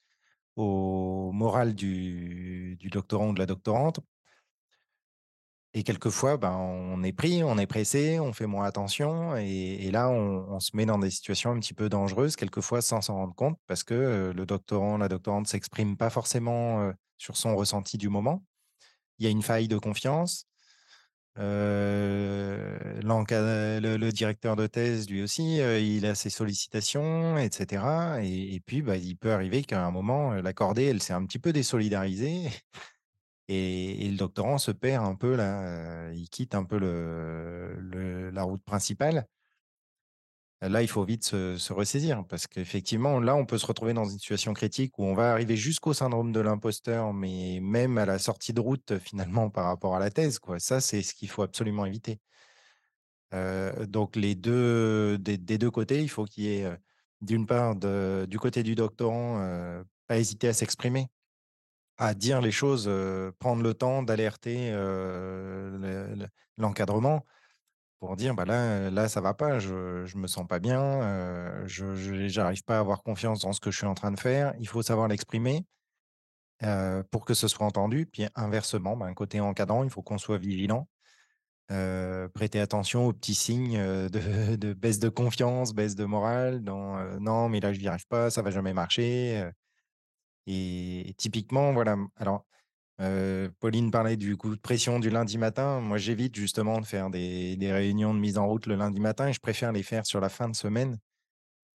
au 0.57 1.33
moral 1.33 1.75
du 1.75 2.79
doctorant 2.91 3.31
ou 3.31 3.35
de 3.35 3.39
la 3.39 3.47
doctorante. 3.47 4.01
Et 5.75 5.85
quelquefois, 5.85 6.37
ben, 6.37 6.53
on 6.53 7.03
est 7.03 7.13
pris, 7.13 7.43
on 7.43 7.57
est 7.57 7.67
pressé, 7.67 8.21
on 8.21 8.33
fait 8.33 8.47
moins 8.47 8.67
attention. 8.67 9.37
Et, 9.37 9.91
là, 9.91 10.11
on, 10.11 10.61
se 10.61 10.77
met 10.77 10.85
dans 10.85 10.99
des 10.99 11.11
situations 11.11 11.51
un 11.51 11.59
petit 11.59 11.75
peu 11.75 11.89
dangereuses, 11.89 12.37
quelquefois 12.37 12.83
sans 12.83 13.01
s'en 13.01 13.15
rendre 13.15 13.35
compte, 13.35 13.59
parce 13.67 13.83
que 13.83 14.33
le 14.35 14.47
doctorant, 14.47 14.99
la 14.99 15.09
doctorante 15.09 15.47
s'exprime 15.49 15.97
pas 15.97 16.11
forcément 16.11 16.93
sur 17.17 17.37
son 17.39 17.57
ressenti 17.57 17.97
du 17.97 18.11
moment 18.11 18.43
il 19.23 19.25
y 19.25 19.29
a 19.29 19.31
une 19.31 19.43
faille 19.43 19.69
de 19.69 19.79
confiance. 19.79 20.47
le, 21.37 22.81
directeur 24.11 24.57
de 24.57 24.67
thèse, 24.67 25.09
lui 25.09 25.23
aussi, 25.23 25.59
il 25.59 26.07
a 26.07 26.15
ses 26.15 26.31
sollicitations, 26.31 27.39
etc. 27.39 27.85
Et, 28.23 28.61
puis, 28.67 28.83
bah, 28.83 28.97
il 28.97 29.17
peut 29.17 29.33
arriver 29.33 29.63
qu'à 29.63 29.85
un 29.85 29.91
moment, 29.91 30.33
la 30.35 30.53
cordée, 30.53 30.85
elle 30.87 31.03
s'est 31.03 31.13
un 31.13 31.25
petit 31.25 31.39
peu 31.39 31.53
désolidarisée. 31.53 32.51
Et, 33.49 34.09
le 34.09 34.17
doctorant 34.17 34.59
se 34.59 34.71
perd 34.71 35.05
un 35.05 35.15
peu 35.15 35.37
il 36.15 36.29
quitte 36.31 36.55
un 36.55 36.65
peu 36.65 36.79
la 38.33 38.43
route 38.43 38.63
principale. 38.65 39.27
Là, 40.63 40.81
il 40.81 40.89
faut 40.89 41.05
vite 41.05 41.25
se, 41.25 41.73
ressaisir 41.73 42.25
parce 42.29 42.47
qu'effectivement, 42.47 43.19
là, 43.19 43.35
on 43.35 43.45
peut 43.45 43.59
se 43.59 43.67
retrouver 43.67 43.95
dans 43.95 44.05
une 44.05 44.19
situation 44.19 44.55
critique 44.55 44.97
où 44.97 45.05
on 45.05 45.15
va 45.15 45.33
arriver 45.33 45.57
jusqu'au 45.57 45.93
syndrome 45.93 46.31
de 46.31 46.39
l'imposteur, 46.39 47.13
mais 47.13 47.59
même 47.61 47.99
à 47.99 48.07
la 48.07 48.21
sortie 48.21 48.53
de 48.53 48.61
route, 48.61 48.97
finalement, 49.01 49.51
par 49.51 49.65
rapport 49.65 49.97
à 49.97 49.99
la 49.99 50.11
thèse. 50.11 50.39
Ça, 50.59 50.81
c'est 50.81 51.03
ce 51.03 51.15
qu'il 51.15 51.29
faut 51.29 51.43
absolument 51.43 51.85
éviter. 51.85 52.21
donc, 53.89 54.15
les 54.17 54.35
deux, 54.37 55.19
des, 55.19 55.37
deux 55.37 55.71
côtés, 55.71 56.01
il 56.01 56.09
faut 56.09 56.25
qu'il 56.25 56.45
y 56.45 56.49
ait, 56.61 56.71
d'une 57.21 57.47
part, 57.47 57.75
du 57.75 58.39
côté 58.39 58.63
du 58.63 58.77
doctorant, 58.77 59.85
pas 60.07 60.19
hésiter 60.19 60.49
à 60.49 60.53
s'exprimer, 60.53 61.09
à 62.03 62.15
dire 62.15 62.41
les 62.41 62.51
choses, 62.51 62.91
prendre 63.39 63.63
le 63.63 63.75
temps 63.75 64.03
d'alerter 64.03 64.73
l'encadrement 66.59 67.25
pour 68.01 68.17
dire 68.17 68.35
bah 68.35 68.45
là, 68.45 68.91
là 68.91 69.09
ça 69.09 69.21
va 69.21 69.35
pas, 69.35 69.61
je, 69.61 70.05
je 70.05 70.17
me 70.17 70.27
sens 70.27 70.47
pas 70.49 70.59
bien, 70.59 71.65
je 71.67 71.95
j'arrive 72.29 72.65
pas 72.65 72.77
à 72.79 72.81
avoir 72.81 73.05
confiance 73.05 73.43
dans 73.43 73.53
ce 73.53 73.61
que 73.61 73.71
je 73.71 73.77
suis 73.77 73.87
en 73.87 73.95
train 73.95 74.11
de 74.11 74.19
faire. 74.19 74.53
Il 74.59 74.67
faut 74.67 74.83
savoir 74.83 75.07
l'exprimer 75.07 75.65
pour 77.13 77.25
que 77.25 77.35
ce 77.35 77.47
soit 77.47 77.67
entendu. 77.67 78.07
Puis 78.07 78.27
inversement, 78.35 78.97
ben, 78.97 79.15
côté 79.15 79.41
encadrant, 79.41 79.85
il 79.85 79.91
faut 79.91 80.03
qu'on 80.03 80.19
soit 80.19 80.39
vigilant, 80.39 80.89
prêter 81.69 82.59
attention 82.59 83.07
aux 83.07 83.13
petits 83.13 83.37
signes 83.37 83.79
de, 83.79 84.57
de, 84.57 84.73
baisse 84.73 84.99
de 84.99 85.09
confiance, 85.09 85.73
baisse 85.73 85.95
de 85.95 86.05
morale. 86.05 86.65
Dans, 86.65 86.99
non, 87.21 87.49
mais 87.49 87.61
là 87.61 87.73
je 87.73 87.79
n'y 87.79 87.87
arrive 87.87 88.09
pas, 88.09 88.29
ça 88.29 88.43
va 88.43 88.51
jamais 88.51 88.73
marcher. 88.73 89.53
Et, 90.47 91.15
typiquement, 91.17 91.73
voilà. 91.73 91.97
Alors, 92.17 92.45
Pauline 93.61 93.91
parlait 93.91 94.17
du 94.17 94.37
coup 94.37 94.55
de 94.55 94.61
pression 94.61 95.01
du 95.01 95.11
lundi 95.11 95.39
matin. 95.39 95.81
Moi, 95.81 95.99
j'évite 95.99 96.37
justement 96.37 96.81
de 96.81 96.87
faire 96.87 97.11
des, 97.11 97.57
réunions 97.61 98.15
de 98.15 98.21
mise 98.21 98.39
en 98.39 98.47
route 98.47 98.67
le 98.67 98.77
lundi 98.77 99.01
matin 99.01 99.29
et 99.29 99.33
je 99.33 99.41
préfère 99.41 99.73
les 99.73 99.83
faire 99.83 100.07
sur 100.07 100.21
la 100.21 100.29
fin 100.29 100.49
de 100.49 100.55
semaine, 100.55 100.99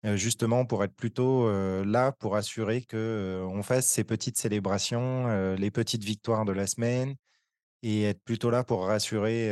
justement 0.05 0.66
pour 0.66 0.85
être 0.85 0.94
plutôt 0.94 1.50
là 1.83 2.12
pour 2.12 2.37
assurer 2.37 2.83
que 2.83 3.42
on 3.48 3.62
fasse 3.62 3.87
ces 3.87 4.05
petites 4.05 4.37
célébrations, 4.37 5.55
les 5.55 5.70
petites 5.70 6.05
victoires 6.05 6.44
de 6.44 6.53
la 6.53 6.66
semaine 6.66 7.14
et 7.83 8.05
être 8.05 8.20
plutôt 8.24 8.50
là 8.50 8.64
pour 8.64 8.87
rassurer 8.87 9.50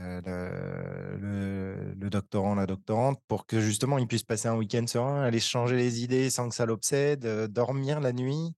le, 0.00 1.94
le, 1.98 2.10
doctorant, 2.10 2.54
la 2.54 2.66
doctorante, 2.66 3.20
pour 3.28 3.46
que 3.46 3.60
justement 3.60 3.98
il 3.98 4.06
puisse 4.06 4.22
passer 4.22 4.48
un 4.48 4.56
week-end 4.56 4.86
serein, 4.86 5.22
aller 5.22 5.40
changer 5.40 5.76
les 5.76 6.02
idées 6.02 6.30
sans 6.30 6.48
que 6.48 6.54
ça 6.54 6.66
l'obsède, 6.66 7.26
dormir 7.52 8.00
la 8.00 8.12
nuit. 8.12 8.54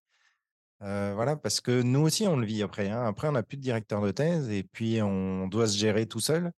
voilà, 0.81 1.37
parce 1.37 1.61
que 1.61 1.83
nous 1.83 2.01
aussi, 2.01 2.27
on 2.27 2.37
le 2.37 2.47
vit 2.47 2.63
après. 2.63 2.89
Hein. 2.91 3.05
Après, 3.07 3.29
on 3.29 3.33
n'a 3.33 3.43
plus 3.43 3.57
de 3.57 3.63
directeur 3.63 4.01
de 4.03 4.11
thèse 4.11 4.51
et 4.51 4.63
puis 4.65 5.03
on 5.03 5.49
doit 5.49 5.67
se 5.69 5.77
gérer 5.79 6.07
tout 6.07 6.21
seul. 6.21 6.53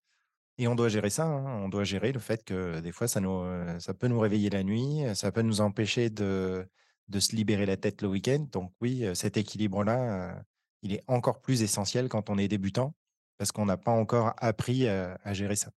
Et 0.58 0.68
on 0.68 0.76
doit 0.76 0.88
gérer 0.88 1.10
ça. 1.10 1.24
Hein. 1.24 1.62
On 1.64 1.68
doit 1.68 1.84
gérer 1.84 2.12
le 2.12 2.20
fait 2.20 2.44
que 2.44 2.80
des 2.80 2.92
fois, 2.92 3.08
ça, 3.08 3.20
nous, 3.20 3.44
ça 3.80 3.94
peut 3.94 4.08
nous 4.08 4.20
réveiller 4.20 4.50
la 4.50 4.62
nuit, 4.62 5.02
ça 5.14 5.32
peut 5.32 5.42
nous 5.42 5.60
empêcher 5.60 6.10
de, 6.10 6.66
de 7.08 7.20
se 7.20 7.34
libérer 7.36 7.66
la 7.66 7.76
tête 7.76 8.02
le 8.02 8.08
week-end. 8.08 8.46
Donc 8.52 8.72
oui, 8.80 9.04
cet 9.14 9.36
équilibre-là, 9.36 10.42
il 10.82 10.92
est 10.94 11.02
encore 11.08 11.40
plus 11.40 11.62
essentiel 11.62 12.08
quand 12.08 12.30
on 12.30 12.38
est 12.38 12.48
débutant 12.48 12.94
parce 13.36 13.52
qu'on 13.52 13.66
n'a 13.66 13.76
pas 13.76 13.90
encore 13.90 14.34
appris 14.38 14.88
à, 14.88 15.32
gérer 15.32 15.56
ça. 15.56 15.70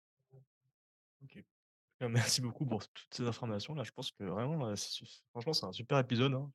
Ok. 1.23 1.43
Merci 2.01 2.41
beaucoup 2.41 2.65
pour 2.65 2.87
toutes 2.87 3.13
ces 3.13 3.27
informations. 3.27 3.73
Là, 3.75 3.83
je 3.83 3.91
pense 3.91 4.11
que 4.11 4.23
vraiment, 4.23 4.73
franchement, 5.31 5.53
c'est 5.53 5.65
un 5.65 5.71
super 5.71 5.97
épisode. 5.99 6.33
Hein. 6.33 6.51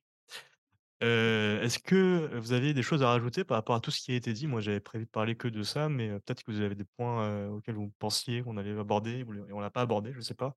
Est-ce 1.01 1.79
que 1.79 2.37
vous 2.37 2.53
avez 2.53 2.73
des 2.73 2.83
choses 2.83 3.01
à 3.01 3.07
rajouter 3.07 3.43
par 3.43 3.57
rapport 3.57 3.75
à 3.75 3.79
tout 3.79 3.89
ce 3.89 4.01
qui 4.01 4.11
a 4.11 4.15
été 4.15 4.33
dit? 4.33 4.45
Moi, 4.45 4.61
j'avais 4.61 4.79
prévu 4.79 5.05
de 5.05 5.09
parler 5.09 5.35
que 5.35 5.47
de 5.47 5.63
ça, 5.63 5.89
mais 5.89 6.09
peut-être 6.19 6.43
que 6.43 6.51
vous 6.51 6.61
avez 6.61 6.75
des 6.75 6.85
points 6.85 7.47
auxquels 7.47 7.75
vous 7.75 7.91
pensiez 7.97 8.43
qu'on 8.43 8.57
allait 8.57 8.77
aborder 8.77 9.19
et 9.19 9.53
on 9.53 9.59
l'a 9.59 9.71
pas 9.71 9.81
abordé, 9.81 10.11
je 10.11 10.17
ne 10.17 10.23
sais 10.23 10.35
pas. 10.35 10.55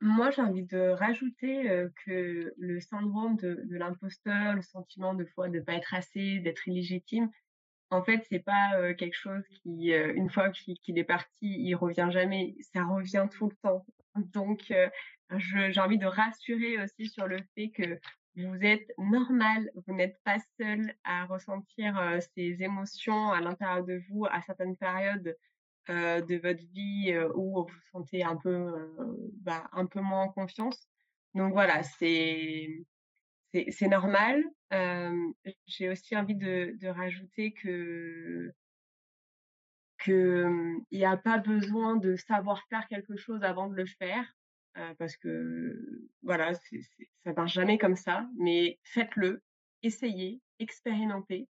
Moi, 0.00 0.30
j'ai 0.32 0.42
envie 0.42 0.64
de 0.64 0.90
rajouter 0.90 1.86
que 2.04 2.52
le 2.58 2.80
syndrome 2.80 3.36
de, 3.36 3.62
de 3.64 3.76
l'imposteur, 3.76 4.54
le 4.54 4.62
sentiment 4.62 5.14
de 5.14 5.24
fois 5.24 5.48
de 5.48 5.58
ne 5.58 5.62
pas 5.62 5.74
être 5.74 5.94
assez, 5.94 6.40
d'être 6.40 6.66
illégitime, 6.66 7.30
en 7.90 8.02
fait, 8.02 8.24
c'est 8.28 8.40
pas 8.44 8.94
quelque 8.94 9.16
chose 9.16 9.44
qui, 9.48 9.92
une 9.92 10.30
fois 10.30 10.50
qu'il 10.50 10.98
est 10.98 11.04
parti, 11.04 11.28
il 11.42 11.74
revient 11.74 12.08
jamais. 12.10 12.56
Ça 12.72 12.84
revient 12.84 13.26
tout 13.30 13.48
le 13.48 13.56
temps. 13.62 13.84
Donc, 14.16 14.72
j'ai 15.36 15.80
envie 15.80 15.98
de 15.98 16.06
rassurer 16.06 16.82
aussi 16.82 17.08
sur 17.08 17.26
le 17.26 17.38
fait 17.54 17.70
que 17.70 18.00
vous 18.36 18.56
êtes 18.62 18.90
normal, 18.98 19.70
vous 19.86 19.94
n'êtes 19.94 20.20
pas 20.24 20.38
seul 20.58 20.92
à 21.04 21.24
ressentir 21.26 22.18
ces 22.34 22.62
émotions 22.62 23.30
à 23.30 23.40
l'intérieur 23.40 23.84
de 23.84 24.02
vous 24.08 24.26
à 24.26 24.40
certaines 24.42 24.76
périodes 24.76 25.36
de 25.88 26.36
votre 26.40 26.64
vie 26.72 27.16
où 27.34 27.62
vous 27.62 27.66
vous 27.66 27.80
sentez 27.92 28.24
un 28.24 28.36
peu, 28.36 28.90
bah, 29.42 29.68
un 29.72 29.86
peu 29.86 30.00
moins 30.00 30.22
en 30.22 30.28
confiance. 30.30 30.88
Donc 31.34 31.52
voilà, 31.52 31.82
c'est 31.82 32.86
normal. 33.82 34.42
J'ai 35.66 35.88
aussi 35.88 36.16
envie 36.16 36.34
de, 36.34 36.86
rajouter 36.88 37.52
que 37.52 38.52
qu'il 40.02 40.84
n'y 40.92 41.04
a 41.04 41.16
pas 41.16 41.38
besoin 41.38 41.96
de 41.96 42.16
savoir 42.16 42.62
faire 42.68 42.86
quelque 42.88 43.16
chose 43.16 43.42
avant 43.42 43.68
de 43.68 43.74
le 43.74 43.86
faire, 43.86 44.26
parce 44.98 45.16
que 45.16 46.08
voilà, 46.22 46.54
ça 46.54 46.60
ça 47.24 47.32
marche 47.32 47.54
jamais 47.54 47.78
comme 47.78 47.96
ça. 47.96 48.28
Mais 48.36 48.78
faites-le, 48.82 49.42
essayez, 49.82 50.40
expérimentez 50.58 51.48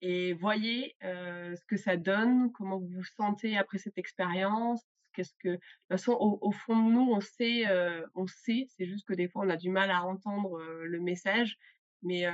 et 0.00 0.32
voyez 0.32 0.96
ce 1.02 1.64
que 1.66 1.76
ça 1.76 1.96
donne, 1.96 2.52
comment 2.52 2.78
vous 2.78 2.88
vous 2.88 3.04
sentez 3.04 3.56
après 3.56 3.78
cette 3.78 3.98
expérience, 3.98 4.82
Qu'est-ce 5.14 5.34
que, 5.38 5.48
de 5.48 5.54
toute 5.54 5.88
façon, 5.88 6.12
au, 6.20 6.50
fond 6.50 6.76
de 6.76 6.92
nous, 6.92 7.12
on 7.12 7.20
sait, 7.20 7.64
on 8.14 8.26
sait. 8.26 8.66
C'est 8.68 8.86
juste 8.86 9.06
que 9.06 9.14
des 9.14 9.28
fois, 9.28 9.44
on 9.46 9.48
a 9.48 9.56
du 9.56 9.70
mal 9.70 9.90
à 9.90 10.04
entendre 10.04 10.60
le 10.62 11.00
message. 11.00 11.56
Mais 12.04 12.26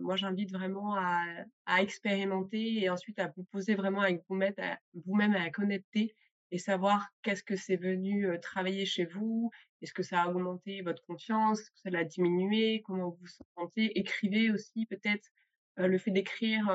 moi, 0.00 0.16
j'invite 0.16 0.50
vraiment 0.50 0.96
à, 0.96 1.82
expérimenter 1.82 2.82
et 2.82 2.90
ensuite 2.90 3.18
à 3.18 3.32
vous 3.36 3.44
poser 3.44 3.74
vraiment 3.74 4.00
avec 4.00 4.22
vous-même, 4.28 4.54
à, 4.58 4.78
vous-même 5.04 5.34
à 5.34 5.50
connecter 5.50 6.16
et 6.50 6.58
savoir 6.58 7.08
qu'est-ce 7.22 7.42
que 7.42 7.56
c'est 7.56 7.76
venu 7.76 8.26
travailler 8.40 8.86
chez 8.86 9.04
vous. 9.04 9.50
Est-ce 9.82 9.92
que 9.92 10.02
ça 10.02 10.22
a 10.22 10.28
augmenté 10.28 10.82
votre 10.82 11.04
confiance? 11.04 11.60
Est-ce 11.60 11.70
que 11.70 11.80
ça 11.80 11.90
l'a 11.90 12.04
diminué? 12.04 12.82
Comment 12.86 13.10
vous 13.10 13.18
vous 13.20 13.44
sentez? 13.56 13.98
Écrivez 13.98 14.50
aussi 14.50 14.86
peut-être. 14.86 15.28
le 15.76 15.98
fait 15.98 16.10
d'écrire 16.10 16.66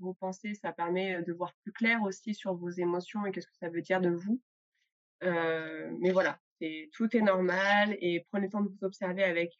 vos 0.00 0.14
pensées, 0.14 0.54
ça 0.54 0.72
permet 0.72 1.22
de 1.22 1.32
voir 1.32 1.54
plus 1.62 1.72
clair 1.72 2.02
aussi 2.02 2.34
sur 2.34 2.54
vos 2.54 2.70
émotions 2.70 3.24
et 3.24 3.32
qu'est-ce 3.32 3.46
que 3.46 3.56
ça 3.58 3.70
veut 3.70 3.82
dire 3.82 4.00
de 4.02 4.10
vous. 4.10 4.40
Mais 5.22 6.10
voilà, 6.12 6.38
tout 6.92 7.16
est 7.16 7.22
normal 7.22 7.96
et 8.00 8.26
prenez 8.30 8.46
le 8.46 8.52
temps 8.52 8.60
de 8.60 8.68
vous 8.68 8.84
observer 8.84 9.24
avec 9.24 9.58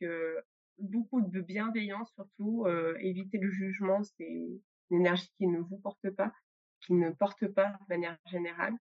beaucoup 0.81 1.21
de 1.21 1.41
bienveillance 1.41 2.13
surtout. 2.15 2.65
Euh, 2.67 2.97
évitez 3.01 3.39
le 3.39 3.51
jugement, 3.51 4.03
c'est 4.03 4.25
une 4.91 5.01
énergie 5.01 5.31
qui 5.37 5.47
ne 5.47 5.61
vous 5.61 5.79
porte 5.79 6.11
pas, 6.11 6.33
qui 6.81 6.95
ne 6.95 7.11
porte 7.11 7.47
pas 7.49 7.79
de 7.81 7.85
manière 7.89 8.19
générale. 8.27 8.75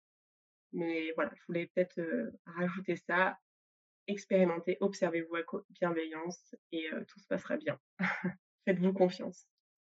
Mais 0.73 1.13
voilà, 1.15 1.33
je 1.35 1.43
voulais 1.47 1.71
peut-être 1.75 2.01
rajouter 2.45 2.97
ça. 2.97 3.39
Expérimentez, 4.07 4.77
observez-vous 4.81 5.35
avec 5.35 5.47
bienveillance 5.71 6.55
et 6.73 6.89
tout 7.09 7.19
se 7.21 7.27
passera 7.27 7.57
bien. 7.57 7.79
Faites-vous 8.65 8.93
confiance. 8.93 9.49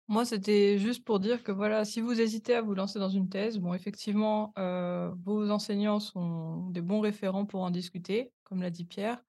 Moi, 0.08 0.24
c'était 0.24 0.78
juste 0.78 1.04
pour 1.04 1.18
dire 1.18 1.42
que 1.42 1.50
voilà, 1.50 1.84
si 1.84 2.00
vous 2.00 2.20
hésitez 2.20 2.54
à 2.54 2.62
vous 2.62 2.74
lancer 2.74 3.00
dans 3.00 3.08
une 3.08 3.28
thèse, 3.28 3.58
bon, 3.58 3.74
effectivement, 3.74 4.52
euh, 4.56 5.10
vos 5.24 5.50
enseignants 5.50 5.98
sont 5.98 6.70
des 6.70 6.80
bons 6.80 7.00
référents 7.00 7.44
pour 7.44 7.62
en 7.62 7.70
discuter, 7.70 8.32
comme 8.44 8.62
l'a 8.62 8.70
dit 8.70 8.84
Pierre. 8.84 9.20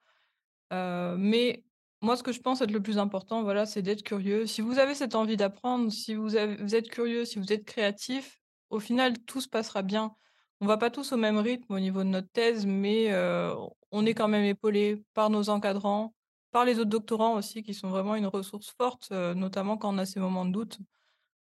Euh, 0.73 1.15
mais 1.17 1.63
moi, 2.01 2.15
ce 2.15 2.23
que 2.23 2.31
je 2.31 2.39
pense 2.41 2.62
être 2.62 2.71
le 2.71 2.81
plus 2.81 2.99
important, 2.99 3.41
voilà, 3.43 3.65
c'est 3.65 3.81
d'être 3.81 4.03
curieux. 4.03 4.45
Si 4.45 4.62
vous 4.62 4.77
avez 4.77 4.93
cette 4.93 5.15
envie 5.15 5.38
d'apprendre, 5.38 5.91
si 5.91 6.13
vous, 6.13 6.38
êtes 6.38 6.89
curieux, 6.89 7.25
si 7.25 7.39
vous 7.39 7.51
êtes 7.51 7.65
créatif, 7.65 8.39
au 8.69 8.79
final, 8.79 9.17
tout 9.25 9.41
se 9.41 9.49
passera 9.49 9.81
bien. 9.81 10.15
On 10.62 10.67
va 10.67 10.77
pas 10.77 10.91
tous 10.91 11.12
au 11.12 11.17
même 11.17 11.38
rythme 11.38 11.73
au 11.73 11.79
niveau 11.79 12.04
de 12.04 12.10
notre 12.10 12.29
thèse, 12.29 12.65
mais 12.65 13.12
euh, 13.12 13.56
on 13.91 14.06
est 14.06 14.13
quand 14.13 14.27
même 14.27 14.45
épaulé 14.45 15.04
par 15.13 15.29
nos 15.29 15.50
encadrants, 15.50 16.13
par 16.52 16.65
les 16.65 16.79
autres 16.79 16.89
doctorants 16.89 17.35
aussi, 17.35 17.63
qui 17.63 17.73
sont 17.73 17.89
vraiment 17.89 18.15
une 18.15 18.27
ressource 18.27 18.71
forte, 18.77 19.12
notamment 19.12 19.77
quand 19.77 19.93
on 19.93 19.98
a 19.98 20.06
ces 20.06 20.19
moments 20.19 20.45
de 20.45 20.52
doute. 20.52 20.79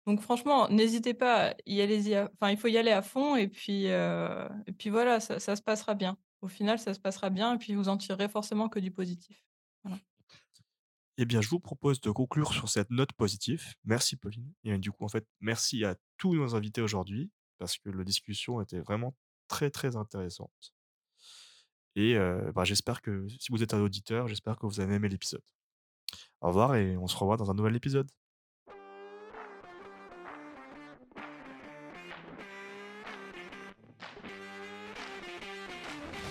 Donc 0.06 0.22
franchement, 0.22 0.70
n'hésitez 0.70 1.14
pas, 1.14 1.54
y 1.66 1.80
il 1.82 2.58
faut 2.58 2.68
y 2.68 2.78
aller 2.78 2.92
à 2.92 3.02
fond 3.02 3.36
et 3.36 3.48
puis, 3.48 3.86
et 3.86 4.72
puis 4.78 4.90
voilà, 4.90 5.20
ça, 5.20 5.40
se 5.40 5.62
passera 5.62 5.96
bien. 5.96 6.18
Au 6.42 6.48
final, 6.48 6.80
ça 6.80 6.94
se 6.94 7.00
passera 7.00 7.30
bien 7.30 7.56
et 7.56 7.58
puis 7.58 7.74
vous 7.76 7.90
en 7.90 7.98
tirerez 7.98 8.30
forcément 8.30 8.70
que 8.70 8.80
du 8.80 8.92
positif. 8.92 9.44
Eh 11.18 11.26
bien, 11.26 11.42
je 11.42 11.48
vous 11.48 11.60
propose 11.60 12.02
de 12.02 12.12
conclure 12.12 12.52
sur 12.54 12.68
cette 12.68 12.90
note 12.90 13.14
positive. 13.14 13.64
Merci, 13.86 14.18
Pauline. 14.18 14.52
Et 14.66 14.78
du 14.78 14.92
coup, 14.92 15.06
en 15.06 15.08
fait, 15.08 15.26
merci 15.40 15.86
à 15.86 15.96
tous 16.18 16.36
nos 16.36 16.56
invités 16.56 16.82
aujourd'hui, 16.82 17.32
parce 17.58 17.78
que 17.78 17.90
la 17.90 18.04
discussion 18.04 18.62
était 18.62 18.82
vraiment 18.82 19.16
très, 19.48 19.70
très 19.70 19.96
intéressante. 19.96 20.74
Et 21.96 22.18
euh, 22.18 22.52
bah, 22.52 22.66
j'espère 22.66 23.02
que, 23.02 23.28
si 23.40 23.52
vous 23.52 23.64
êtes 23.64 23.74
un 23.74 23.80
auditeur, 23.80 24.28
j'espère 24.28 24.58
que 24.58 24.66
vous 24.66 24.82
avez 24.82 24.96
aimé 24.96 25.08
l'épisode. 25.08 25.44
Au 26.42 26.48
revoir 26.48 26.76
et 26.76 26.98
on 26.98 27.08
se 27.08 27.16
revoit 27.16 27.38
dans 27.38 27.50
un 27.50 27.54
nouvel 27.54 27.76
épisode. 27.78 28.12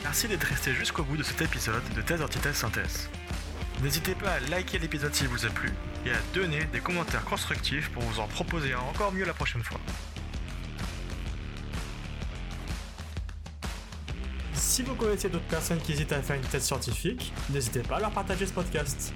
Merci 0.02 0.28
d'être 0.28 0.44
resté 0.44 0.74
jusqu'au 0.74 1.02
bout 1.02 1.16
de 1.16 1.22
cet 1.22 1.40
épisode 1.40 1.82
de 1.96 2.02
Thèse 2.02 2.20
Antithèse 2.20 2.56
Synthèse. 2.56 3.08
N'hésitez 3.82 4.14
pas 4.14 4.32
à 4.32 4.40
liker 4.40 4.78
l'épisode 4.78 5.14
s'il 5.14 5.28
vous 5.28 5.44
a 5.44 5.50
plu 5.50 5.70
et 6.06 6.10
à 6.10 6.18
donner 6.32 6.64
des 6.72 6.80
commentaires 6.80 7.24
constructifs 7.24 7.90
pour 7.90 8.02
vous 8.02 8.20
en 8.20 8.26
proposer 8.26 8.74
encore 8.74 9.12
mieux 9.12 9.24
la 9.24 9.34
prochaine 9.34 9.62
fois. 9.62 9.80
Si 14.54 14.82
vous 14.82 14.94
connaissez 14.94 15.28
d'autres 15.28 15.44
personnes 15.44 15.78
qui 15.80 15.92
hésitent 15.92 16.12
à 16.12 16.22
faire 16.22 16.36
une 16.36 16.42
thèse 16.42 16.64
scientifique, 16.64 17.32
n'hésitez 17.50 17.80
pas 17.80 17.96
à 17.96 18.00
leur 18.00 18.10
partager 18.10 18.46
ce 18.46 18.52
podcast. 18.52 19.12